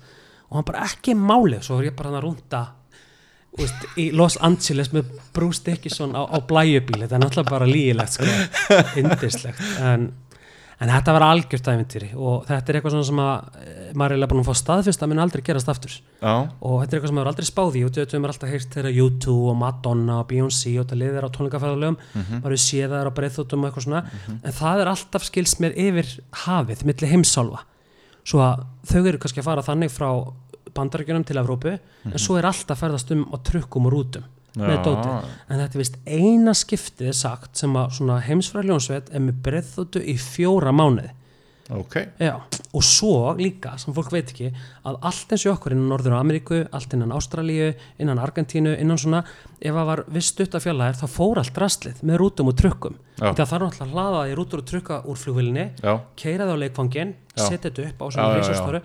[0.52, 2.62] Og hann bara ekki málið, svo er ég bara hann að rúnda
[3.60, 8.14] Úst, í Los Angeles með Bruce Dickinson á, á blæjubíl þetta er náttúrulega bara lígilegt
[8.14, 8.24] sko,
[8.96, 10.06] indislegt en,
[10.82, 14.16] en þetta var algjört æfintýri og þetta er eitthvað svona sem að eh, maður er
[14.16, 15.94] eiginlega búin að fá staðfyrst að mun aldrei gerast aftur.
[16.18, 18.92] Já, og þetta er eitthvað sem maður aldrei spáði og þetta er alltaf heyrt þeirra
[19.06, 23.16] U2 og Madonna og Beyoncé og þetta liðir á tónleikafæðalögum maður hefur séð þær á
[23.18, 24.04] breyþóttum og eitthvað svona.
[24.42, 26.14] En það er alltaf skils mér yfir
[26.44, 27.64] hafið milli heimsálfa.
[28.22, 30.08] Svo að þau eru kannski að fara þannig frá
[30.72, 34.24] bandarækjunum til Evrópu en svo er alltaf ferðast um á trukkum og rútum
[34.58, 39.24] með dóti en þetta er vist eina skiptið sagt sem að svona heimsfæra ljónsveit er
[39.24, 41.12] með breyþóttu í fjóra mánuði.
[41.72, 41.94] Ok.
[42.20, 42.34] Já,
[42.74, 46.58] og svo líka, sem fólk veit ekki að allt eins og okkur innan Norður Ameríku
[46.74, 47.70] allt innan Ástralíu,
[48.02, 49.22] innan Argentínu innan svona,
[49.56, 52.98] ef það var viss stutt af fjallæðir þá fór allt rastlið með rútum og trukkum.
[53.22, 56.62] Það þarf náttúrulega að hlaða í rútur og trukka úr flugvillinni já, keira það á
[56.66, 58.84] leikfangin, setja þetta upp á svona reisastóru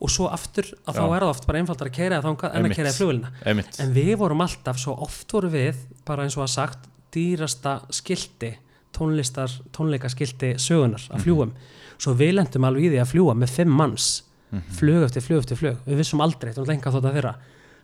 [0.00, 1.16] og svo aftur að þá Já.
[1.16, 3.80] er það oft bara einfaldar að keira þangað en að keira í einmitt.
[3.80, 6.78] En við vorum alltaf, svo oft voru við bara eins og að sagt,
[7.12, 8.52] dýrasta skilti,
[8.92, 11.16] tónlistar tónleikaskilti sögunar Mhm.
[11.16, 11.52] að fljúum
[11.98, 14.62] svo við lendum alveg í því að fljúa með fimm manns, Mhm.
[14.78, 17.34] flug eftir flug eftir flug, við vissum aldrei, þetta var lenga þótt að þeirra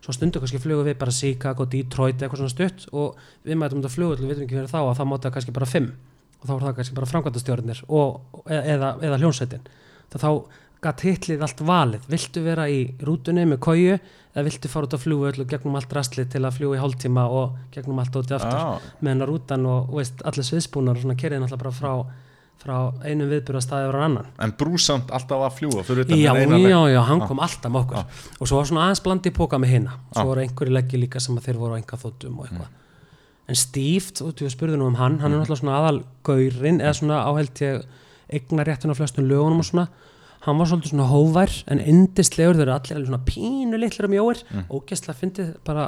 [0.03, 3.15] svo stundu kannski flugum við bara Chicago, Detroit, eitthvað svona stutt og
[3.45, 5.91] við mætum þetta flug, við veitum ekki verið þá að það mátti kannski bara fimm.
[6.43, 9.61] Og þá var það kannski bara framkvæmdastjórnir og, e- eða, eða hljónsveitin
[10.11, 10.45] þá þá
[10.83, 12.09] gatt hitlið allt valið.
[12.11, 13.95] Viltu vera í rútunni með kóju
[14.33, 17.23] eða viltu fara út á flugvöll og gegnum allt rastlið til að fljúa í hálftíma
[17.29, 18.91] og gegnum allt út aftur Já.
[18.99, 21.91] með hennar rútan og, og veist, allir sviðsbúnar og svona kerið náttúrulega bara frá,
[22.63, 24.31] frá einum viðbyrðastæði yfir á annan.
[24.41, 26.69] En brúsamt alltaf að fljúa fyrir utan já, já, leik.
[26.95, 28.23] já, hann kom alltaf með okkur.
[28.39, 30.29] Og svo var svona aðeins blandi í póka með hinna svo Já.
[30.31, 32.79] voru einhverju leggji líka sem að þeir voru á enga þóttum og eitthvað.
[33.43, 36.93] En Steve, þú þú spurði nú um hann hann er náttúrulega svona aðal gaurinn eða
[36.95, 37.83] svona áheld ég
[38.33, 39.89] eignar réttin á flestum lögunum og svona
[40.43, 44.11] hann var svolítið svona hóvær en indislegur, þeir eru allir alveg svona pínu litlir og
[44.13, 44.65] mjóir Mm.
[44.69, 45.85] og ógeðslega fyndið bara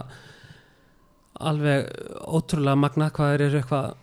[1.43, 1.89] alveg
[2.31, 3.93] ótrúlega magnað hvað eru eitthvað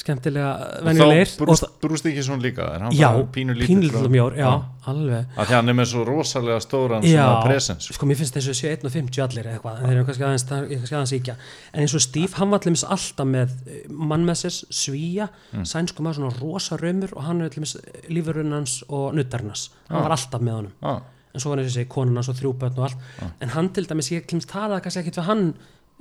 [0.00, 0.50] skemmtilega
[0.80, 1.40] og venjulegir þá
[1.82, 3.54] brúst, ekki svona líka er hann já, pínu
[4.00, 4.50] og mjór, já,
[4.90, 5.26] alveg.
[5.36, 8.08] Að því hann er með svo rosalega stóran Já, svona presens sko.
[8.10, 11.36] mér finnst þessu 71.50 allir eða eitthvað, þeir eru kannski aðeins, það kannski aðeins íkja
[11.72, 15.64] en eins og Steve, hann var allir alltaf með eh, mannmessis, svíja Mm.
[15.66, 17.72] sænsku maður svona rosa raumur og hann er allir
[18.12, 20.02] lífurinn hans og nuttarnas hann Já.
[20.06, 20.72] var alltaf með honum.
[20.82, 20.92] Já,
[21.34, 22.96] en svo var þessi konan hans og þrjú börn og allt.
[23.42, 25.44] En hann til dæmis, ég klimst talaði kannski ekkit við hann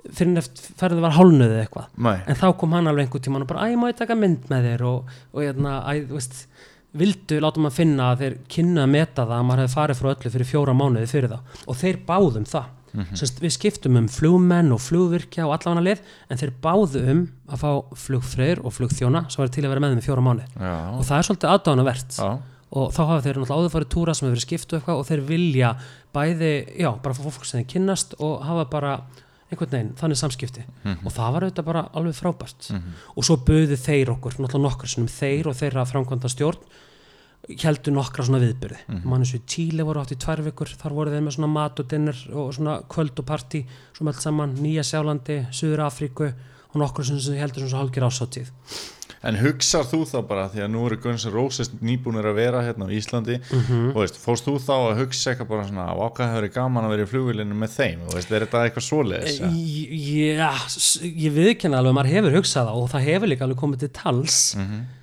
[0.07, 1.93] fyrir eftir ferðið var hálnuðið eitthvað.
[2.07, 2.17] Nei.
[2.25, 4.67] en þá kom hann alveg einhvern tímann og bara, æ, má ég taka mynd með
[4.69, 4.83] þér?
[4.89, 6.43] Og, og hérna, æ, þú veist
[6.99, 10.09] vildu láta maður finna að þeir kynna að meta það að maður hefði farið frá
[10.11, 12.75] öllu fyrir fjóra mánuði fyrir það og þeir báðum það.
[12.89, 13.05] Mm
[13.43, 15.99] við skiptum um flugmenn og flugvirkja og allavega lið
[16.29, 17.71] en þeir báðu um að fá
[18.05, 20.47] flugfreyr og flugþjóna sem var til að vera með þeim í fjóra mánuði.
[20.57, 22.29] Já, og það er svolítið aðdáðanavert já,
[22.69, 25.71] og þá hafa þeir náttúrulega áður farið túra sem hefur skiptu eitthvað og þeir vilja
[26.17, 28.95] bæði, já, bara fá fólk sem þeir kynnast og hafa bara
[29.49, 30.65] einhvern veginn, þannig samskipti.
[31.03, 32.69] Og það var auðvitað bara alveg frábært.
[33.15, 36.77] Og svo buðu þeir okkur, náttúrulega nokkur sinnum þeir og þeirra framkvæmda stjórn
[37.57, 39.05] heldur nokkra svona viðbyrði mm -hmm.
[39.09, 41.53] mann eins og í Tíli voru átt í tvær vikur þar voru þeir með svona
[41.53, 44.55] mat og dinner og svona kvöld og partí, svona allt saman.
[44.55, 46.33] Nýja Sjálandi, Suður Afríku
[46.73, 48.51] og nokkur sem heldur svona hálgir ásáttíð
[49.21, 52.61] En hugsar þú þá bara því að nú eru Guns N' Roses nýbúnir að vera
[52.63, 53.89] hérna á Íslandi Mhm.
[53.91, 56.83] og veist, fórst þú þá að hugsa eitthvað bara svona á ákvað hefur verið gaman
[56.87, 59.39] að vera í flugvélinu með þeim og veist, er þetta eitthvað svoleiðis?
[59.43, 60.51] Já,
[61.25, 63.91] ég viðkenna alveg að maður hefur hugsað það og það hefur líka alveg komið til
[63.99, 64.79] tals Mhm.
[64.79, 64.95] uh,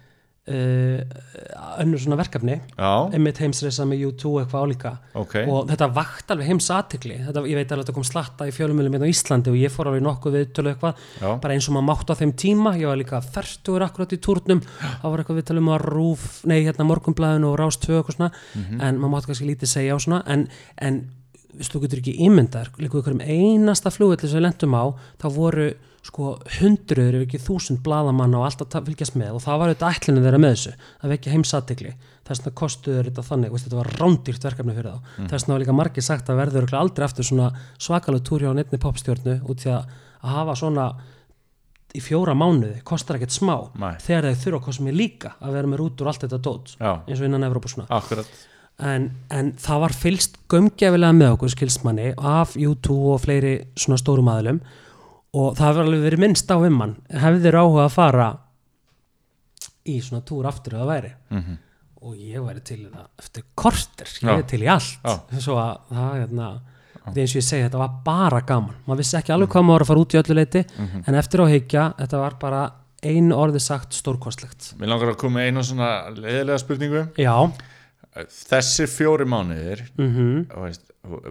[0.47, 2.60] önnur svona verkefni.
[2.78, 4.93] Einmitt heimsreisa með U2 eitthvað álíka.
[5.18, 5.35] Ok.
[5.43, 8.94] Og þetta vakt alveg heims aðtikli ég veit alveg að þetta kom slatta í fjölumölum
[8.94, 11.02] hérna á Íslandi og ég fór alveg nokkuð viðtölu eitthvað.
[11.18, 11.28] Já.
[11.43, 12.77] bara eins og maður mátt á þeim tíma.
[12.78, 14.62] Ég var líka færtugur akkurat í túrnum.
[14.62, 18.32] Það var eitthvað viðtölu með rúf nei, hérna morgunblæðinu og rást tvö eitthvað svona.
[18.55, 18.81] Mhm.
[18.81, 20.23] en maður mátt kannski lítið segja á svona.
[20.27, 20.48] En,
[20.78, 21.02] en
[21.56, 24.85] þú getur ekki ímyndar líka um einasta flugvelli sem við lendum á
[25.20, 25.68] þá voru
[26.06, 29.96] sko hundruður ef ekki þúsund bladamanna og alltaf ta- fylgjast með og það var auðvitað
[29.98, 31.92] ætlunum þeirra með þessu að vekja heimsatikli
[32.26, 35.10] þess vegna kostuður þetta þannig veist, þetta var rándýrt verkefni fyrir þá.
[35.18, 35.28] Mm.
[35.30, 38.80] þess vegna var líka margir sagt að verður aldrei aftur svona svakalega túri á nefni
[38.82, 39.92] popstjórnu út því að,
[40.22, 40.86] að hafa svona
[41.96, 43.94] í fjóra mánuði kostar ekkert smá Nei.
[44.04, 46.74] þegar þeir þurfa að kosta mér líka að vera með rútur og allt þetta dót
[46.82, 47.86] eins og innan Evrópa svona.
[47.96, 48.32] Akkurat.
[48.84, 54.28] En, en það var fylst gömgefilega með okkur skilsmanni af U2 og fleiri svona stórum
[54.28, 54.58] aðlum
[55.35, 56.97] og það hefur alveg verið minnst á um hann.
[57.11, 58.28] Hefðir áhuga að fara
[59.86, 61.12] í svona túr aftur eða væri?
[61.31, 61.59] Mhm.
[62.07, 64.98] og ég væri til það eftir korter, ég er til í allt.
[65.03, 65.40] Já.
[65.40, 66.48] svo að það hérna,
[67.07, 68.74] því eins og ég segi þetta var bara gaman.
[68.86, 71.05] Maður vissi ekki alveg hvað maður var að fara út í öllu leiti Mhm.
[71.09, 72.73] en eftir á higgja, þetta var bara
[73.03, 74.74] einu orði sagt stórkostlegt.
[74.78, 77.09] Mér langar að koma einu svona leðilega spurningu.
[77.16, 77.53] Já,
[78.24, 80.86] Þessi fjóri mánuðir og veist,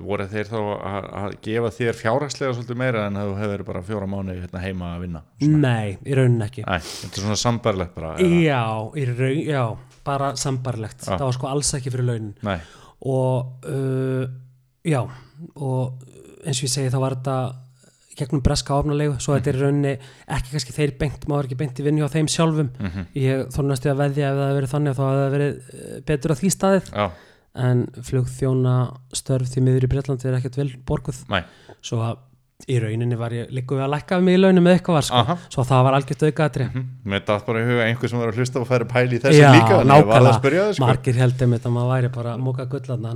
[0.05, 4.07] voru þeir þá að, að gefa þér fjárhagslega svolítið meira en þú hefur bara fjóra
[4.11, 5.21] mánuði hérna heima að vinna?
[5.41, 6.63] Nei, í rauninni ekki.
[6.63, 8.13] Æ, þetta er svona sambarlegt bara?
[8.21, 8.61] Já,
[9.17, 9.63] raun, já,
[10.05, 11.15] bara sambarlegt Já.
[11.17, 12.33] það var sko alls ekki fyrir launin.
[12.45, 12.57] Nei,
[13.05, 14.25] og uh,
[14.85, 16.05] já og
[16.45, 17.37] eins og ég segi þá var þetta
[18.19, 19.93] gegnum breska ofnalegu svo þetta er í rauninni
[20.37, 22.69] ekki kannski þeir bengt maður ekki bengt í vinnu á þeim sjálfum.
[22.79, 23.07] Mhm.
[23.21, 25.97] ég þornast ég að veðja ef það hefði verið þannig þá hefði það verið eh,
[26.11, 26.93] betur á því staðið.
[26.95, 27.09] Já,
[27.65, 28.77] en flugþjóna
[29.15, 31.21] störf því miður í Breitlandi er ekkert vel borguð.
[31.31, 31.43] Nei.
[31.85, 32.23] Svo að
[32.71, 35.21] í rauninni var ég líka við að lækka mig í launum með eitthvað var sko.
[35.21, 35.35] Aha.
[35.51, 36.85] svo það var algjört aukaðri hm.
[37.11, 39.41] Mér datt bara í huga einhver sem var að hlusta og færi pæli í þessu
[39.41, 40.85] Já, líka þannig að ég var að spyrja nákvæmlega, þau sko.
[40.87, 43.11] margir heldum þetta að maður væri bara móka gullarna,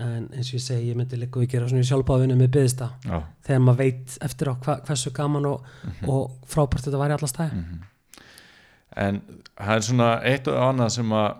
[0.00, 0.16] Mhm.
[0.16, 2.90] en eins og ég segi, ég myndi líka við gera svona í sjálfbáðinu með byðista
[3.04, 6.08] Já, þegar maður veit eftir á hva, hversu gaman og, Mhm.
[6.08, 7.64] og frábært þetta væri allast stæði
[8.96, 9.20] en
[9.60, 11.36] það er svona eitt og annað sem að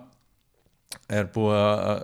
[1.11, 1.99] er búið að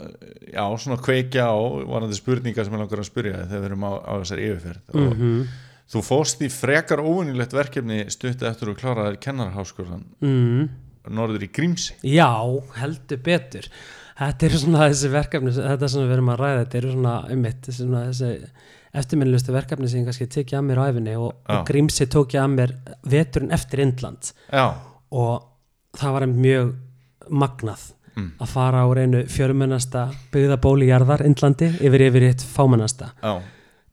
[0.53, 1.55] já, svona kveikja á
[1.87, 5.17] varandi spurningar sem ég langar að spyrja þegar við erum á, á þessari yfirferð og
[5.17, 5.47] Mhm.
[5.87, 10.69] þú fóst í frekar óvinnilegt verkefni stutti eftir að klára þér kennarháskólan mm.
[11.09, 12.27] norður í Grímsi Já,
[12.75, 13.67] heldur betur
[14.17, 17.67] Þetta eru svona þessi verkefni þetta sem við erum að ræða, þetta eru svona ummitt,
[17.67, 18.29] þessi
[18.97, 22.41] eftirminnilustu verkefni sem ég kannski tekið að mér á æfinni og, og Grímsi tók ég
[22.41, 22.73] að mér
[23.11, 24.65] veturinn eftir Indland já,
[25.11, 25.45] og
[25.99, 26.73] það var mjög
[27.29, 28.31] magnað Mm.
[28.41, 33.11] að fara á reynu fjörumennasta byggðabóli jarðar Indlandi yfir yfir eitt fámennasta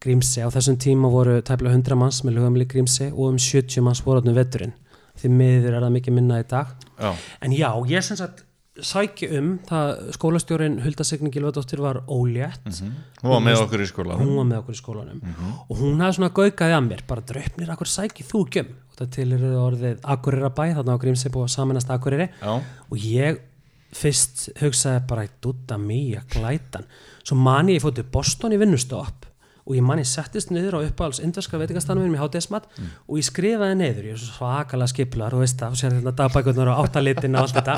[0.01, 0.41] Grímsi.
[0.41, 4.23] Á þessum tíma voru tæplega 100 manns með lögumli Grímsi og um 70 manns voru
[4.23, 4.73] átnum veturinn.
[5.21, 6.73] Því miður er það mikið minna í dag.
[6.97, 7.13] já,
[7.45, 8.45] En já, ég sem sagt
[8.83, 12.65] sæki um, það skólastjórin Hulda Signing Gilvardóttir var ólétt.
[13.23, 15.21] Hún var með okkur í skóla hún var með okkur í skólanum.
[15.69, 19.11] Og hún hafði svona gaukaði að mér bara draupnir, akkur sæki þú göm og það
[19.15, 22.29] til eru orðið Akureyra bæ þarna á Grímsi búið að saminast Akureyri.
[22.43, 22.55] Já,
[22.91, 23.43] og ég
[23.95, 26.89] fyrst hugsaði bara dutta mýja glætan.
[27.23, 29.24] Svo mani ég fóttu Boston í vinnustopp
[29.65, 32.66] og ég mani settist niður á uppáhalds indverska veitingastanum mínum í hátíðismat
[33.09, 36.73] og ég skrifaði niður, ég er svakalega skiplar og veist það, og sér þetta dagbækurnar
[36.74, 37.77] og áttalitin og allt þetta.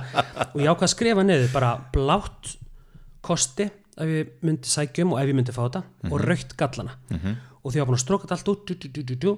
[0.49, 2.57] Og ég ákvað að skrifa niður bara blátt
[3.27, 6.97] kosti ef ég myndi sækjum og ef ég myndi fá þetta og raukt gallana.
[7.63, 9.37] Og því var búin að stróka þetta allt út dú, dú, dú,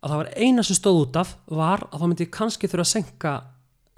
[0.00, 2.86] að það var eina sem stóð út af var að þá myndi ég kannski þurfa
[2.88, 3.34] að senka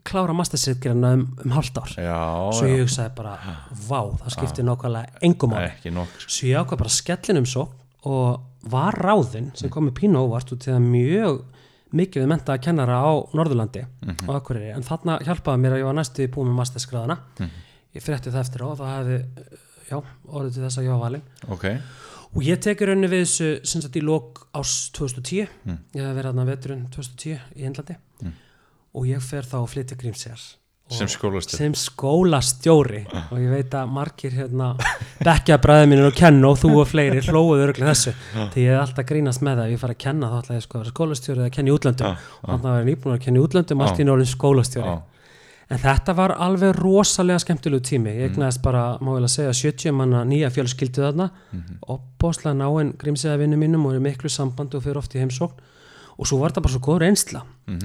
[0.02, 1.92] klára mastersitgerina um, um halvt ár.
[1.94, 2.18] Já,
[2.58, 3.36] svo ég hugsaði bara,
[3.86, 6.24] vá, það skipti nákvæmlega engum nokk.
[6.26, 7.68] Svo ég ákvað bara skellin um svo
[8.04, 11.42] og var ráðinn sem kom með pínu óvart út til það mjög
[11.92, 14.28] mikið við menta að kennara á Norðurlandi Mhm.
[14.28, 17.50] og Akureyri, en þarna hjálpaði mér að ég var næstu búið með masterskráðana Mhm.
[17.94, 19.18] ég frétti það eftir á og það hefði
[19.90, 21.22] já, orðið til þess að ég var valinn.
[21.50, 21.64] Ok,
[22.34, 25.78] og ég tekur raunni við þessu sem sagt í lok ás 2010 Mm.
[25.94, 27.96] ég hef verið hérna veturinn 2010 í Englandi
[28.94, 30.54] og ég fer þá að flytja grímsér
[30.97, 33.02] sem skólastur sem skólastjóri.
[33.32, 34.73] Og ég veit að margir hérna
[35.23, 38.14] bekkja bræðið mínir og kenna og þú og fleiri hlóuðu öruglega þessu.
[38.55, 40.66] Því ég hef alltaf grínast með það ef ég fara að kenna þá ætla ég
[40.66, 42.20] sko að vera skólastjóri eða kenna í útlöndum.
[42.43, 44.94] Og þannig að vera nýbúin að kenna í útlöndum allt í norðin skólastjóri.
[45.73, 48.12] En þetta var alveg rosalega skemmtilegu tími.
[48.19, 51.31] Ég egnaðist bara, má vel að segja 70 manna nýja fjölskyldu þarna.
[51.89, 55.70] Og bóslega náinn grímsiða vinnu mínum og er miklu sambandi og fyrir oft í heimsókn
[56.22, 57.40] og svo var þetta bara svo góð reynsla.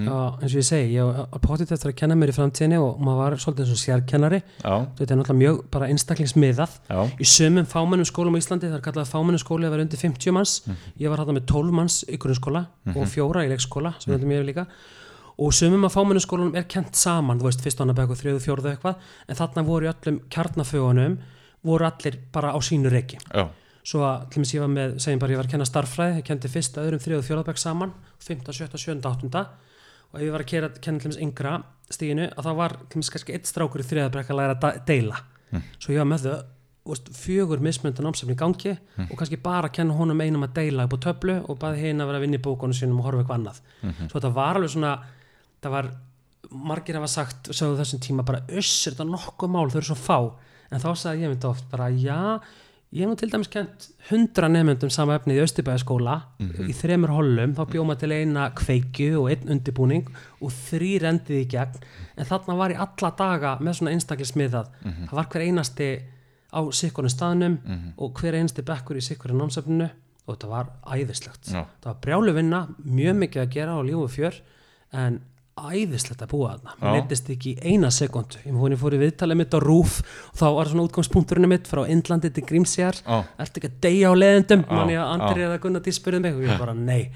[0.10, 3.00] Og eins og ég segi, ég var potið eftir að kenna mér í framtíðinni og
[3.02, 4.40] maður var svolítið eins og sérkennari.
[4.98, 6.72] Þetta er náttúrulega mjög bara einstaklingsmiðað.
[7.18, 10.32] Í sömum fámennum skólum á Íslandi það er kallað fámennum skóli að vera undir 50
[10.38, 10.54] manns.
[11.02, 12.66] Ég var hérna með 12 manns í grunnskóla
[12.96, 14.68] og fjóra í leikskóla sem við höfum ég líka.
[15.38, 18.72] Og sömum af fámennum skólunum er kent saman þú veist, fyrst annað bekku, þriðu, fjórðu
[18.74, 18.96] eitthvað.
[19.30, 19.86] En þarna voru
[23.88, 26.28] svo að, til dæmis ég var með, segjum bara ég var að kenna starffræði, ég
[26.28, 27.94] kendi fyrsta, öðrum, þriðu, fjórðabæk saman
[28.26, 29.46] 5, 7, 7, 8
[30.08, 31.56] og ef ég var að kera, kenna til dæmis yngra
[31.92, 35.24] stíginu, að það var til dæmis kannski eitt strákur í þriðabæk að læra að deila.
[35.80, 36.36] Svo ég var með þau
[36.88, 38.74] veist, fjögur mismöndan námsefni í gangi
[39.12, 42.00] og kannski bara að kenna honum einum að deila upp á töflu og baði hinn
[42.04, 43.62] að vera að vinna í bókunum sínum og horfa eitthvað annað.
[44.08, 44.94] Svo þetta var alveg svona
[45.64, 45.90] það var,
[46.52, 49.98] margir hafa sagt sögðu þessum tíma bara, uss, er þetta nokkuð mál þau eru svo
[50.00, 50.18] fá,
[50.72, 52.40] en þá sagði ég myndi oft bara, já,
[52.96, 56.16] ég hef nú til dæmis kent hundra nefnendum sama efnið í Östubæðaskóla
[56.72, 60.08] í þremur hollum þá bjóma til eina kveikju og einn undirbúning
[60.42, 61.82] og þrýr endið í gegn.
[62.18, 64.70] En þarna var ég alla daga með svona einstaklega smiðað
[65.10, 65.90] það var hver einasti
[66.48, 67.58] á sikkurinn staðnum
[67.98, 69.90] og hver einasti bekkur í sikkurinn námsefninu
[70.28, 71.52] og þetta var æðislegt.
[71.52, 71.66] Já.
[71.84, 74.40] það var brjálu vinna, mjög mikið að gera og líf og fjör
[74.92, 75.20] en
[75.58, 76.74] æðislegt að búa þarna.
[76.78, 76.82] Já.
[76.84, 80.38] mér neittist ekki eina sekundu ég fór, ég fór í viðtalið mitt á rúf og
[80.38, 83.24] þá var svona útgangspunkturinn mitt frá Indlandi til Grímsjar Já.
[83.42, 85.48] ertu ekki að deyja á leðendum mann ég að Andri já.
[85.50, 87.10] eða Gunnar Dís spurði mig og ég bara nei.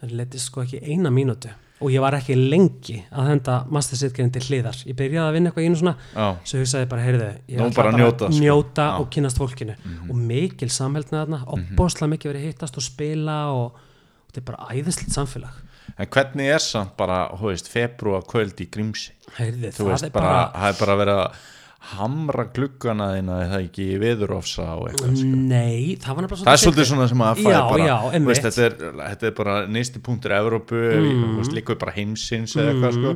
[0.00, 1.48] Það leittist sko ekki eina mínútu.
[1.80, 4.78] Og ég var ekki lengi að henda mastersitgerinn til hliðar.
[4.88, 5.92] Ég byrjaði að vinna eitthvað einu svona.
[6.14, 8.40] Já, svo hugsaði ég bara, heyrðu, ég Nú ætla bara að njóta, sko.
[8.40, 8.86] njóta.
[8.86, 9.00] Mhm.
[9.02, 9.74] og kynast fólkinu.
[10.08, 14.46] Og mikil samheld með þarna, opbóðslega mikið verið hittast og spila og, og þetta er
[14.48, 15.60] bara æðislegt samfélag
[15.96, 20.08] en hvernig er samt bara, hú veist, februar kvöld í Grímsi heyrðu, þú það veist,
[20.08, 21.44] er bara, bara, það er bara verið að
[21.86, 25.40] hamra gluggana þína eða ekki í veðurofsa og eitthvað sko.
[25.52, 27.96] nei, það var nefnilega það er svolítið svona sem að fæði bara já,
[28.26, 31.36] veist, þetta, er, þetta er bara nýsti punktur Evrópu, mm.
[31.54, 33.14] líka bara heimsins eða eitthvað sko.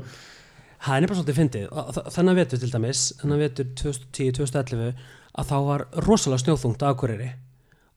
[0.80, 1.64] Það er nefnilega svolítið fyndið.
[1.76, 5.02] Og þ- þennan vetur til dæmis, þennan vetur 2010-2011
[5.40, 7.26] að þá var rosalega snjóþungt á Akureyri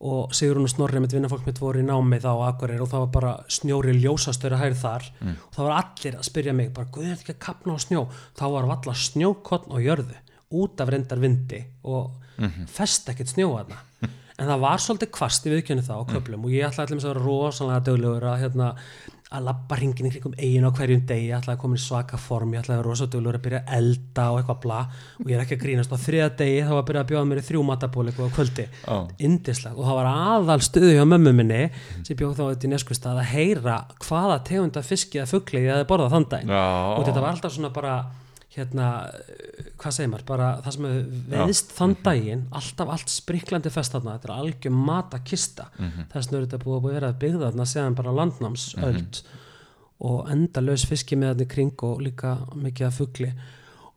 [0.04, 3.06] og Sigrun og Snorri mitt vinnafólk mitt voru í námi þá á Akureyri og það
[3.06, 5.06] var bara snjóri ljósastöru hægð þar.
[5.32, 7.84] Og það var allir að spyrja mig bara, guð, er þetta ekki að kapna á
[7.86, 8.02] snjó?
[8.36, 10.20] Þá var valla snjókotn og jörðu
[10.54, 12.12] út af reyndar vindi og
[12.70, 13.80] fest ekkert snjó þarna.
[14.42, 17.12] En það var svolítið kvast í viðkjönni þá á köflum og ég ætlaði allir að
[17.12, 18.70] vera rosalega döglegur að, hérna,
[19.34, 22.20] að labba hringin í kringum eigin á hverjum degi, ég ætlaði að koma í svaka
[22.22, 24.80] form ég ætlaði að vera rosalega döglegur að byrja að elda og eitthvað bla.
[25.20, 25.94] Og ég er ekki að grínast.
[25.94, 28.36] Á þriða degi þá var að byrja að bjóða mér í þrjú matabóli eitthvað á
[28.38, 28.68] kvöldi.
[28.84, 28.98] Já.
[29.28, 31.62] indislega og það var aðal stuðu hjá mömmu minni
[32.04, 35.88] sem bjóð þá þetta í neskustad að heyra hvaða tegunda fiski eða fugli ég hefði
[35.90, 36.54] borðað þann daginn.
[36.54, 36.66] Já.
[36.98, 37.96] og þetta var alltaf svona bara
[38.54, 38.90] hérna,
[39.82, 44.18] hvað segir maður bara það sem hefur veðist þann daginn alltaf allt spriklandi fest þarna
[44.18, 45.70] þetta er algjör matakista.
[45.78, 46.12] Mm -hmm.
[46.14, 49.24] þess er þetta búið að vera byggða þarna séðan bara landnámsöld
[50.04, 53.34] og endalaus fiski með þarna í kring og líka mikið af fugli.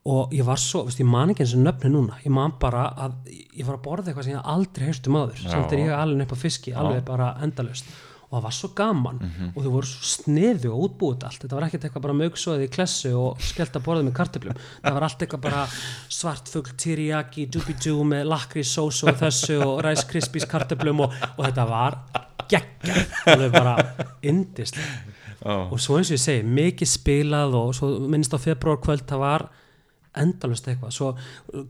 [0.06, 2.92] Og ég var svo, veist, ég man ekki eins og nöfni núna ég man bara
[2.94, 5.90] að ég var að borða eitthvað sem ég aldrei heyrst um áður samt er ég
[5.90, 7.90] alveg upp á fiski, alveg bara endalaust
[8.26, 9.18] og það var svo gaman
[9.54, 11.42] og þau voru svo sniðu og útbúið allt.
[11.44, 14.62] Þetta var ekkert eitthvað bara mögsóðið í klessu og skellt að borða með kartöflum.
[14.82, 15.60] Það var allt eitthvað bara
[16.18, 21.68] svartfugl, teriyaki, doobie-doo með lakri sósu og þessu og rice krispies kartöflum og, og þetta
[21.70, 22.00] var
[22.50, 23.76] geggjað, alveg bara
[24.26, 25.14] indislega
[25.46, 25.54] Já.
[25.70, 29.22] og svo eins og ég segi, mikið spilað og svo minnst á februar kvöld það
[29.22, 29.46] var
[30.16, 30.94] endalust eitthvað.
[30.96, 31.12] Svo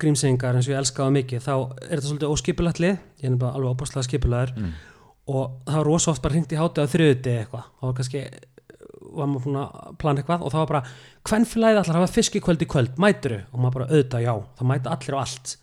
[0.01, 3.01] grímsengar eins og ég elskaði mikið þá er þetta svolítið óskipulagt lið.
[3.21, 4.53] Ég er nefnilega alveg óbúslega skipulaður
[5.27, 7.71] og það var rosa oft bara hringt í hátu á þriðuti eitthvað.
[7.81, 8.23] Það var kannski
[9.17, 10.97] var maður búin að plana eitthvað og það var bara
[11.27, 14.35] hvernfélagið allar hafa fiskikvöld í kvöld mæturu og maður bara auðvitað já.
[14.59, 15.55] Það mæta allir á allt.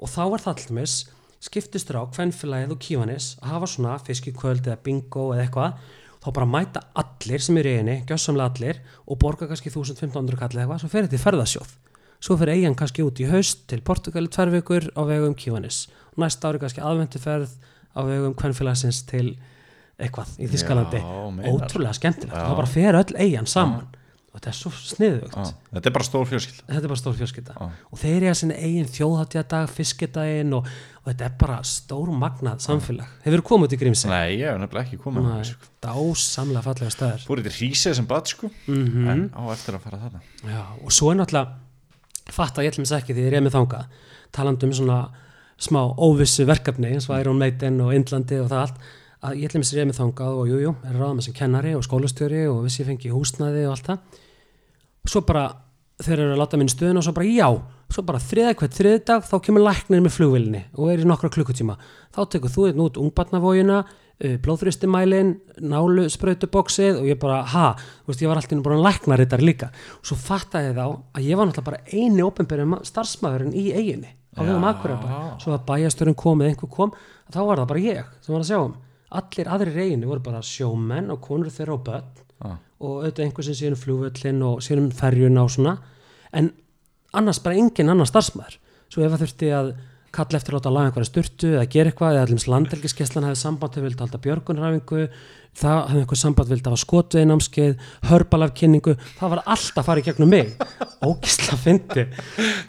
[0.00, 0.96] Og þá var það allmis
[1.44, 5.78] skiptistur á hvernfélagið og kívanis að hafa svona fiskikvöld eða bingo eða eitthvað.
[6.24, 10.54] Þá bara mæta allir sem eru í eini, gjössamlega allir og borga kannski 1500 kall
[10.54, 11.74] eða eitthvað, svo fer þetta í ferðasjóð.
[12.24, 15.82] Svo fer eigin kannski út í haust til Portugali tvær vikur á vegum Kívanis.
[16.16, 17.52] Næsta ári kannski aðvendu ferð
[17.94, 19.36] á vegum kvennfélagsins til
[19.98, 22.48] eitthvað í Þískalandi Já, ótrúlega skemmtilegt, Já.
[22.50, 23.84] þá bara fer öll eigin saman
[24.34, 25.44] og þetta er svo sniðugt Já.
[25.76, 27.68] Þetta er bara stór fjölskyld þetta er bara stór fjölskylda Já.
[27.94, 32.64] og þeir eru að sinna eigin þjóðháttjadag, fiskidaginn og, og þetta er bara stór magnað
[32.66, 34.10] samfélag hefur þú komið út í Grímsi?
[34.10, 35.70] Nei, ég hef nefnilega ekki komið Nei, sko.
[35.86, 39.08] dásamlega fallega staður Fór þetta hrísið sem bad sko Mhm.
[39.14, 42.88] En á eftir að fara þarna Já, og svo er náttúrulega fatt að ég ætlum
[42.90, 43.86] þess ekki því ég er með þangað
[44.34, 44.98] talandi um svona
[45.60, 48.86] smá óvissu verkefni eins og Iron Maiden og Indlandi og það allt
[49.24, 51.36] að ég ætlum þess að ég með þangað og jújú, jú, er ráða með sem
[51.36, 54.20] kennari og skólastjóri og vissi ég fengi húsnæði og allt það.
[55.04, 55.44] Og svo bara
[56.04, 57.48] þeir eru að láta minn stöðun og svo bara já
[57.94, 61.30] svo bara þriða hvert þriði dag þá kemur læknir með flugvillinni og er í nokkra
[61.32, 61.76] klukkutíma.
[62.14, 63.84] Þá tekur þú einn út ungbarnavógina
[64.44, 65.32] blóðþristimælin,
[65.66, 67.72] nálu sprautuboksið og ég bara, ha,
[68.06, 69.70] veist, ég var alltaf bara læknarittar líka.
[69.98, 74.14] Og svo fattaði ég þá að ég var náttúrulega bara eini ópenbyrjum starfsmæðurinn í eiginni
[74.34, 76.92] á vegum akkurat bara, svo að bæjasturinn kom eða einhver kom,
[77.30, 78.74] þá var það bara ég sem var að sjá um,
[79.20, 82.12] allir aðrir í eiginni voru bara sjómenn og konur þeirra og börn.
[82.44, 82.56] Já.
[82.84, 85.76] og auðvitað einhver sem síðan flugvöllin og síðan ferjuna og svona.
[86.34, 86.50] En
[87.14, 88.58] annars bara engin annar starfsmæður
[88.90, 89.70] svo ef það þurfti að
[90.14, 93.40] kalla eftir að láta að laga einhverja sturtu eða gera eitthvað eða allir landelgiskeslan hefði
[93.40, 95.08] samband hefði vildi halda björgunræfingu
[95.54, 100.32] það hefði einhver samband vildi hafa skotveginamskeið hörbalafkynningu, það var alltaf að fara í gegnum
[100.34, 100.50] mig.
[101.08, 102.06] Ógisla fyndi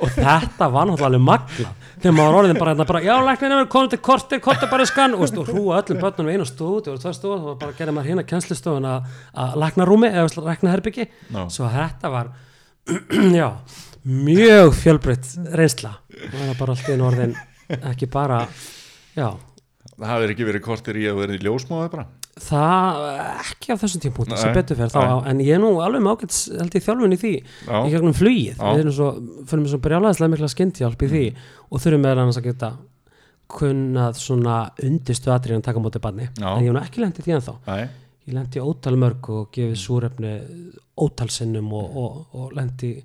[0.04, 3.96] og þetta var náttúrulega magla þegar maður orðin bara, hérna bara já, læknir er komið
[3.96, 7.02] til kortir, kortir bara skan og, veist, og hrúa öllum börnum í einu stóð og
[7.02, 9.10] tvær stóð og bara gerði maður hérna kennslustofun að,
[9.46, 11.42] að lækna rúmi eða lækna herbyggi Já.
[11.56, 12.34] svo þetta var
[13.40, 13.48] já,
[14.06, 15.98] mjög fjölbreytt reynsla.
[16.14, 17.36] Og það var bara allt í einu orðin
[17.92, 18.44] ekki bara
[19.18, 19.30] já,
[19.96, 22.06] Það hafi ekki verið kortir í að vera í ljósmóði bara?
[22.46, 22.98] Það
[23.40, 25.30] ekki á þessum tímpúti sem betur fer þá, nei.
[25.32, 27.32] en ég er nú alveg ágætt held ég þjálfun í því,
[27.64, 27.78] Já.
[27.80, 28.58] í gegnum flugið.
[28.60, 28.66] Já.
[28.66, 29.08] við erum svo,
[29.48, 31.22] fyrir með svo brjálæðislega mikla skyndhjálp í því
[31.70, 32.72] og þurfum meðal annars að geta
[33.56, 36.50] kunnað svona undistu atriðan taka á móti barni, Já.
[36.52, 37.56] en ég hef nú ekki lendið því en þá
[38.26, 40.36] ég lendi ótal mörg og gefið súrefni
[41.00, 42.98] ótal sinnum og, og, og lendi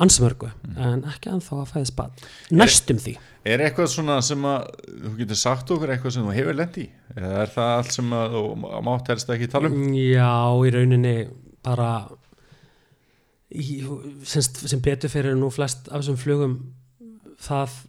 [0.00, 2.24] ansmörgu en ekki ennþá að fæðis bann
[2.54, 3.18] næstum því.
[3.44, 6.86] Er eitthvað svona sem að þú getur sagt okkur eitthvað sem þú hefur lent í?
[7.16, 8.42] Eða er það allt sem að þú
[8.88, 9.80] mátt helst ekki tala um?
[9.98, 10.32] Já,
[10.62, 11.16] í rauninni
[11.66, 11.88] bara
[13.52, 13.82] í,
[14.28, 16.56] sem, sem betur fyrir nú flest af þessum flugum
[17.42, 17.80] það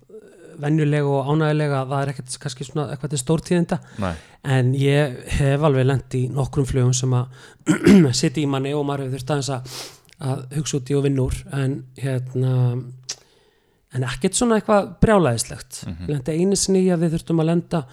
[0.61, 3.79] venjulega og ánægilega það er ekkert kannski svona eitthvað til stórtíðinda.
[4.03, 4.13] Nei,
[4.53, 7.31] en ég hef alveg lent í nokkrum flugum sem að
[8.19, 9.77] sitja í manni og maður hefur þurft aðeins að,
[10.23, 12.53] að hugsa út í og vinna úr en hérna
[13.93, 15.83] en ekkert svona eitthvað brjálæðislegt.
[15.85, 16.09] Mm -hmm.
[16.09, 17.83] lendi einu sinni að við þurftum að lenda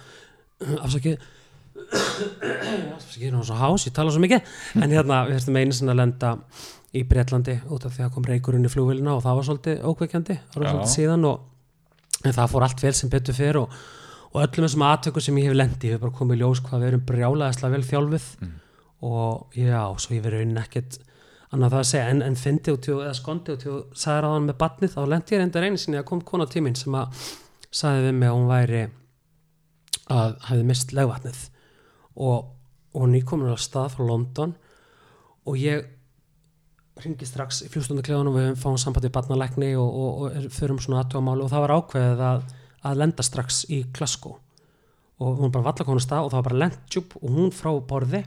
[0.81, 1.17] afsakið
[1.91, 4.41] afsakið, er nú svo hás, ég tala svo mikið
[4.81, 6.37] en hérna, við þurftum einu sinni að lenda
[6.91, 10.37] í Breitlandi út af því að kom reykurinn í flugvélina og það var svolítið ókveikjandi
[10.51, 13.77] það var svolítið síðan og en það fór allt vel sem betur fyrir og,
[14.31, 16.91] og öllum þessum aðtöku sem ég hef lendi ég hef bara komið ljós hvað við
[16.91, 18.27] erum brjálæðislega vel þjálfið
[19.07, 20.99] og já, svo ég verið raunin ekkert
[21.51, 24.93] það að segja, en, en fyndi út eða skondi út og sagði ráðan með batnið
[24.93, 27.23] þá lendi ég reyndar einu sinni að kom kona tíminn sem að
[27.71, 28.83] sagði við mig að hún væri
[30.11, 31.41] að hefði mist legvatnið.
[32.21, 32.47] Og,
[32.95, 34.55] og nýkomin á stað frá London
[35.47, 35.89] og ég
[37.01, 41.45] ringi strax í fljústundakleðunum við fáum samband við barnalækni og, og, og förum svona aðtúamáli
[41.45, 42.43] og það var ákveðið að,
[42.87, 44.37] að lenda strax í Glasgow.
[45.21, 48.23] Og hún bara valla konu stað og það var bara lendjúb og hún frá borði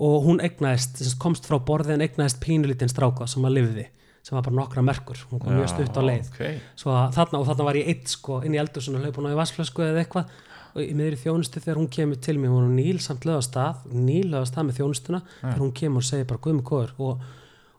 [0.00, 3.88] og hún egnaðist, komst frá borði en egnaðist pínulítinn stráka sem að lifði
[4.20, 6.28] sem var bara nokkra merkur, hún kom mjög stutt á leið.
[6.34, 6.60] okay.
[6.76, 9.32] svo að þarna og þarna var ég eitt sko inn í eldursun og hlaupun á
[9.32, 10.38] í vassflösku eða eitthvað.
[10.70, 14.28] Og í miðri þjónustu þegar hún kemur til mér hún níl samt löða stað níl
[14.30, 16.92] löða stað með þjónustuna þegar hún kemur og segir bara guðum góður.
[17.00, 17.24] Og,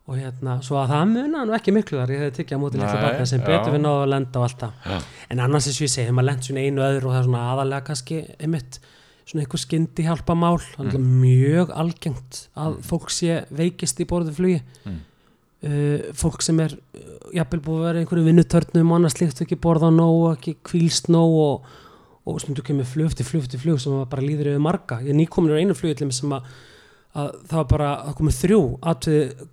[0.09, 2.81] og hérna svo að það muna nú ekki miklu þar ég hefði tekið á móti
[2.81, 4.89] litlu barna sem betur við náðu að lenda og allt það.
[4.91, 4.97] Já.
[5.29, 7.29] en annars eins og ég segi, þegar maður lent svona einu öðru og það er
[7.29, 8.81] svona aðalega kannski einmitt
[9.27, 11.05] svona eitthvað skyndi hjálpa mál mm.
[11.21, 14.97] mjög algengt að fólk sé veikist í borðu flugi Mm.
[15.69, 19.59] uh, fólk sem er uh, jafnvel búið að vera einhverju vinnutörnum og annars slíkt ekki
[19.61, 21.69] borða nóg, ekki kvílst nóg og,
[22.25, 25.61] og stundu kemur flug eftir flug sem bara líður yfir marga ég er nýkomin á
[25.61, 26.49] einu flugillum sem að,
[27.13, 28.63] að það var bara, það komið þrjú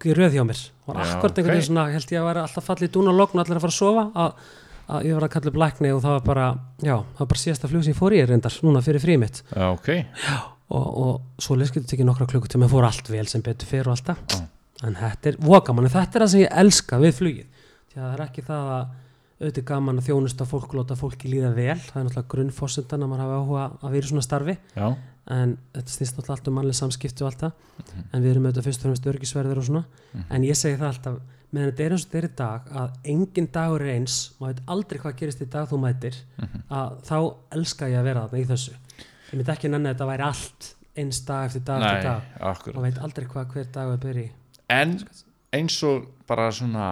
[0.09, 1.53] í röð hjá mér og akkurat einhvern ok.
[1.53, 3.75] veginn svona, held ég að vera alltaf fallið dún og logn og allir að fara
[3.75, 4.49] að sofa að,
[4.89, 6.47] að ég var að kalla upp lækni og það var bara
[6.81, 9.43] já, það var bara síðasta flug sem ég fór í reyndar núna fyrir frí mitt.
[9.53, 9.91] Já, ok.
[10.69, 14.21] Og, og svo getur tekið nokkra klukkutíma fór allt vel sem betur fyrir og alltaf
[14.35, 14.43] Já.
[14.85, 18.17] en þetta er vokamann, þetta er það sem ég elska við flugið, því að það
[18.17, 18.91] er ekki það að
[19.39, 23.11] auðvitað gaman að þjónusta fólk og láta fólki líða vel, það er náttúrulega grunnfórsendan að
[23.13, 24.57] maður hafa áhuga að vera í svona starfi.
[24.75, 24.87] Já,
[25.39, 28.67] en þetta snýst náttúrulega allt um mannlega samskipti og allt það, en við erum auðvitað
[28.69, 29.85] fyrst og fremst örgisverðir og svona,
[30.27, 32.97] en ég segi það alltaf meðan þetta er eins og þetta er í dag að
[33.15, 36.19] engin dagur er eins, maður veit aldrei hvað gerist í dag þú mætir,
[36.69, 37.19] að þá
[37.59, 38.75] elska ég að vera þarna í þessu.
[39.29, 42.33] Ég myndi ekki nenni að þetta væri allt eins dag eftir dag nei, eftir dag,
[42.53, 42.75] akkurat.
[42.77, 44.27] Maður veit aldrei hvað hver dag er byrji.
[44.69, 44.99] En
[45.59, 46.89] eins og bara svona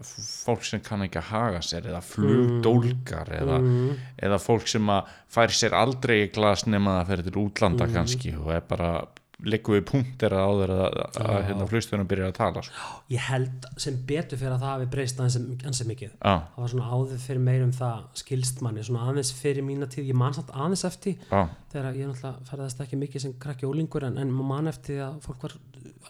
[0.00, 3.98] fólk sem kann ekki að haga sér eða flugdólgar eða, mm.
[4.24, 7.92] eða fólk sem að fær sér aldrei í glas nema að fer til útlanda Mm.
[7.98, 8.92] kannski og er bara
[9.46, 12.90] liggur við punktir að áður að, að, hérna, flugstjóðunum byrjar að tala sko.
[13.12, 16.12] ég held sem betur fyrir að það hafi breyst aðeins mikið.
[16.16, 19.88] Já, það var svona áður fyrir meir um það skilst manni, svona aðeins fyrir mína
[19.90, 20.10] tíð.
[20.12, 21.40] Ég man samt aðeins eftir já,
[21.72, 25.46] þegar ég náttúrulega ferðast ekki mikið sem krakki ólingur en, en man eftir að fólk
[25.48, 25.56] var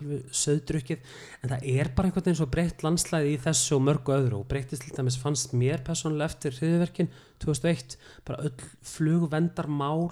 [0.00, 1.12] alveg söðdrukkið
[1.42, 4.40] en það er bara einhvern veginn svo breytt landslæði í þessu og mörgu öðru.
[4.40, 7.10] Og breyttist til dæmis fannst mér persónulega eftir hriðverkin
[7.42, 7.96] 2001
[8.28, 10.10] bara öll flugvendarmál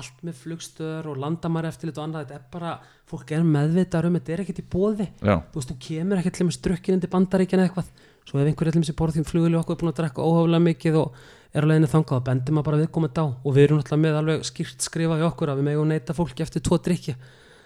[0.00, 2.72] allt með flugstöður og landamæri eftirlit og annað, þetta er bara
[3.10, 6.38] fólk er meðvitað um, þetta er ekkert í bóði já, þú veist, þú kemur ekkert
[6.38, 7.88] til með strukkin undir bandaríkjan eða eitthvað,
[8.24, 11.00] svo ef einhver allir sem borð því flugil okkur er búin að drekka óhaflega mikið
[11.02, 11.22] og
[11.54, 13.26] er á leiðinni þangað og bendir maður bara viðkomandi á.
[13.30, 16.42] Og við erum náttúrulega með alveg skýrt skrifað í okkur að við megum neita fólki
[16.42, 17.14] eftir tvo drikki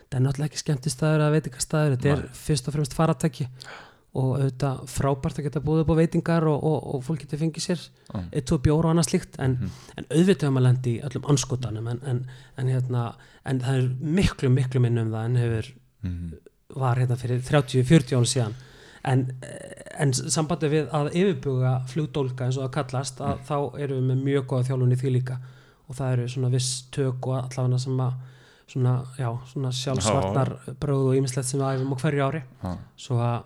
[0.09, 1.25] það er náttúrulega ekki skemmtistæður
[4.19, 7.39] er og auðvitað frábært að geta búið upp á veitingar og, og, og fólk getur
[7.45, 8.29] fengið sér Mm.
[8.33, 9.55] eitt, tvo bjóra og annað slíkt en,
[10.01, 12.21] en auðvitað um að lendi í öllum anskotanum en, en,
[12.57, 13.03] en, hérna,
[13.45, 15.69] en það er miklu, miklu minn um það en hefur
[16.03, 16.33] Mhm.
[16.79, 18.55] var hérna fyrir 30-40 án síðan.
[19.05, 19.23] En,
[19.99, 24.25] en sambandi við að yfirbuga flugdólka eins og það kallast að þá erum við með
[24.25, 25.39] mjög góða þjálfun í því líka.
[25.89, 28.13] Og það eru svona viss tök og allavega sem að
[28.69, 30.51] svona, já, svona sjálfsvarnar
[30.81, 32.43] bröð og ýmislegt sem við æfum á hverju ári.
[32.63, 33.43] Já, svo að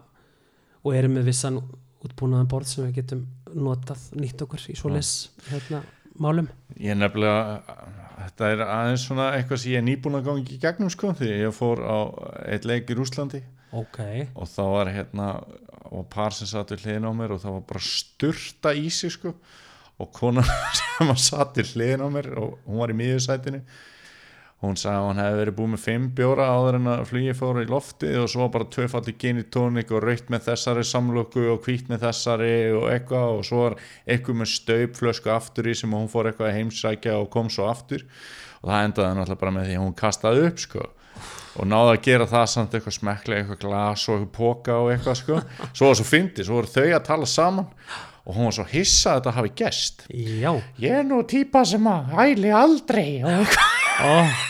[0.83, 1.61] og erum með vissan
[2.03, 5.13] útbúnaðan borð sem við getum notað nýtt okkur í svoleiðs
[5.49, 5.83] hérna,
[6.19, 6.49] málum.
[6.81, 7.81] Ég nefnilega,
[8.19, 11.35] þetta er aðeins svona eitthvað sem ég er nýbúin að gangi í gegnum sko því
[11.45, 11.99] ég fór á
[12.49, 13.43] eitt leik í Rúslandi
[13.73, 14.01] ok,
[14.37, 15.29] og þá var hérna
[15.93, 19.13] og par sem satt við hliðin á mér og það var bara sturta í sig
[19.13, 19.35] sko.
[20.01, 20.47] Og konan
[20.79, 23.61] sem satt við hliðin á mér og hún var í miðjusætinu
[24.63, 27.65] hún sagði að hún hefði verið búið með fimm bjóra áður en að flugi fóru
[27.65, 32.05] í loftið og svo bara tvöfaldi genitónik og raukt með þessari samlöku og hvít með
[32.07, 33.77] þessari og eitthvað og svo var
[34.07, 38.07] eitthvað með staupflösku aftur í sem hún fór eitthvað að heimsækja og kom svo aftur.
[38.63, 40.87] Og það endaði náttúrulega bara með því að hún kastaði upp sko.
[41.53, 45.21] Og náði að gera það samt eitthvað smekklega eitthvað glas og eitthvað póka og eitthvað
[45.25, 45.43] sko.
[45.75, 47.69] Svo var svo fyndi, svo voru þau að tala saman
[48.23, 50.53] og hún var svo hissa að þetta hafi gest já.
[50.79, 54.43] Ég er nú típa sem að hæli aldrei og eitthvað oh,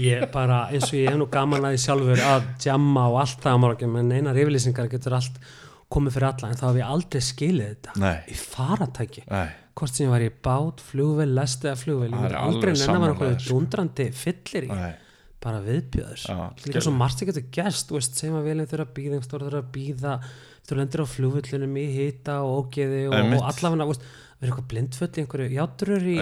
[0.00, 3.42] ég bara eins og ég hef nú gaman að því sjálfur að jamma og allt
[3.44, 5.38] það á morgun en einar yfirlýsingar getur allt
[5.92, 8.16] komið fyrir alla en þá hef ég aldrei skilið þetta Nei.
[8.32, 13.16] í faratæki hvort sem ég var í bát, flugvél, lest eða ég er aldrei nennan
[13.16, 13.48] var sko.
[13.48, 14.70] dundrandi fyllir í.
[14.72, 14.92] Nei,
[15.42, 16.24] bara viðbjöður
[16.66, 19.70] líka svo margt sem getur gerst segjum að vélinn þurfa að býða einhver þurfa að
[19.76, 20.16] býða
[20.68, 24.04] þú lendir á flugvöllunum í hita og ógeði og, og veist,
[24.42, 26.18] verður eitthvað blindfull í einhverju játrur í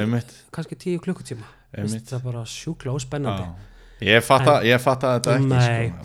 [0.54, 3.66] kannski tíu klukkutíma það er bara sjúkla og spennandi Já.
[4.00, 5.48] Ég fatta, ég fatta þetta ekki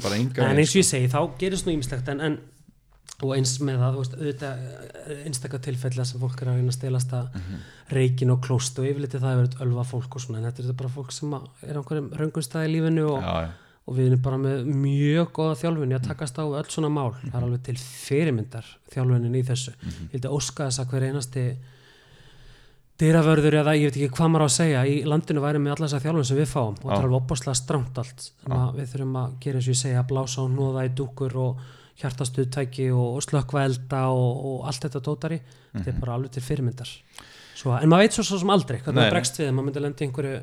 [0.04, 2.36] sko, en eins og ég segi, þá gerist nú ýmislegt en, en
[3.24, 4.64] og eins með það, auðvitað
[5.24, 7.38] einstakar tilfella sem fólk er að reyna að stelast að
[7.96, 10.80] reikin og klóst og yfirleiti það hefur verið ölva fólk og svona, en þetta er
[10.82, 13.54] bara fólk sem að er á einhverjum raungumstæði í lífinu og, já,
[13.86, 17.14] og við erum bara með mjög góða þjálfun í að takast á öll svona mál.
[17.22, 19.76] Það er alveg til fyrirmyndar þjálfunin í þessu.
[19.86, 21.46] Ég held að óska þess að hver einasti
[23.02, 25.88] dyravörður eða ég veit ekki hvað maður á að segja í landinu væri með alla
[25.90, 28.28] þessa þjálfun sem við fáum og það er alveg opbáslega stramt allt
[28.78, 31.66] við þurfum að gera eins og ég segja að blása og nóða í dúkur og
[32.00, 35.42] hjartastuðtæki og slökkva elda og, og allt þetta tótari
[35.74, 36.94] þetta er bara alveg til fyrirmyndar.
[37.56, 40.08] Svo, en maður veit svo, svo sem aldrei hvernig það bregst við maður myndi lendi
[40.08, 40.40] einhverju,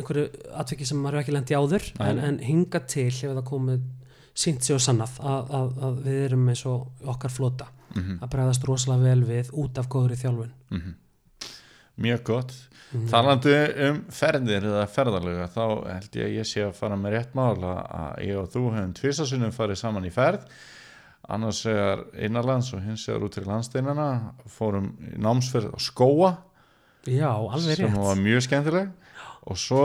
[0.00, 0.24] einhverju
[0.60, 3.86] atviki sem maður ekki lendi áður en, en hinga til hefur það komið
[4.44, 7.70] sínt sig og sannað að, að, að við erum eins og okkar flota
[8.20, 10.52] að bregðast rosalega vel við út af góðri þjálfun
[12.00, 12.52] mjög gott.
[12.94, 13.08] Mhm.
[13.10, 13.54] talandi
[13.88, 17.56] um ferðir eða ferðarlega þá held ég að ég sé að fara með rétt mál
[17.58, 20.44] að ég og þú hefum tvisasunum farið saman í ferð.
[21.28, 26.30] Annars vegar innanlands og hins vegar út til landsteinana fórum námsferð á skóa
[27.06, 27.98] já, alveg sem rétt.
[27.98, 28.92] var mjög skemmtileg.
[29.46, 29.82] Og svo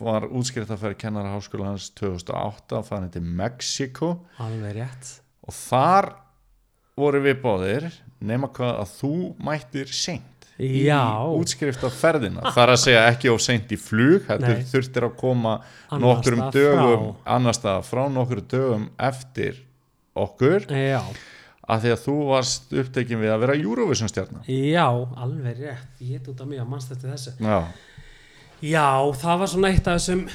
[0.00, 5.20] var útskrift að ferð kennara háskólans 2008 að fara til Mexiko alveg rétt.
[5.46, 6.08] Og þar
[6.96, 9.12] voru við báðir nema hvað að þú
[9.44, 9.86] mættir
[10.56, 11.00] seint í Já.
[11.36, 14.62] útskrift af ferðina þar að segja ekki of seint í flug Nei.
[14.70, 15.58] þurftir að koma
[15.92, 17.34] nokkrum staðar dögum frá.
[17.36, 19.58] annars staðar frá nokkrum dögum eftir
[20.16, 21.02] okkur já,
[21.68, 24.86] að því að þú varst upptekin við að vera Eurovision stjarnar já,
[25.20, 27.58] alveg rétt ég er út af mig að mannst eftir þessu Já.
[28.64, 28.88] já,
[29.20, 30.28] það var svona eitt af þessum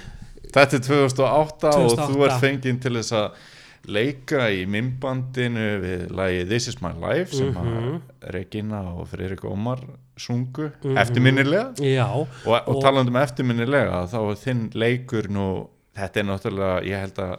[0.52, 2.06] Þetta er 2008, og 2008.
[2.12, 3.44] þú ert fenginn til þess að
[3.88, 8.02] leika í mymbandinu við lagi This is my life sem Mhm.
[8.22, 9.80] að Regina og Friðrik Ómar
[10.18, 11.74] sungu eftirminnilega.
[11.80, 15.68] Já, og, og, Og- talandi um eftirminnilega þá þinn leikur nú
[15.98, 17.38] þetta er náttúrulega, ég held að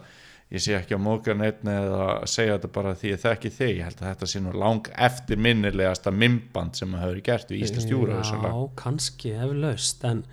[0.53, 3.83] ég sé ekki á móka neitt eða segja þetta bara því ég þekki þig, ég
[3.83, 7.89] held að þetta sé nú lang eftirminnilegasta mymband sem að hafa verið gert við Íslands
[7.89, 10.25] júra já, kannski eflaust, en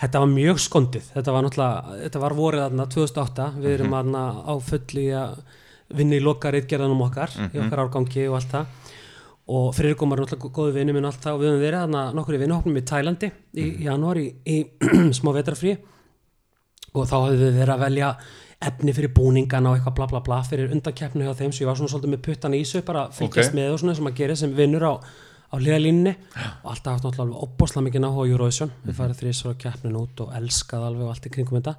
[0.00, 3.96] þetta var mjög skondið, þetta var náttúrulega þetta var vorið þarna 2008 við erum Mhm.
[3.96, 5.38] þarna á fulli að
[5.96, 7.50] vinna í loka reitgerðanum okkar Mhm.
[7.54, 8.66] í okkar árgangi og allt það
[9.48, 12.34] og Friðrikomar er náttúrulega góðu vinnu minn allt það og við höfum verið þarna nokkur
[12.34, 13.82] í vinnuhopnum í Tælandi í Mhm.
[13.84, 14.66] janúar í, í
[15.20, 15.78] smá vetrafrí
[16.94, 18.16] og þá hefðu við verið að velja
[18.66, 21.76] efni fyrir búningana og eitthvað bla bla bla fyrir undankeppni hjá þeim sem ég var
[21.76, 23.54] svona svolítið með puttan í þessu bara fylgjast Ok.
[23.58, 24.94] með og svona sem að gera sem vinnur á,
[25.46, 26.14] á hliðalínni
[26.64, 28.72] og alltaf haft náttúrulega opbosla mikið náhuga á Eurovision.
[28.86, 31.76] Við farið þrýsvar á keppnin út og elskað alveg og allt í kringum þetta.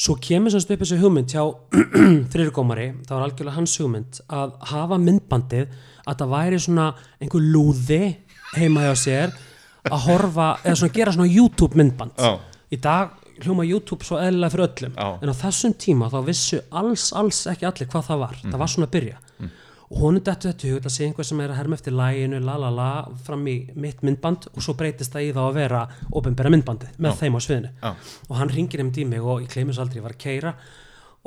[0.00, 1.44] Svo kemur semst upp þessu hugmynd hjá
[2.32, 5.74] þrýrgómari, það var algjörlega hans hugmynd að hafa myndbandið
[6.08, 6.86] að það væri svona
[7.20, 8.02] einhver lúði
[8.56, 9.34] heima hjá sér
[9.90, 12.16] að horfa, eða svona gera svona YouTube myndband.
[12.16, 12.40] Já.
[12.70, 14.96] í dag hljóma YouTube svo eðlilega fyrir öllum.
[14.96, 15.08] Já.
[15.20, 18.40] en á þessum tíma þá vissu alls, alls ekki allir hvað það var.
[18.46, 19.20] Það var svona að byrja
[19.90, 22.54] og honum dettu þetta hug að sé einhver sem er að herma eftir læginu la
[22.62, 22.90] la la
[23.26, 25.80] fram í mitt myndband og svo breytist það í þá að vera
[26.14, 27.72] ofinbera myndbandið með þeim á sviðinu.
[27.82, 27.90] Já.
[28.28, 30.54] og hann ringir um tími og ég gleymis aldrei, ég var að keira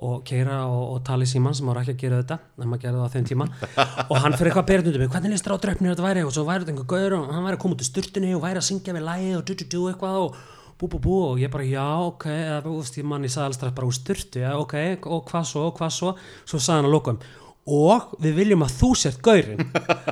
[0.03, 2.85] og keira og, og tala í síman sem var ekki að gera þetta en maður
[2.85, 3.47] gerði það á þeim tíma.
[4.11, 6.23] Og hann fyrir eitthvað að bera þetta mig, hvernig listur á dröfnir þetta væri?
[6.25, 8.41] Og svo væri þetta einhver gaur og hann væri að koma út í sturtunni og
[8.41, 10.41] væri að syngja við lægi og du du du eitthvað og
[10.81, 13.51] bú bú bú og ég bara já ok eða þú veist ég mann ég sagði
[13.51, 14.75] alltaf bara úr sturtu já ok
[15.05, 16.15] og hvað svo og hvað svo.
[16.41, 17.21] Svo sagði hann að lokum
[17.63, 19.61] og við viljum að þú sért gaurinn.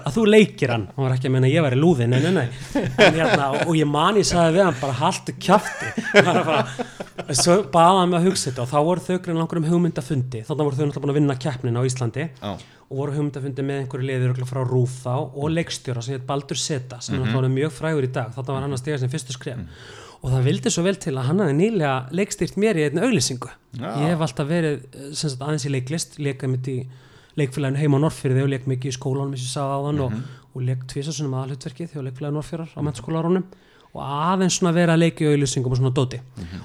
[0.01, 2.31] Að þú leikir hann, hann var ekki að menna að ég væri lúði nei, nei,
[2.35, 2.45] nei,
[2.79, 5.11] en, hérna, og ég man ég sagði við hann bara
[5.45, 5.89] kjafti.
[6.15, 9.59] Bara, bara, svo baða hann með að hugsa þetta og þá voru þau grein langur
[9.59, 10.43] um hugmyndafundi.
[10.47, 12.51] Þannig voru þau náttúrulega búin að vinna keppnin á Íslandi Já.
[12.87, 17.01] og voru hugmyndafundi með einhverju liður frá Rúf þá og leikstjóra sem heit Baldur Seta
[17.03, 18.31] sem er náttúrulega mjög frægur í dag.
[18.37, 19.61] Þannig var hann að stiga sem fyrstu skref.
[20.21, 23.49] Og það vildi svo vel til að hann hafði nýlega leikstýrt mér í einni auglýsingu.
[23.79, 23.87] Já.
[24.03, 26.75] ég hef alltaf verið eh, sagt, aðeins í leiklist leikað mitt í
[27.39, 30.01] leikfélaginu heima á Norrfyrði og leik mikið í skólanum eins og ég sagði á þann
[30.05, 30.15] og,
[30.51, 33.45] og leik tvisasunum aðalhutverkið hjá leikfélaginu Norrfjörðar á mennskólarunum
[33.91, 36.19] og aðeins svona vera að leiki í auglýsingum og svona dóti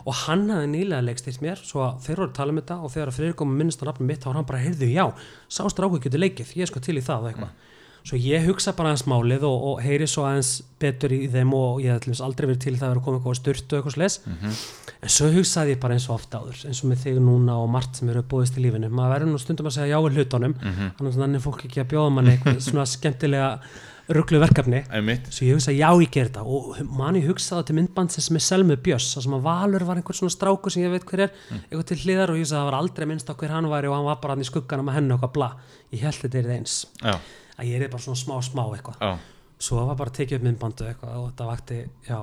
[0.06, 2.92] og hann hafði nýlega leikstýrt mér svo að þeir voru að tala um þetta og
[2.94, 5.06] þegar að Freyr kom að minnast á nafnum mitt þá var hann bara, heyrðu, já,
[5.50, 7.74] sást ráku getur leikið, ég er sko til í það og eitthvað
[8.06, 11.80] svo ég hugsa bara aðeins málið og, og heyri svo aðeins betur í þeim og
[11.82, 14.18] ég dæmis aldrei verið til það að vera koma eitthvað á styrtu og eitthvað sles
[15.02, 17.68] en svo hugsaði ég bara eins og oft áður eins og með þig núna og
[17.72, 18.88] margt sem eru búðist í lífinu.
[18.92, 20.54] Maður verður nú stundum að segja já við hlutunum
[21.00, 23.50] annars þannig er fólk ekki að bjóða manni eitthvað svona skemmtilega
[24.06, 24.84] rugglu verkefni.
[25.34, 29.08] Svo ég hugsa já ég ger þetta og manni hugsaði til myndbandsins með Selmu Björs
[29.16, 31.32] það sem að Valur var einhver svona strákur sem ég veit hver er
[31.64, 33.90] eitthvað til hliðar og ég hugsaði að það var aldrei minnst á hver hann væri
[33.90, 35.50] og hann var bara hann í skugganum að henni og eitthvað bla.
[35.90, 36.76] Ég held þetta er eins.
[37.02, 37.18] Já.
[37.58, 39.16] Að ég er bara svona smá smá eitthvað Já.
[39.58, 41.78] svo var bara að tekið upp myndbandu eitthvað og þetta vakti,
[42.08, 42.18] já,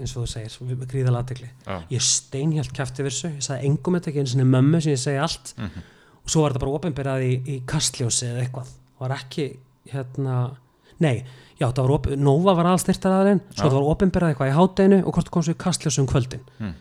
[0.00, 1.76] eins og þú segir gríðal aðtekli Já.
[1.94, 4.98] ég steinhjalt kæfti fyrir þessu, ég sagði engum þetta ekki eins og mömmu sem ég
[5.04, 5.82] segi allt Mhm.
[6.24, 8.68] og svo var þetta bara ofinberað í, í kastljósi eða eitthvað
[9.00, 9.46] var ekki
[9.92, 10.56] hérna,
[11.00, 11.24] nei
[11.60, 15.12] já, það var opið, Nova var aðalstyrtaraðarinn svo það var opinberað eitthvað í hádeginu og
[15.14, 16.74] hvort kom svo í kastljósum kvöldin Mm.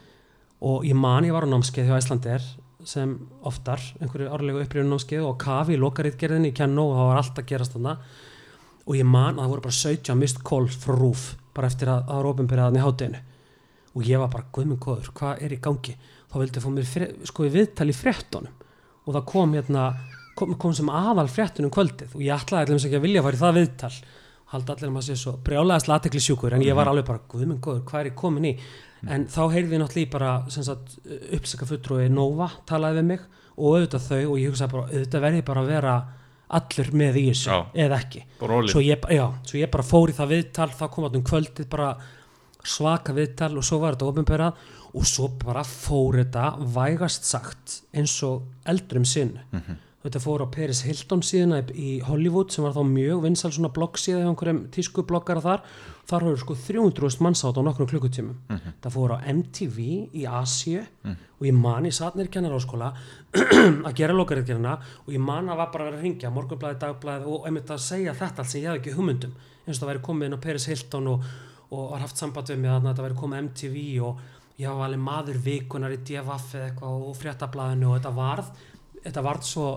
[0.62, 2.42] og ég man ég var á námskeið hjá Æslandir
[2.90, 3.14] sem
[3.48, 7.42] oftar, einhverju árlegu upprýðun námskeið og kafi í lokaritgerðinni í Kenno og það var allt
[7.42, 7.94] að gerast þarna.
[8.84, 12.02] Og ég man að það voru bara 17 mist kól frá rúf bara eftir að
[12.08, 13.22] það var opinberaðan í hádeginu.
[13.94, 15.96] Og ég var bara, guðminn góður, hvað er í gangi?
[16.32, 18.60] Þá vildi ég fá mér sko í viðtal í fréttonum
[19.04, 19.84] og það kom hérna
[20.38, 22.16] kom, kom sem aðal fréttunum kvöldið.
[22.18, 23.92] Og ég ætlaði allir ekki að vilja fara í það viðtal.
[24.54, 27.62] Haldi allir um að sé svo brjálæðast latekli sjúkur en ég var alveg bara, guðminn
[27.64, 28.54] góður, hvað er ég komin í
[29.10, 30.98] en þá heyrði ég náttúrulega í bara sem sagt,
[31.36, 33.24] uppsaka fulltrúi Nova talaði við mig
[33.58, 35.96] og auðvitað þau og ég hugsaði bara, auðvitað verði bara að vera
[36.54, 37.58] allur með í þessu Já.
[37.86, 38.24] eða ekki.
[38.70, 41.70] Svo ég, já, svo ég bara fór í það viðtal þá kom alltaf um kvöldið
[41.72, 41.90] bara
[42.64, 46.44] svaka viðtal og svo var þetta ofinberað og svo bara fór þetta
[46.76, 49.34] vægast sagt eins og eldrum sinn.
[50.04, 54.22] Þetta fór á Paris Hilton síðuna í- Hollywood sem var þá mjög vinsal svona bloggsíða
[54.22, 55.62] hjá einhverjum tísku bloggara þar
[56.10, 58.36] þar voru sko 300.000 mannsát á nokkrum klukkutímum.
[58.84, 59.78] Það fór á MTV
[60.20, 62.92] í Asíu og ég man ég satt nýr kennaráskóla
[63.88, 64.76] að gera lokaritgerina
[65.06, 68.44] og ég man að var bara að ringja morgunblæði, dagblæði og einmitt að segja þetta
[68.44, 69.34] allt sem ég hafði ekki hugmyndum.
[69.64, 71.26] Eins og það væri komið inn á Paris Hilton og,
[71.72, 74.24] og var haft samband við mig að þetta væri komið MTV og
[74.60, 78.52] ég var alveg maður vikunar í DFF eða eitthvað og fréttablaðinu og þetta varð
[79.04, 79.68] þetta varð svo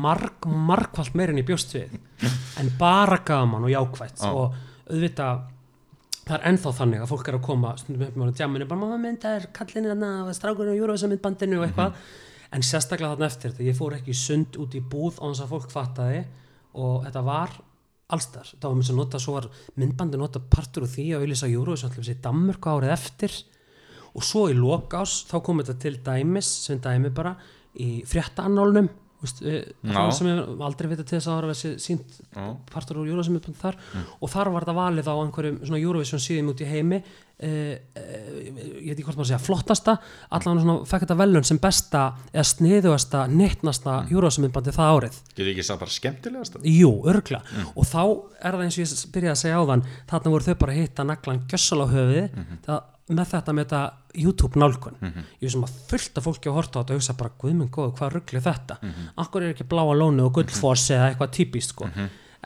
[0.00, 1.96] marg, margfalt meir en ég bjóst við.
[2.60, 4.28] En bara gaman og jákvætt Já.
[4.28, 4.54] og
[4.90, 5.42] auðvitað
[6.30, 8.98] það er ennþá þannig að fólk er að koma stundum upp með djaminu, bara mamma
[9.02, 11.96] mynda er kallinni þarna strákurinn og Júruvísa myndbandinu og eitthvað.
[12.54, 15.44] En sérstaklega þarna eftir þegar ég fór ekki í sund út í búð á þess
[15.44, 16.22] að fólk fattaði
[16.82, 17.54] og þetta var
[18.10, 19.46] allstar, það var mér sem nota svo var
[19.78, 21.50] myndbandi nota partur úr því að auðvisa
[21.86, 23.36] alltaf sér Danmörku árið eftir.
[24.18, 27.36] Og svo í lokás þá kom þetta til dæmis sem dæmi bara
[27.78, 28.99] í Já.
[29.28, 32.20] Sem ég aldrei vitað til þess að það var þessi sínt
[32.70, 33.76] partur úr Eurovision þar.
[34.20, 38.40] Og þar var þetta valið á einhverjum svona Eurovision síðum út í heimi uh, uh,
[38.40, 39.96] ég veit ekki hvort maður segja flottasta,
[40.36, 44.12] allan svona fekk þetta velun sem besta eða sniðuasta nittnasta mm.
[44.14, 45.20] Eurovision myndbandi það árið.
[45.34, 47.42] Getur ekki sagt bara skemmtilegast Jú, örgla
[47.74, 48.02] og þá
[48.40, 51.06] er það eins og ég byrjaði að segja áðan þarna voru þau bara að hitta
[51.08, 52.26] naglan gjössal á höfuði
[52.66, 53.82] það, með þetta með þetta
[54.14, 54.96] YouTube nálgun.
[55.40, 57.70] Ég veist sem að fullt af fólki að horta á þetta og hugsa bara guðminn
[57.70, 58.78] góð, hvað ruggli þetta?
[59.16, 61.88] Akkur er ekki bláa lónu og gullfoss eða eitthvað típist sko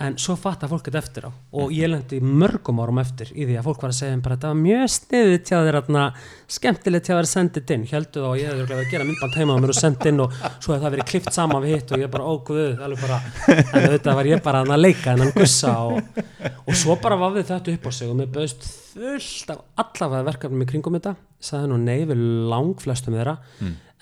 [0.03, 1.31] en svo fattar fólk þetta eftir á.
[1.55, 4.51] Og ég lendi mörgum árum eftir í því að fólk var að segja bara þetta
[4.51, 6.07] var mjög sniðið til að þeirra
[6.57, 7.85] skemmtilegt til að vera sendið inn.
[7.93, 10.35] Heldur að ég hefði verið að gera myndband heima á mér og sendið inn og
[10.41, 13.21] svo hefði það verið klift saman við hitt og ég bara óguð alveg bara,
[13.55, 16.21] en auðvitað var ég bara að leika en hann gussa og,
[16.65, 20.67] og svo bara vafði þetta upp á sig og mér bauðst fullt af allavega verkefnum
[20.67, 21.15] í kringum þetta.
[21.45, 23.39] Sagði nú nei við lang flestum þeirra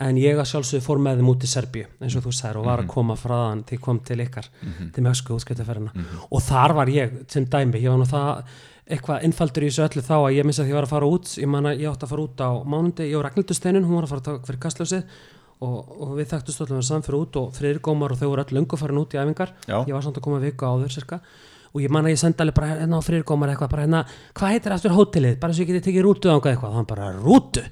[0.02, 2.68] en ég að sjálfsögðu fór með þeim út í Serbíu eins og þú sagðir og
[2.68, 4.48] var að koma frá þann til kom til ykkar
[4.94, 8.44] til Mösku útskiptaferðina og þar var ég sem dæmi, ég var nú það
[8.92, 11.36] eitthvað innfaldur í þessu öllu þá að ég missi að ég var að fara út
[11.38, 14.00] ég man að ég átti að fara út á mánundi ég og Ragnhildur Steinin, hún
[14.00, 15.14] var að fara að taka fyrir kastljósið
[15.62, 18.56] og, og við þekktum stóðlega saman fyrir út og Friðrik Ómar og þau voru öll
[18.58, 19.54] löngu farin út í æfingar.
[19.68, 19.78] Já.
[19.86, 21.20] ég var samt að koma viku áður cirka
[21.72, 24.02] og ég man að ég sendi alveg bara hérna á Friðrik Ómar eitthvað bara hérna,
[24.34, 25.38] hvað heitir aftur hótelið?
[25.40, 27.62] Bara svo ég geti tekið rútu á eitthvað, hann bara rútu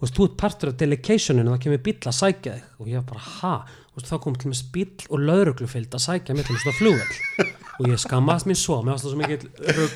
[0.00, 2.68] þú veist, þú ert partur af delegationinu og það kemur bíll að sækja þig.
[2.80, 3.54] Og ég var bara, ha,
[3.90, 6.78] þú veist, þá kom til með bíll og lauruglufylgd að sækja mig til með svona
[6.78, 7.50] flugvell
[7.80, 9.44] og ég skammaðist mér svo, mér það svo mikið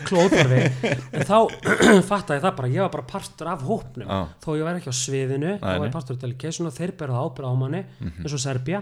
[0.09, 1.37] klóðarfi en þá
[2.11, 4.09] fattaði ég það bara, ég var bara partur af hópnum.
[4.09, 4.21] Já.
[4.41, 5.89] þó ég væri ekki á sviðinu, var nei.
[5.89, 7.83] ég partur af delegation og þeir berða ábyrða á manni
[8.23, 8.81] eins og Serbia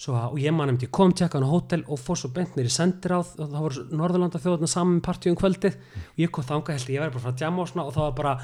[0.00, 2.72] svo, og ég man eftir, kom tjekka hann á hótel og fór svo bent nýri
[2.72, 5.78] sendiráð og það voru Norðurlanda þjóðuna saman með partíum kvöldið.
[6.14, 8.06] Og ég kom þangað held ég, ég væri bara frá djama og svona og það
[8.06, 8.34] var bara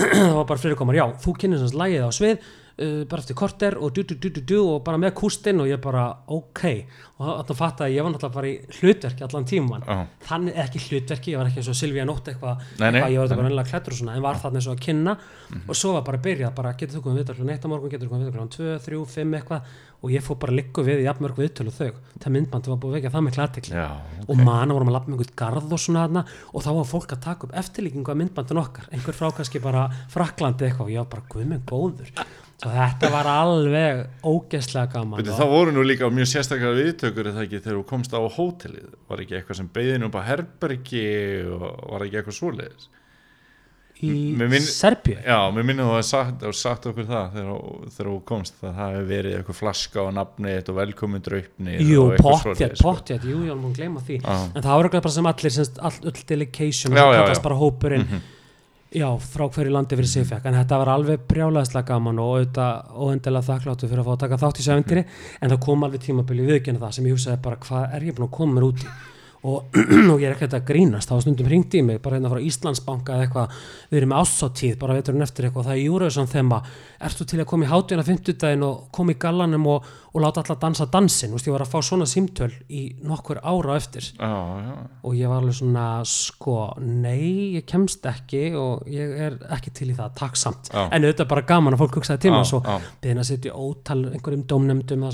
[0.30, 2.50] það var bara fyrir komar, já, þú kynir þess lægið á svið
[2.80, 5.68] uh, bara eftir korter og du, du, du, du, du, og bara með kústinn og
[5.70, 6.64] ég bara ok,
[7.20, 9.98] og þannig fatt að ég var náttúrulega bara í hlutverki allan tíman Já.
[10.30, 13.50] þannig ekki hlutverki, ég var ekki eins og Silvíja Nótt eitthvað, eitthvað ég var bara
[13.50, 15.16] ennilega klættur og svona, en var þarna eins og að kynna.
[15.60, 17.92] Og svo var bara að byrja, bara getur þú komið viðtal klukkan eitt á morgun,
[17.92, 19.70] getur þú komið viðtal klukkan 2, 3, 5 eitthvað?
[20.00, 22.78] Og ég fór bara að liggu við í jafnmörg viðtöl og þau, það myndbandi var
[22.80, 23.88] búið vekja það með klartikli Já,
[24.24, 26.22] og manna vorum að lappa með einhvern garð og svona þarna.
[26.54, 29.90] Og þá var fólk að taka upp eftirlíkingu af myndbandin okkar, einhver frá kannski bara
[30.14, 30.88] Fraklandi eitthvað.
[30.88, 32.14] Og ég var bara guð með góður
[32.60, 35.18] svo þetta var alveg ógeðslega gaman.
[35.22, 38.20] Beti, og- það voru nú líka mjög sérstaklega viðtökur það ekki þegar þú komst á
[38.36, 38.88] hótelið?
[39.08, 41.04] Var ekki eitthvað sem beðin upp á herbergi
[41.50, 42.88] og var ekki eitthvað svoleiðis?
[44.00, 45.18] Í minn- Serbíu?
[45.20, 47.90] Já, mér minnum þú að sagt, að sagt okkur það þegar, þú-
[48.24, 52.56] komst það hafi verið eitthvað flaska á nafni og velkomin draupni Jú, og eitthvað pottjætt,
[52.56, 52.94] svoleiðis, sko.
[52.94, 54.16] pottjætt, jú, ég að gleyma því.
[54.22, 54.38] Já.
[54.56, 58.06] en það var bara sem allir, all, öll delegation já, kallast bara hópurinn
[58.90, 62.96] já, frá hverju landi fyrir sig fekk en þetta var alveg brjálæðislega gaman og auðvitað
[63.06, 65.04] óendilega þakkláttu fyrir að fá að taka þátt í sævendiri
[65.38, 68.26] en það kom alveg tímabili viðkynna það sem ég hugsaði bara hvað er ég búin
[68.26, 68.90] að koma mér út í
[69.42, 69.76] og,
[70.12, 71.08] og ég er ekkert að grínast.
[71.10, 73.56] Þá stundum hringt í mig, bara hérna frá Íslandsbanka eða eitthvað,
[73.90, 76.60] við erum með ásáttíð bara veiturinn eftir eitthvað, það er Júraðsson þema.
[77.08, 80.58] Ertu til að koma í hátíðina 50 og koma í gallanum og, og láta alla
[80.60, 84.10] dansa dansin, Vist, ég var að fá svona símtöl í nokkur ára eftir.
[84.18, 84.74] Já, já,
[85.06, 89.92] og ég var alveg svona sko, nei, ég kemst ekki og ég er ekki til
[89.92, 90.12] í það.
[90.20, 90.82] Takk samt, Já.
[90.90, 92.60] en auðvitað bara gaman að fólk hugsaði til Já, mér, svo
[93.00, 95.06] beðin að setja ótal einhverjum dómnefndum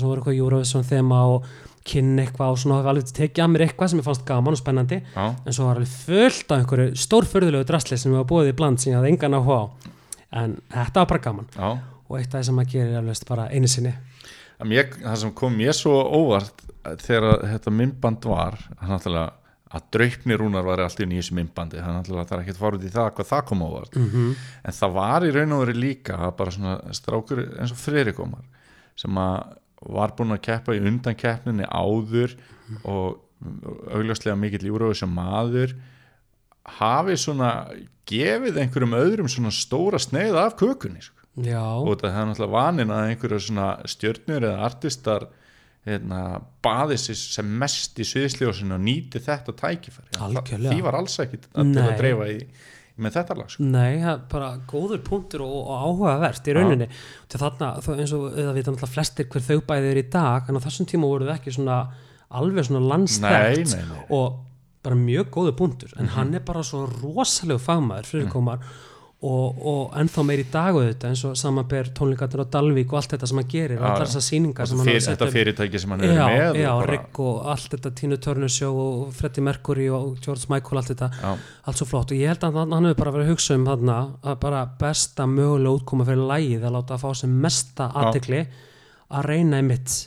[1.87, 4.59] það kynna eitthvað og svona alveg tekið að mér eitthvað sem ég fannst gaman og
[4.61, 5.01] spennandi.
[5.15, 8.57] Já, en svo var alveg fullt af einhverju stórförðulegu drasli sem ég var búið í
[8.57, 9.65] bland sem ég hafði engan áhuga á.
[10.41, 11.49] En þetta var bara gaman.
[11.55, 11.69] Já.
[12.07, 13.91] og eitt af því sem maður gerir alveg bara einu sinni.
[14.67, 16.63] Mér, það sem kom mér svo óvart
[17.03, 18.57] þegar þetta myndband var
[19.67, 22.91] að draupni rúnar var allt í nýjus myndbandi hann náttúrulega það er ekkert farið í
[22.93, 23.97] það hvað það kom óvart.
[23.99, 28.45] Mm en það var í raun og veri líka bara svona strákur eins og Friðrikomar
[28.95, 32.33] sem að var búinn að keppa í undan keppninni áður
[32.83, 33.19] og
[33.93, 35.75] augljóslega mikill Eurovision maður
[36.77, 37.51] hafi svona
[38.07, 41.13] gefið einhverjum öðrum svona stóra sneið af kökunni sko.
[41.85, 45.27] og það er náttúrulega vanin að einhverju svona stjörnur eða artistar
[45.87, 46.21] hérna,
[46.65, 50.09] baði sér sem mest í sviðsljósinu og nýti þetta tækifæri.
[50.73, 52.39] Því var alls ekkit að, að dreifa í,
[52.97, 53.67] með þetta lag sko.
[53.69, 56.89] Nei, bara góður punktur og, og áhugavert í rauninni.
[57.29, 60.59] Til þarna, eins og það vita náttúrulega flestir hver þau bæði er í dag en
[60.59, 61.79] á þessum tíma voru það ekki svona
[62.41, 63.77] alveg svona landstækt
[64.13, 64.43] og
[64.87, 65.93] bara mjög góður punktur.
[65.99, 68.63] En hann er bara svo rosalegu fagmaður fyrir komar
[69.25, 73.15] og, og ennþá meir í dag auðvitað eins og samanber tónleikarnir á Dalvík og allt
[73.15, 76.11] þetta sem hann gerir, allar þessar hann Fyr, að setja þetta fyrirtæki sem hann er
[76.13, 80.45] já, með já, bara- og allt þetta Tina Turner show og Freddie Mercury og George
[80.53, 81.09] Michael allt þetta.
[81.17, 81.31] Já,
[81.65, 82.13] allt svo flott.
[82.13, 85.25] Og ég held að hann, hefur bara verið að hugsa um þarna að bara besta
[85.25, 88.45] mögulega útkoma fyrir lægið að láta að fá sem mesta aðtekli
[89.09, 89.97] að reyna einmitt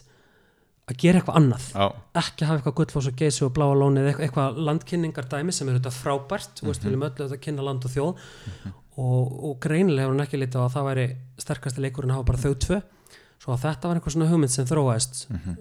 [0.86, 1.66] að gera eitthvað annað.
[1.74, 1.86] Já,
[2.22, 6.62] ekki hafa eitthvað gullfoss og geysi og bláa lónið eitthvað, landkynningardæmi sem er þetta frábært.
[6.62, 6.78] Mm -hmm.
[6.78, 8.14] við viljum öllu þetta kynna land og þjóð
[9.00, 11.08] og, og greinilega hefur hann ekki litið á að það væri
[11.40, 12.78] sterkasti leikurinn að hafa bara þau tvö.
[13.40, 15.56] Svo að þetta var einhver svona hugmynd sem þróaðist mm -hmm.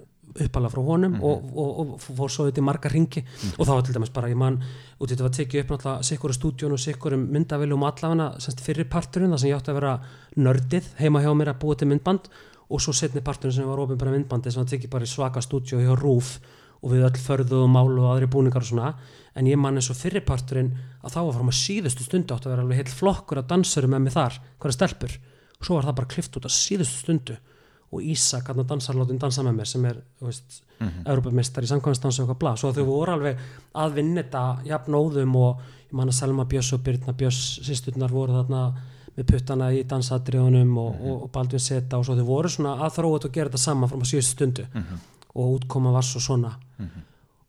[0.46, 3.24] uppalega frá honum og, og, og fór svo þetta í marga ringi
[3.58, 4.60] og þá var til dæmis bara, ég man
[5.00, 8.62] út í þetta var tekið upp náttúrulega sikkur stúdjón og sikkur um myndavilum allafana semst
[8.62, 10.00] fyrir parturinn það sem ég átti að vera
[10.36, 12.30] nördið heima hjá mér að búa til myndband.
[12.70, 15.80] Og svo setni parturinn sem var opinbara myndbandi sem var tekið bara í svaka stúdjó
[15.80, 16.40] hjá Rúf
[16.80, 18.94] og við öll förðu og málu og aðri búningar og svona
[19.36, 20.72] en ég man eins og fyrir parturinn
[21.04, 23.94] að þá var fram að síðustu stundu átti að vera alveg heilt flokkur að dansurum
[23.96, 25.16] með mig þar, hverja stelpur.
[25.60, 27.38] Og svo var það bara klift út að síðustu stundu
[27.90, 31.64] og Ísak, hann dansarlótin dansa með mér sem er, þú veist, mm -hmm.
[31.64, 33.38] í samkvæmstans og eitthvað blá, svo þau voru alveg
[33.74, 38.34] að vinna þetta jafnóðum og ég man að Selma Björns og Birna Björns sýsturnar voru
[38.34, 38.74] þarna
[39.18, 42.94] með puttana í dansadriðunum og, og, og Baldvin Seta og svo þau voru svona að
[42.98, 44.66] þróa þetta og gera þetta saman frá síðustu stundu
[45.36, 46.56] og útkoma var svo svona.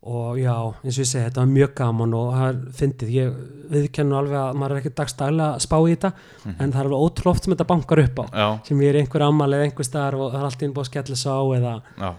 [0.01, 3.35] Og já, eins og ég segi, þetta var mjög gaman og það er fyndið, ég
[3.69, 6.09] viðkennu alveg að maður er ekki dagstæðilega að spá í þetta
[6.55, 9.25] en það er alveg ótrúft sem þetta bankar upp á já, sem ég er einhver
[9.27, 12.09] ammali eða einhver staðar og það er alltaf innbúið að skella sig á eða já,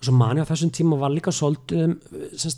[0.00, 1.96] og svo mani á þessum tíma var líka svolítið um,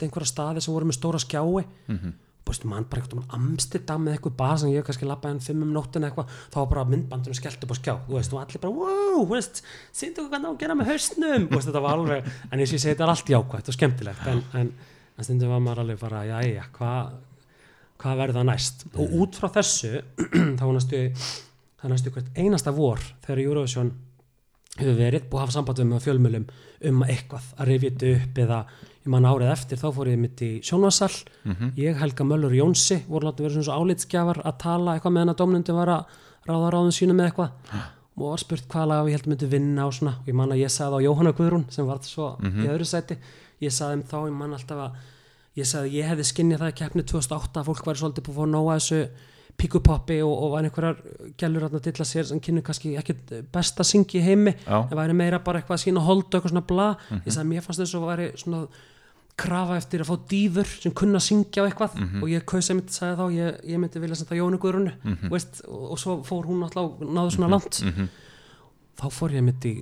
[0.02, 1.64] einhverja staði sem voru með stóra skjái.
[1.86, 2.12] Mhm.
[2.46, 5.64] Búist mann bara eitthvað um Amsterdam með eitthvað bar sem ég kannski lappaði en fimm
[5.66, 6.30] um nóttin eitthvað.
[6.52, 7.94] Þá var bara myndbandunum skellt upp á skjá.
[8.06, 9.62] Þú veist, og allir bara, wow, þú veist
[9.94, 11.50] sýndu hvað ná að gera með hausnum.
[11.52, 14.72] Veist, þetta var alveg, en ég segi, þetta er allt jákvæmt og skemmtilegt, en, en,
[15.16, 17.14] en stundum var maður alveg bara, jæja, hvað
[18.02, 18.86] hvað verður það næst?
[18.98, 19.92] Og út frá þessu
[20.58, 21.02] þá var næstu
[21.82, 23.92] það næstu hvert einasta vor þegar Eurovision
[24.78, 26.48] hefur verið búið að hafa samband með fjölmjölum
[26.90, 28.60] um eitthvað að rifja þetta upp eða
[29.02, 31.10] ég man árið eftir þá fór ég mitt í sjónvarsal
[31.76, 35.40] ég, Helga Möllur Jónsi voru látið verið svona svo álitsgjafar að tala eitthvað meðan að
[35.42, 37.50] domnundi var að ráða ráðum sínu með eitthvað.
[38.12, 40.16] Og var spurt hvaða lag ég held myndi vinna og svona.
[40.20, 43.16] Og ég man að ég sagði á Jóhanna Guðrún sem var svo í öðru sæti.
[43.62, 44.96] Ég sagði þeim þá, ég man alltaf að
[45.56, 48.36] ég sagði að ég hefði skinnið það í keppni 2008 að fólk væri svolítið búið
[48.36, 49.00] að fá nóga þessu
[49.62, 51.00] píkupoppi og, og var einhverjar
[51.40, 53.16] gælur að dilla sér sem kynnu kannski ekki
[53.52, 54.54] besta syngi í heimi.
[54.66, 54.78] Já.
[54.90, 56.88] en væri meira bara eitthvað að sína hold og eitthvað svona bla.
[57.20, 58.62] Ég sagði að mér fannst þess að væri svona
[59.36, 61.94] krafa eftir að fá dýfur sem kunna að syngja á eitthvað.
[62.22, 64.92] Og ég kausa mitt sagði þá, ég, ég myndi vilja senda Jónu Guðrunu
[65.32, 67.80] veist, og, og svo fór hún alltaf náðu svona langt.
[69.02, 69.72] Þá fór ég mitt í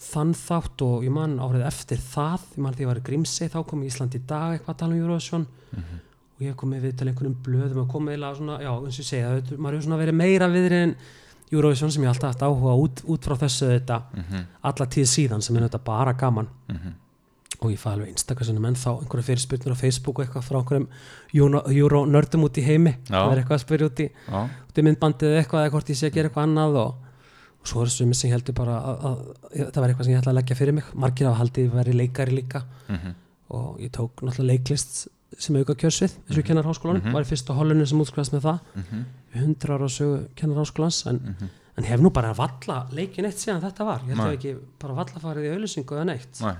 [0.00, 3.04] þann þátt og ég man árið eftir það ég man því að ég var í
[3.08, 5.46] Grímsey, þá kom Ísland í dag eitthvað að tala um Eurovision.
[6.38, 9.02] Og ég kom með við til einhvernum blöðum og kom með svona, já, eins og
[9.02, 10.94] ég segja, það, maður hefur svona verið meira viðri en
[11.52, 13.98] Eurovision sem ég alltaf áhuga út, út frá þessu þetta
[14.62, 16.48] alla tíð síðan sem er þetta bara gaman
[17.64, 20.58] og ég fæ alveg einstakar sinni menn þá einhverja fyrirspyrnur á Facebook og eitthvað frá
[20.60, 20.88] einhverjum
[21.34, 22.96] Euro- Euro-nördum út í heimi.
[23.08, 24.08] Það er eitthvað að spyrja út í,
[24.76, 26.94] í myndbandið eitthvað eða hvort ég sé að gera eitthvað annað og,
[27.62, 30.20] og svo er þessu sem heldur bara að, að, að það var eitthvað sem ég
[30.22, 30.84] ætla að leggja fyrir mig.
[30.94, 32.64] Margir af haldið að vera leikari líka.
[32.88, 33.14] Mhm,
[33.52, 35.08] og ég tók náttúrulega leiklist
[35.38, 37.12] sem auka kjörsvið eins og ég kennar háskólanum Mhm.
[37.12, 38.58] var í fyrsta hollunni sem útskrifast með það.
[38.76, 41.48] Mhm, 100 ára sögu kennar háskólans en, mhm.
[41.78, 44.00] en hef nú bara valla leikin eitt síðan þetta var.
[44.08, 46.40] Ég held ég ekki bara valla farið í auðlýsingu eða neitt.
[46.42, 46.54] Nei,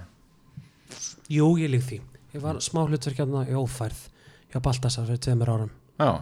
[1.32, 2.00] jú ég lík því.
[2.34, 4.08] Ég var smá hlutverkjarna í ófærð
[4.52, 5.70] hjá Baltasar fyrir tveimur árum.
[6.00, 6.12] Já,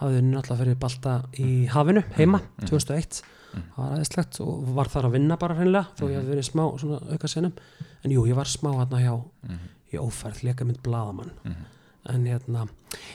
[0.00, 2.68] hafði náttúrulega fyrir Balta í hafinu heima Mhm.
[2.68, 3.22] 2001
[3.54, 3.62] Mhm.
[3.72, 6.78] það var aðeinslegt og var þar að vinna bara hreinlega þó ég hef verið smá
[6.78, 7.52] svona auka senum
[8.04, 9.14] en jú ég var smá hérna hjá
[9.48, 9.58] mhm,
[9.92, 11.30] í ófærð leka mynd bladamann
[12.08, 12.68] en hérna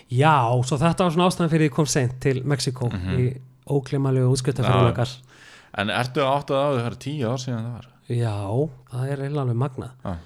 [0.10, 3.20] já, svo þetta var svona ástæðan fyrir ég kom seint til Mexiko Mhm.
[3.20, 5.18] í óglimalegu útskriftarfyrirleikar
[5.78, 7.88] En ertu áttað á því það er tíu ár síðan það var?
[8.10, 9.92] Já, það er eiginlega alveg magnað.
[10.04, 10.18] Já,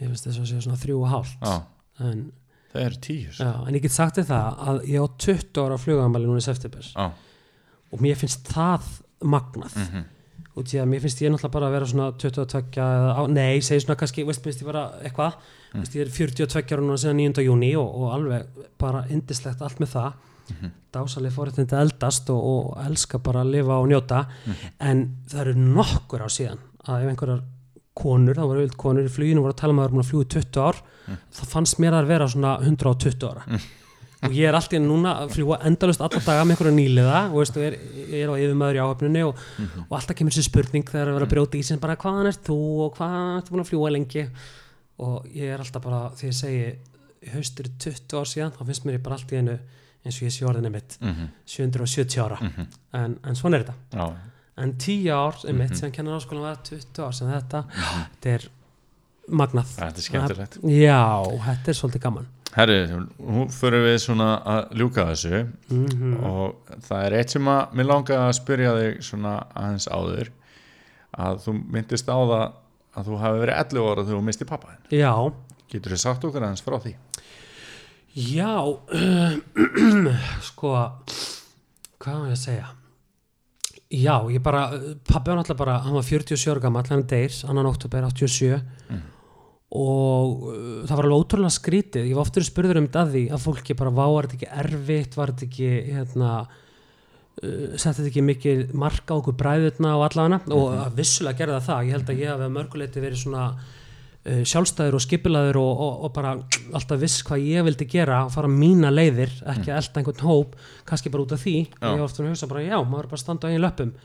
[0.00, 1.46] mér finnst þess að sé svona þrjú og hálft
[2.00, 2.26] en,
[2.72, 3.44] það eru tíu sko.
[3.44, 6.46] já, en ég get sagt þér það að ég á 20 ára flugamæli núna í
[6.46, 7.06] september Já,
[7.92, 8.90] og mér finnst það
[9.24, 10.04] magnað mhm,
[10.56, 13.82] og því að mér finnst ég náttúrulega bara að vera svona 22 eða, nei, segi
[13.84, 15.36] svona kannski veist, veist ég bara eitthvað
[15.76, 15.82] Mm.
[15.82, 17.42] veist, ég er 42 ára núna síðan 9.
[17.44, 18.46] júni og, og alveg
[18.80, 20.12] bara indislegt allt með það
[20.46, 20.70] Mhm.
[20.94, 24.70] dásaleg fóréttindi að eldast og, og elska bara að lifa og njóta Mhm.
[24.80, 27.42] en það eru nokkur á síðan að ef einhverjar
[27.96, 30.28] konur, það voru vild konur í fluginu voru að tala um að það voru fljúi
[30.36, 30.84] 20 ár.
[31.06, 31.18] Mm.
[31.38, 33.60] það fannst mér að vera svona 120 ára.
[34.26, 37.58] Og ég er alltaf núna að fljúa endalust alla daga með einhverja nýliða og veist,
[37.58, 37.76] og er,
[38.08, 39.86] ég er á yfirmaður í áhöfnunni og, mhm.
[39.86, 42.42] og alltaf kemur þessi spurning þegar það er að brjóta í sem bara hvaðan ert
[42.48, 44.24] þú og hvaðan ertu búin að fljúa lengi?
[45.06, 48.96] Og ég er alltaf bara því ég segi haustur 20 ár síðan þá finnst mér
[48.96, 49.58] ég bara allt í einu
[50.06, 50.96] eins og ég sé orðinni mitt.
[51.02, 52.40] Mhm, 770 ára.
[52.40, 52.72] Mhm.
[52.94, 53.76] en, en svona er þetta.
[53.92, 54.06] Já,
[54.56, 55.76] en 10 ár einmitt Mhm.
[55.80, 58.48] sem kennar áskólan var 20 ár sem þetta þetta er
[59.28, 59.66] magnað.
[59.76, 60.58] Þetta er skemmtilegt.
[60.62, 62.26] Já, þetta er svolítið gaman.
[62.56, 65.42] Herri, nú fyrir við svona að ljúka þessu.
[65.70, 66.54] Mm og
[66.88, 70.30] það er eitt sem að mér langa að spyrja þig svona aðeins áður.
[71.18, 72.52] Að þú myndist á það
[72.96, 74.98] að þú hafi verið 11 ára þegar þú misti pappa þinn.
[75.00, 75.32] Já,
[75.68, 76.94] Getur þið sagt okkur aðeins frá því?
[78.16, 78.56] já
[80.48, 80.70] sko
[82.00, 82.68] hvað var ég að segja
[83.90, 84.64] já, ég bara
[85.06, 88.60] pabbi var náttúrulega bara, hann var 47 ára gammal hann deyr, annan oktober 87
[88.90, 89.02] Mhm.
[89.76, 93.22] og uh, það var alveg ótrúlega skrítið, ég var oftur spurður um þetta að því
[93.34, 95.16] að fólki bara vá, var þetta ekki erfitt?
[95.18, 96.30] Var þetta ekki hérna
[97.42, 100.94] uh, setti þetta ekki mikið marka okkur bræðurna og allana og Mhm.
[100.96, 103.44] vissulega gerði það það, ég held að ég hafi að mörguleiti verið svona
[104.26, 106.34] sjálfstæður og skipilaður og, og, og bara
[106.74, 110.56] alltaf viss hvað ég vildi gera og fara mína leiðir, ekki að elda einhvern hóp
[110.88, 111.56] kannski bara út af því.
[111.70, 111.86] Já.
[111.86, 113.96] ég var ofta að hugsa bara já, maður er bara að standa á eigin löpum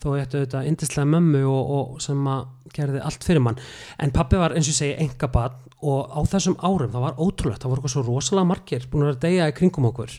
[0.00, 3.60] þó ég ætti þetta indislega mömmu og, og sem að gerði allt fyrir mann.
[4.00, 7.72] En pappi var eins og segi engabann og á þessum árum það var ótrúlegt, það
[7.72, 10.16] voru eitthvað svo rosalega margir búin að vera að deyja í kringum okkur.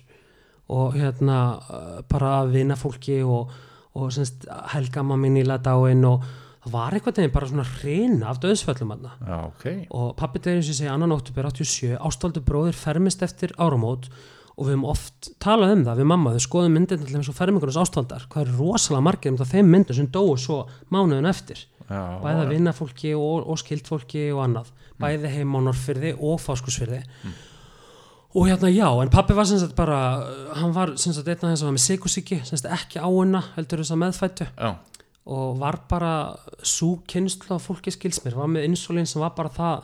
[0.72, 3.52] Og hérna uh, bara að vinna fólki og,
[3.98, 4.46] og semst,
[4.76, 6.30] helgama mín í dáin og
[6.62, 9.66] það var eitthvað teginn bara svona hrina af döðsföllum aðna Já, ok.
[9.98, 14.12] Og pappi og ég segi annan oktober 87 ástvaldur bróðir fermist eftir áramót
[14.58, 17.40] og við höfum oft talað um það við mamma, þau skoðum myndin til þess að
[17.40, 20.58] fermingunars ástaldar hvað er rosalega margir um það þeim myndin sem dóu svo
[20.94, 21.64] mánuðin eftir.
[21.88, 24.70] Já, bæði að vinna fólki og, og skilt fólki og annað,
[25.02, 27.02] bæði heim á Norrfyrði og Fáskursfyrði
[28.32, 29.98] og hérna já, en pappi var sem sagt bara,
[30.56, 33.42] hann var sem sagt einn af þess að var með sikursíki, sem sagt ekki áina
[33.58, 34.70] heldur þess að meðfættu Já,
[35.26, 36.12] og var bara
[36.66, 39.84] svo kynnslu af fólki skils mér, var með insulín sem var bara það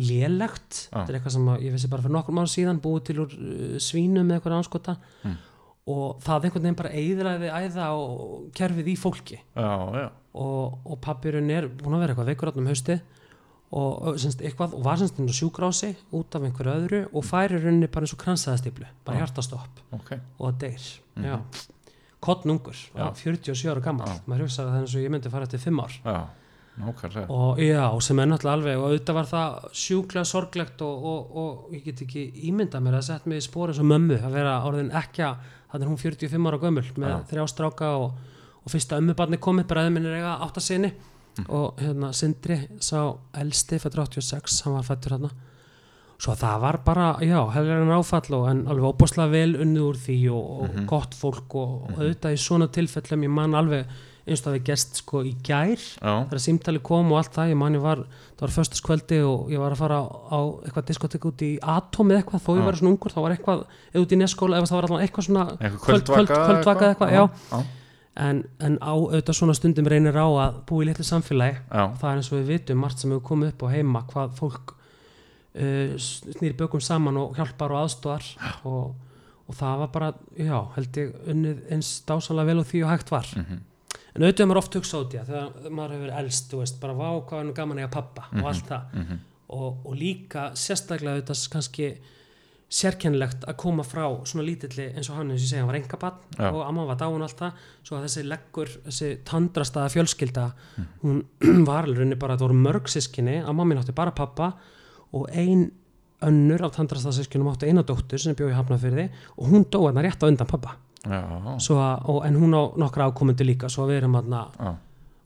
[0.00, 1.02] lélegt Já.
[1.02, 3.32] þetta er eitthvað sem að, ég vissi bara fyrir nokkur mánu síðan búið til úr
[3.36, 5.34] uh, svínum með eitthvað anskota Mm.
[5.90, 11.00] og það einhvern veginn bara eiðræði æða og kerfið í fólki já, já og, og
[11.02, 12.96] pappirinn er búin að vera eitthvað veikur áttum hausti
[13.70, 17.58] og, semst, eitthvað, og var semst inn á sjúkrási út af einhverju öðru og færi
[17.60, 19.24] rauninni bara eins og kransaðastiplu, bara Já.
[19.26, 20.80] hjartastopp Ok, og deyr
[21.16, 21.24] Mhm.
[21.26, 21.36] já.
[22.20, 23.06] Kottnungur, Já.
[23.16, 25.94] 47 ára gammal maður hugsaði að það eins og ég myndi fara eftir 5 ár
[26.04, 26.18] já,
[26.80, 31.36] nákvæmlega og já, sem er náttúrulega alveg og auðvitað var það sjúklega sorglegt og, og,
[31.42, 34.36] og ég get ekki ímyndað mér að setja mig í spóri eins og mömmu að
[34.36, 35.26] vera orðin ekki
[35.70, 37.18] þannig er hún 45 ára gömul með Já.
[37.32, 38.18] þrjá stráka og,
[38.60, 40.92] og fyrsta ömmubarni komið, bræði minn er eiga átta sinni
[41.38, 41.44] Mm.
[41.54, 45.28] og hérna Sindri sá elsti fættur 86, hann var fættur hérna
[46.20, 49.96] svo það var bara, já, hefðir en áfall og en alveg óbúslega vel unnið úr
[50.04, 50.86] því og, og Mhm.
[50.90, 53.86] gott fólk og, og auðvitað í svona tilfellum ég man alveg
[54.28, 57.48] eins og það við gest sko í gær Já, þegar símtali kom og allt það,
[57.54, 58.02] ég man ég var
[58.36, 60.38] það var föstaskvöldi og ég var að fara á, á
[60.68, 62.64] eitthvað diskotek út í Atom eða eitthvað þó ég Já.
[62.68, 63.64] var svona ungur, þá var eitthvað
[63.94, 67.12] eða út í neskóla, eða það var allan eitthvað svona kvöldvaka kvöld- kvöldvaka eða eitthvað,
[67.16, 67.24] já.
[67.50, 67.64] já.
[68.20, 72.20] en, en á auðvitað svona stundum reynir á að búa í litlu samfélagi það er
[72.20, 74.74] eins og við vitum margt sem hefur komið upp á heima hvað fólk
[75.54, 78.28] uh, snýr bökum saman og hjálpar og aðstóðar
[78.68, 78.94] og,
[79.48, 83.10] og það var bara, já, held ég unnið eins dásalega vel og því og hægt
[83.10, 83.26] var.
[83.36, 83.66] Mhm.
[84.10, 86.80] en auðvitað er maður oft hugsa út í það þegar maður hefur elst, þú veist,
[86.82, 88.94] bara vá hvað er nú gaman eiga pappa og allt það.
[88.94, 89.20] Mhm,
[89.50, 91.92] og, og líka sérstaklega auðvitað kannski
[92.70, 95.78] sérkennilegt að koma frá svona lítilli eins og hann eins og ég segja, hann var
[95.80, 96.50] engabann Já.
[96.52, 97.64] og amma var dáin og allt það.
[97.82, 100.44] Svo að þessi leggur, þessi tandrastaða fjölskylda
[101.02, 101.24] hún
[101.70, 104.52] var alveg bara, það voru mörg sískinni að mamma mín átti bara pappa
[105.12, 105.70] og ein
[106.22, 109.06] önnur af tandrastaða sískinum átti eina dóttur sem bjóði hafnafyrði
[109.38, 110.76] og hún dó hérna rétt á undan pappa
[111.06, 114.42] að, og, en hún á nokkra ákomundi líka svo við erum hérna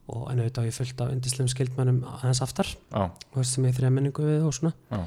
[0.07, 2.67] og en auðvitað ég fullt af indislegum skildmennum aðeins aftar.
[3.41, 4.71] Sem ég þrjá minningu við og svona.
[4.91, 4.99] Já.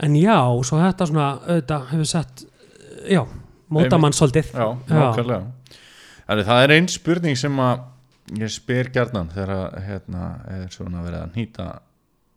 [0.00, 2.44] en já, svo þetta svona auðvitað hefur sett
[3.08, 3.22] já,
[3.70, 5.46] mótamann svolítið Já, nákvæmlega.
[6.26, 7.80] Þannig það er einn spurning sem að
[8.42, 11.66] ég spyr gjarnan þegar að, hérna, er svona verið að nýta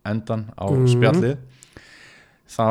[0.05, 0.87] endan á Mhm.
[0.93, 1.37] spjallið
[2.49, 2.65] þá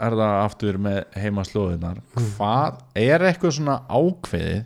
[0.00, 2.30] er það aftur með heimaslóðunar Mhm.
[2.38, 4.64] hvað er eitthvað svona ákveðið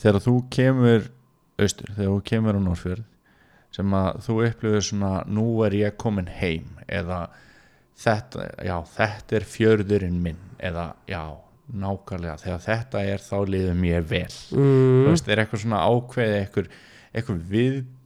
[0.00, 1.10] þegar þú kemur
[1.60, 3.04] austur, þegar þú kemur á Norrfjörð
[3.76, 7.28] sem að þú upplifir svona nú er ég komin heim eða
[8.00, 11.20] þetta, já, þetta er fjörðurinn minn eða já,
[11.70, 14.32] nákvæmlega þegar þetta er þá liðum ég vel.
[14.50, 16.70] Þú mm, veist, er eitthvað svona ákveðið eitthvað,
[17.14, 17.44] eitthvað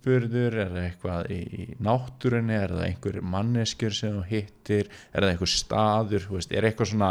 [0.07, 5.31] viðburður er það eitthvað í, náttúrunni er það einhver manneskjur sem þú hittir er það
[5.35, 7.11] einhver staður, veist, er eitthvað svona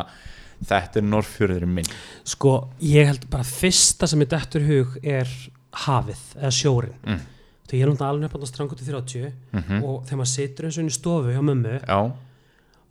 [0.64, 1.90] þetta er norrfjörðurinn minn.
[2.24, 2.54] Sko,
[2.86, 5.32] ég held bara fyrsta sem er dettur í hug er
[5.88, 7.22] hafið eða sjórin Mm.
[7.68, 10.66] þegar ég er náttúrulega alveg upp á strangut í 30 mm og þegar maður situr
[10.68, 12.00] eins og inn í stofu hjá mömmu já,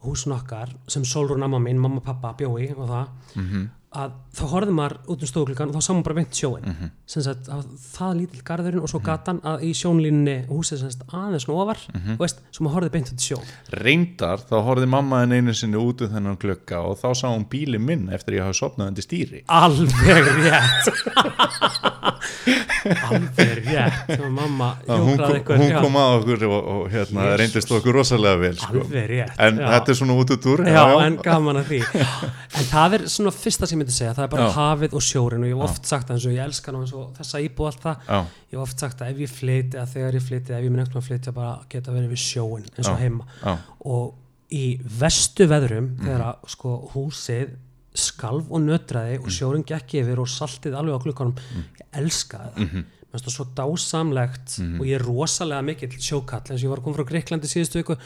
[0.03, 3.07] húsin okkar sem Solrún amma mín, mamma pappa bjói og það
[3.39, 6.65] mm að þá horfði maður út um stofuklukkan og þá sá maður bara beint sjóin
[6.65, 6.91] Mhm.
[7.07, 11.49] sem sagt að það lítill garðurinn og svo gatan að í sjónlínni húsið sagt aðeins
[11.49, 12.17] ofar Mhm.
[12.19, 13.45] veist, svo maður horfði beint út í sjón
[13.83, 17.45] reyndar þá horfði mamma henn einu sinni út um þennan glugga og þá sá hún
[17.49, 19.45] bíli minn eftir ég hafi sopnað undir stýri.
[19.49, 20.87] Alveg rétt
[22.43, 27.71] alveg rétt mamma Að kom, ykkur hún já, kom að okkur og, og hérna, reyndist
[27.77, 28.83] okkur rosalega vel sko.
[28.93, 29.67] rétt en já.
[29.75, 31.81] þetta er svona út úr Já, en gaman að því
[32.59, 34.55] En það er svona fyrsta sem ég myndi segja Það er bara Já.
[34.59, 36.95] hafið og sjórin og ég hef oft sagt það eins og ég elska nú eins
[36.99, 38.21] og þessa íbúð allt það já,
[38.53, 40.83] Ég hef oft sagt að ef ég flytja, eða þegar ég flytja ef ég minn
[40.85, 43.03] ekkert að flytja bara geta verið við sjóin eins og Já.
[43.07, 43.55] heima já,
[43.89, 44.19] og
[44.53, 44.65] í
[45.01, 46.03] vestu veðrum Mhm.
[46.05, 47.55] þegar að sko húsið
[47.95, 52.67] skalf og nötraði og sjórin gekk yfir og saltið alveg á klukkanum ég elskaði það.
[52.67, 52.85] Mhm.
[53.13, 56.41] mér finnst það svo dásamlegt og ég er rosalega mikill sjókall.
[56.49, 57.97] Eins og ég var að koma frá Greiklandi síðustu viku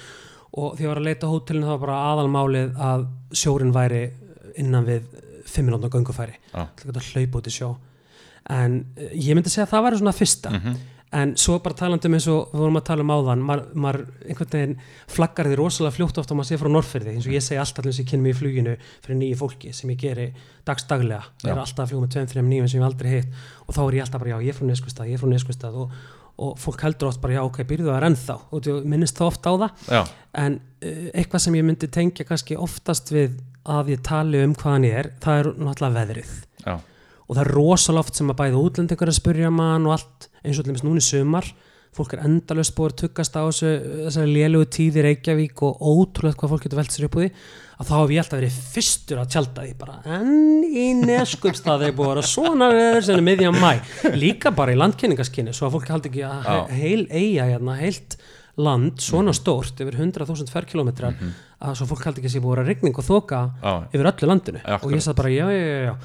[0.57, 4.11] og því ég var að leita á hótelinu það var bara aðalmálið að sjórin væri
[4.57, 5.03] innan við
[5.47, 7.77] 5 minútna að geta hlaupa út í sjó.
[8.51, 10.51] En eh, ég myndi segja að það væri svona fyrsta.
[10.51, 10.77] Mhm.
[11.17, 14.53] En svo bara talandi um eins og við vorum að tala um áðan maður, einhvern
[14.53, 14.75] veginn
[15.13, 17.85] flaggar því rosalega fljótt ofta að maður sé frá Norrfyrði eins og ég segi alltaf
[17.85, 20.29] allir sem ég kynni mig í fluginu fyrir nýju fólki sem ég geri
[20.67, 21.23] dagsdaglega.
[21.45, 23.43] Ég er alltaf að fljúga með tveim, þreim nýjum sem ég aldrei hitt.
[23.67, 25.79] Og þá er ég alltaf bara já, ég er frá Neskustad, ég er frá Neskustad
[25.83, 25.95] og,
[26.43, 28.37] og fólk heldur oft bara já, ok, byrjuðu það er ennþá?
[28.51, 29.87] Og þú minnist það oft á það.
[29.87, 30.03] Já,
[30.43, 34.89] en uh, eitthvað sem ég myndi tengja kannski oftast við að ég tali um hvaðan
[34.91, 36.35] ég er, það er náttúrulega veðrið.
[36.67, 36.75] Já,
[37.27, 40.61] og það er rosalega oft sem að bæða útlendingar að spyrja mann og allt eins
[40.63, 41.49] og núna í sumar.
[41.97, 43.71] Fólk er endalust búið að tuggast á þessu
[44.05, 47.31] þessari lélugu tíð í Reykjavík og ótrúlega hvað fólk getur velt sér upp úr því
[47.77, 49.95] að þá hef ég alltaf verið fyrstur að tjálta því bara.
[50.19, 53.73] En í neskupstað þeir búið að vera svona veður sem er miðjan mæ
[54.17, 58.19] líka bara í landkynningaskinni svo að fólk haldi ekki að he heil eiga hérna, heilt
[58.61, 61.17] land svona stórt yfir 100.000 ferkilometrar
[61.61, 63.43] að svo fólk haldi ekki að sé búið að vera rigning og þoka
[63.93, 64.61] yfir öllu landinu.
[64.65, 64.85] Akkurat.
[64.85, 65.97] og ég sagði bara já, já, já, já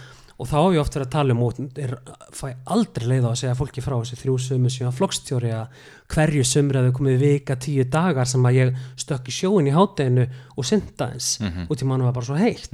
[0.41, 1.91] og þá hef ég oft verið að tala um og er,
[2.34, 5.84] fæ aldrei leið á að segja fólki frá þessi þrjú sömu síðan flokkstjóri að
[6.15, 9.76] hverju sömri að þau komið vika tíu dagar sem að ég stökk í sjóin í
[9.76, 10.26] hátteginu
[10.57, 11.68] og synda eins Mhm.
[11.69, 12.69] út í mann var bara svo heitt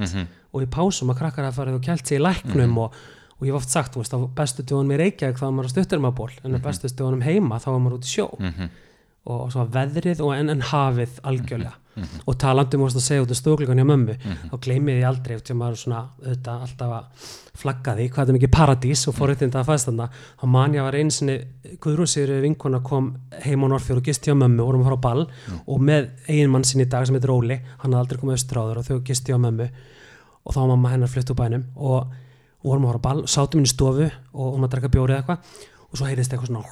[0.54, 2.78] og í pásum að krakkar að farið og kælt sig í læknum Mhm.
[2.78, 2.94] og,
[3.38, 5.68] og ég hef oft sagt, þú veist, á bestu dögunum í Reykjavík þá var maður
[5.70, 8.70] á stutturmaból en á bestu dögunum heima þá var maður út í sjó Mhm.
[9.28, 12.22] og, og svo veðrið og en, en hafið algjörlega Mhm.
[12.28, 14.16] og talandi um að segja út af stóklíkan hjá mömmu
[14.52, 17.06] þá gleymið ég aldrei til maður er svona auðvitað alltaf að
[17.58, 20.10] flagga því hvað er mikið paradís og forréttinda að fæst þarna.
[20.38, 21.38] Þá man ég var einu sinni
[21.82, 25.24] Guðrúsir vinkona kom heim á Norrfjörð og gisti á mömmu vorum að fara á ball
[25.66, 28.78] og með eiginmann sinni í dag sem heitir Óli hann hafði aldrei komið austur áður
[28.78, 29.68] og þau gisti á mömmu
[30.46, 32.08] og þá var mamma hennar flutt úr bænum og
[32.64, 35.40] vorum að fara á ball, sátum inn í stofu og hún að drekka bjórið eitthvað
[35.90, 36.64] og svo heyrðist eitthvað svona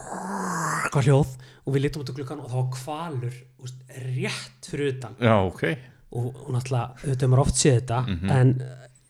[0.85, 1.35] eitthvað hljóð
[1.65, 3.35] og við lítum út á klukkan og þá var kvalur
[3.65, 3.75] úst,
[4.15, 5.63] rétt fyrir utan já, ok
[6.15, 8.29] og, og náttúrulega auðvitað maður oft séð þetta Mhm.
[8.29, 8.61] en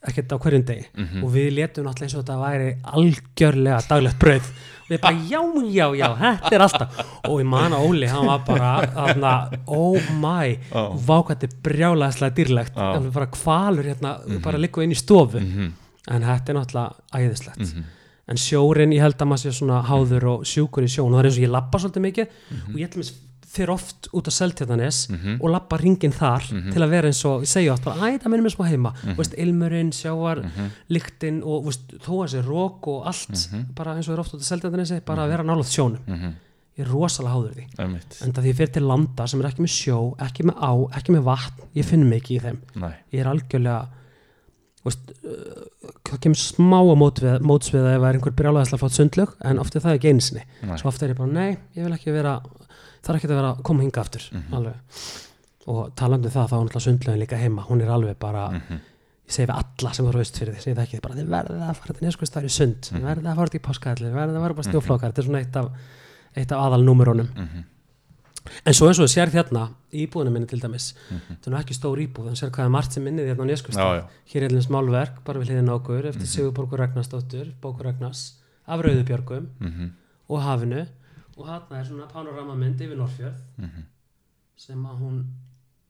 [0.05, 1.23] ekkert á hverjum degi Mhm.
[1.23, 4.49] og við letum náttúrulega eins og þetta væri algjörlega daglegt brauð
[4.89, 5.41] við bara já,
[5.73, 9.31] já, já, þetta er alltaf og ég man að Óli, hann var bara þarna,
[9.67, 10.83] oh my Já.
[11.07, 12.91] vá hvað þetta er brjálæðislega dýrlegt Já.
[12.95, 14.11] alveg bara kvalur hérna,
[14.45, 15.71] bara líka inn í stofu Mhm.
[16.07, 17.83] en þetta er náttúrulega æðislegt Mhm.
[18.27, 21.19] en sjórin, ég held að maður sé svona háður og sjúkur í sjón og það
[21.19, 22.69] er eins og ég labba svolítið mikið Mhm.
[22.69, 23.13] og ég held að
[23.55, 25.05] fyrir oft út á Seltjarnanes
[25.39, 26.71] og labba ringin þar Mhm.
[26.73, 29.15] til að vera eins og, segja oft bara, æ, það minnum mér smá heima mm
[29.17, 30.69] veist, ilmurinn, sjávar, Mhm.
[30.89, 34.41] lyktin og veist, þó að sé rók og allt bara eins og er oft út
[34.43, 36.33] á Seltjarnanesi bara að vera nálaðt sjónum Mhm.
[36.77, 38.21] ég er rosalega háður því Einmitt.
[38.21, 40.71] en það því ég fyrir til landa sem er ekki með sjó ekki með á,
[40.97, 42.93] ekki með vatn, ég finn mig ekki í þeim Nei.
[43.13, 43.87] ég er algjörlega
[44.85, 45.63] veist, uh,
[46.05, 49.57] það kemur smá á mótsvið, mótsvið að ef það er einhver brjálæðislega flott sundlög en
[49.63, 50.43] oft er það ekki einsinni
[50.77, 52.35] svo oft er ég bara, nei, ég vil ekki vera
[53.13, 54.53] er ekki að vera að koma hinga aftur Mhm.
[54.53, 54.75] alveg
[55.67, 58.79] og talandi um það þá er náttúrulega sundlögin líka heima hún er alveg bara, Mhm.
[59.27, 61.69] ég segi við alla sem voru veist fyrir því, segi það ekki, bara þið verðið
[61.69, 62.99] að fara til neskustæri sund, Mhm.
[62.99, 65.55] þið verðið að fara til páskaðli, verðið að fara bara snjóflókar þetta er svona eitt
[65.55, 65.71] af,
[66.35, 67.63] eitt af aðalnúmerunum Mhm.
[68.65, 69.29] en svo eins og sér
[69.91, 71.37] í íbúðinu minni til dæmis Mhm.
[71.41, 73.47] þetta er nú ekki stór íbúð, en sér hvað er margt sem minnið hérna á
[73.49, 76.53] neskustæri hér er eins málverk, bara við hliðin á okkur eftir Mhm.
[76.77, 78.33] Ragnarsdóttur, Bókur Ragnars
[79.59, 79.91] Mhm.
[81.37, 83.83] Og þarna er svona panoramamynd yfir Norrfjörð Mhm.
[84.55, 85.23] sem að hún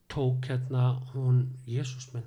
[0.10, 2.24] tók hérna hún, Jésús minn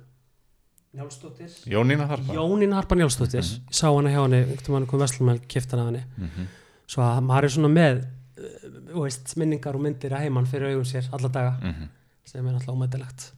[0.95, 5.39] Njálsdóttir Jónína Harpa Jónín Harpa Njálsdóttir ég sá hana hjá henni, einhvern veginn kom Vestlumæl
[5.47, 6.47] kifta hana af henni Mhm.
[6.87, 8.05] svo að maður er svona með
[8.39, 11.89] uh, veist, minningar og myndir að heimann fyrir augum sér alla daga Mhm.
[12.25, 13.31] sem er alltaf ómættilegt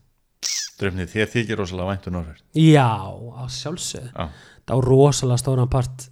[0.78, 2.88] Dröfnið, þér þykir rosalega væntu Norður Já,
[3.36, 4.28] á sjálfsögðu Já.
[4.66, 6.08] það á rosalega stóran part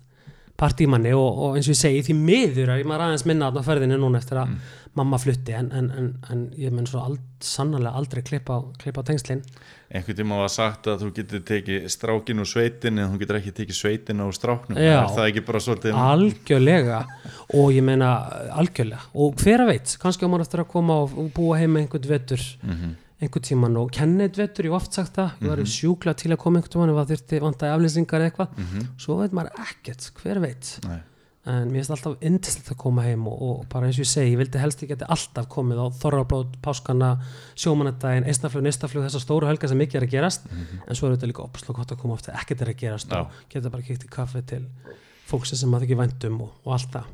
[0.61, 3.27] part í manni og, og eins og ég segi því miður að ég maður aðeins
[3.29, 4.55] minna þarna á ferðinni núna eftir að
[4.99, 9.45] mamma flutti en, en, en, en ég mun svo ald, sannarlega aldrei klippa á, tengslinn
[9.91, 13.53] Einhvern tíma var sagt að þú getur tekið strákin úr sveitin en þú getur ekki
[13.57, 14.79] tekið sveitin úr stráknum.
[14.79, 15.01] Já.
[15.01, 17.01] Er það ekki bara svolítið algjörlega.
[17.59, 18.11] Og ég meina
[18.55, 19.03] algjörlega.
[19.19, 22.07] Og hver að veit, kannski á maður eftir að koma og, og búa heima einhvern
[22.07, 22.45] vetur.
[22.63, 22.93] Mhm.
[23.21, 26.41] Einhvern tíman og kenna eitt vetur, ég oft sagt það ég var sjúkla til að
[26.41, 28.59] koma einhvern tíman ef það þurfti vantaði aflýsingar eða eitthvað.
[28.59, 28.89] Mhm.
[29.05, 30.75] svo veit maður ekkert, hver veit.
[30.89, 31.01] Nei.
[31.51, 34.33] en mér finnst alltaf indislegt að koma heim og, og bara eins og ég segi,
[34.35, 37.15] ég vildi helst ég geti alltaf komið á Þorrablót, Páskana
[37.57, 40.45] sjómanadaginn, Eistaflug, Neistaflug þessar stóru helga sem mikið er að gerast.
[40.53, 43.23] En svo er þetta líka opaslega gott að koma ofta ekkert er að gerast Já.
[43.25, 44.67] og geta bara kíkt í kaffi til
[45.33, 47.09] fólksins sem maður ekki væntum og, og það.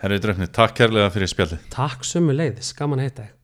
[0.00, 1.66] Herri Dröfnið, takk kærlega fyrir spjallið.
[1.74, 3.39] Takk sömu leiðis, gaman að heita þig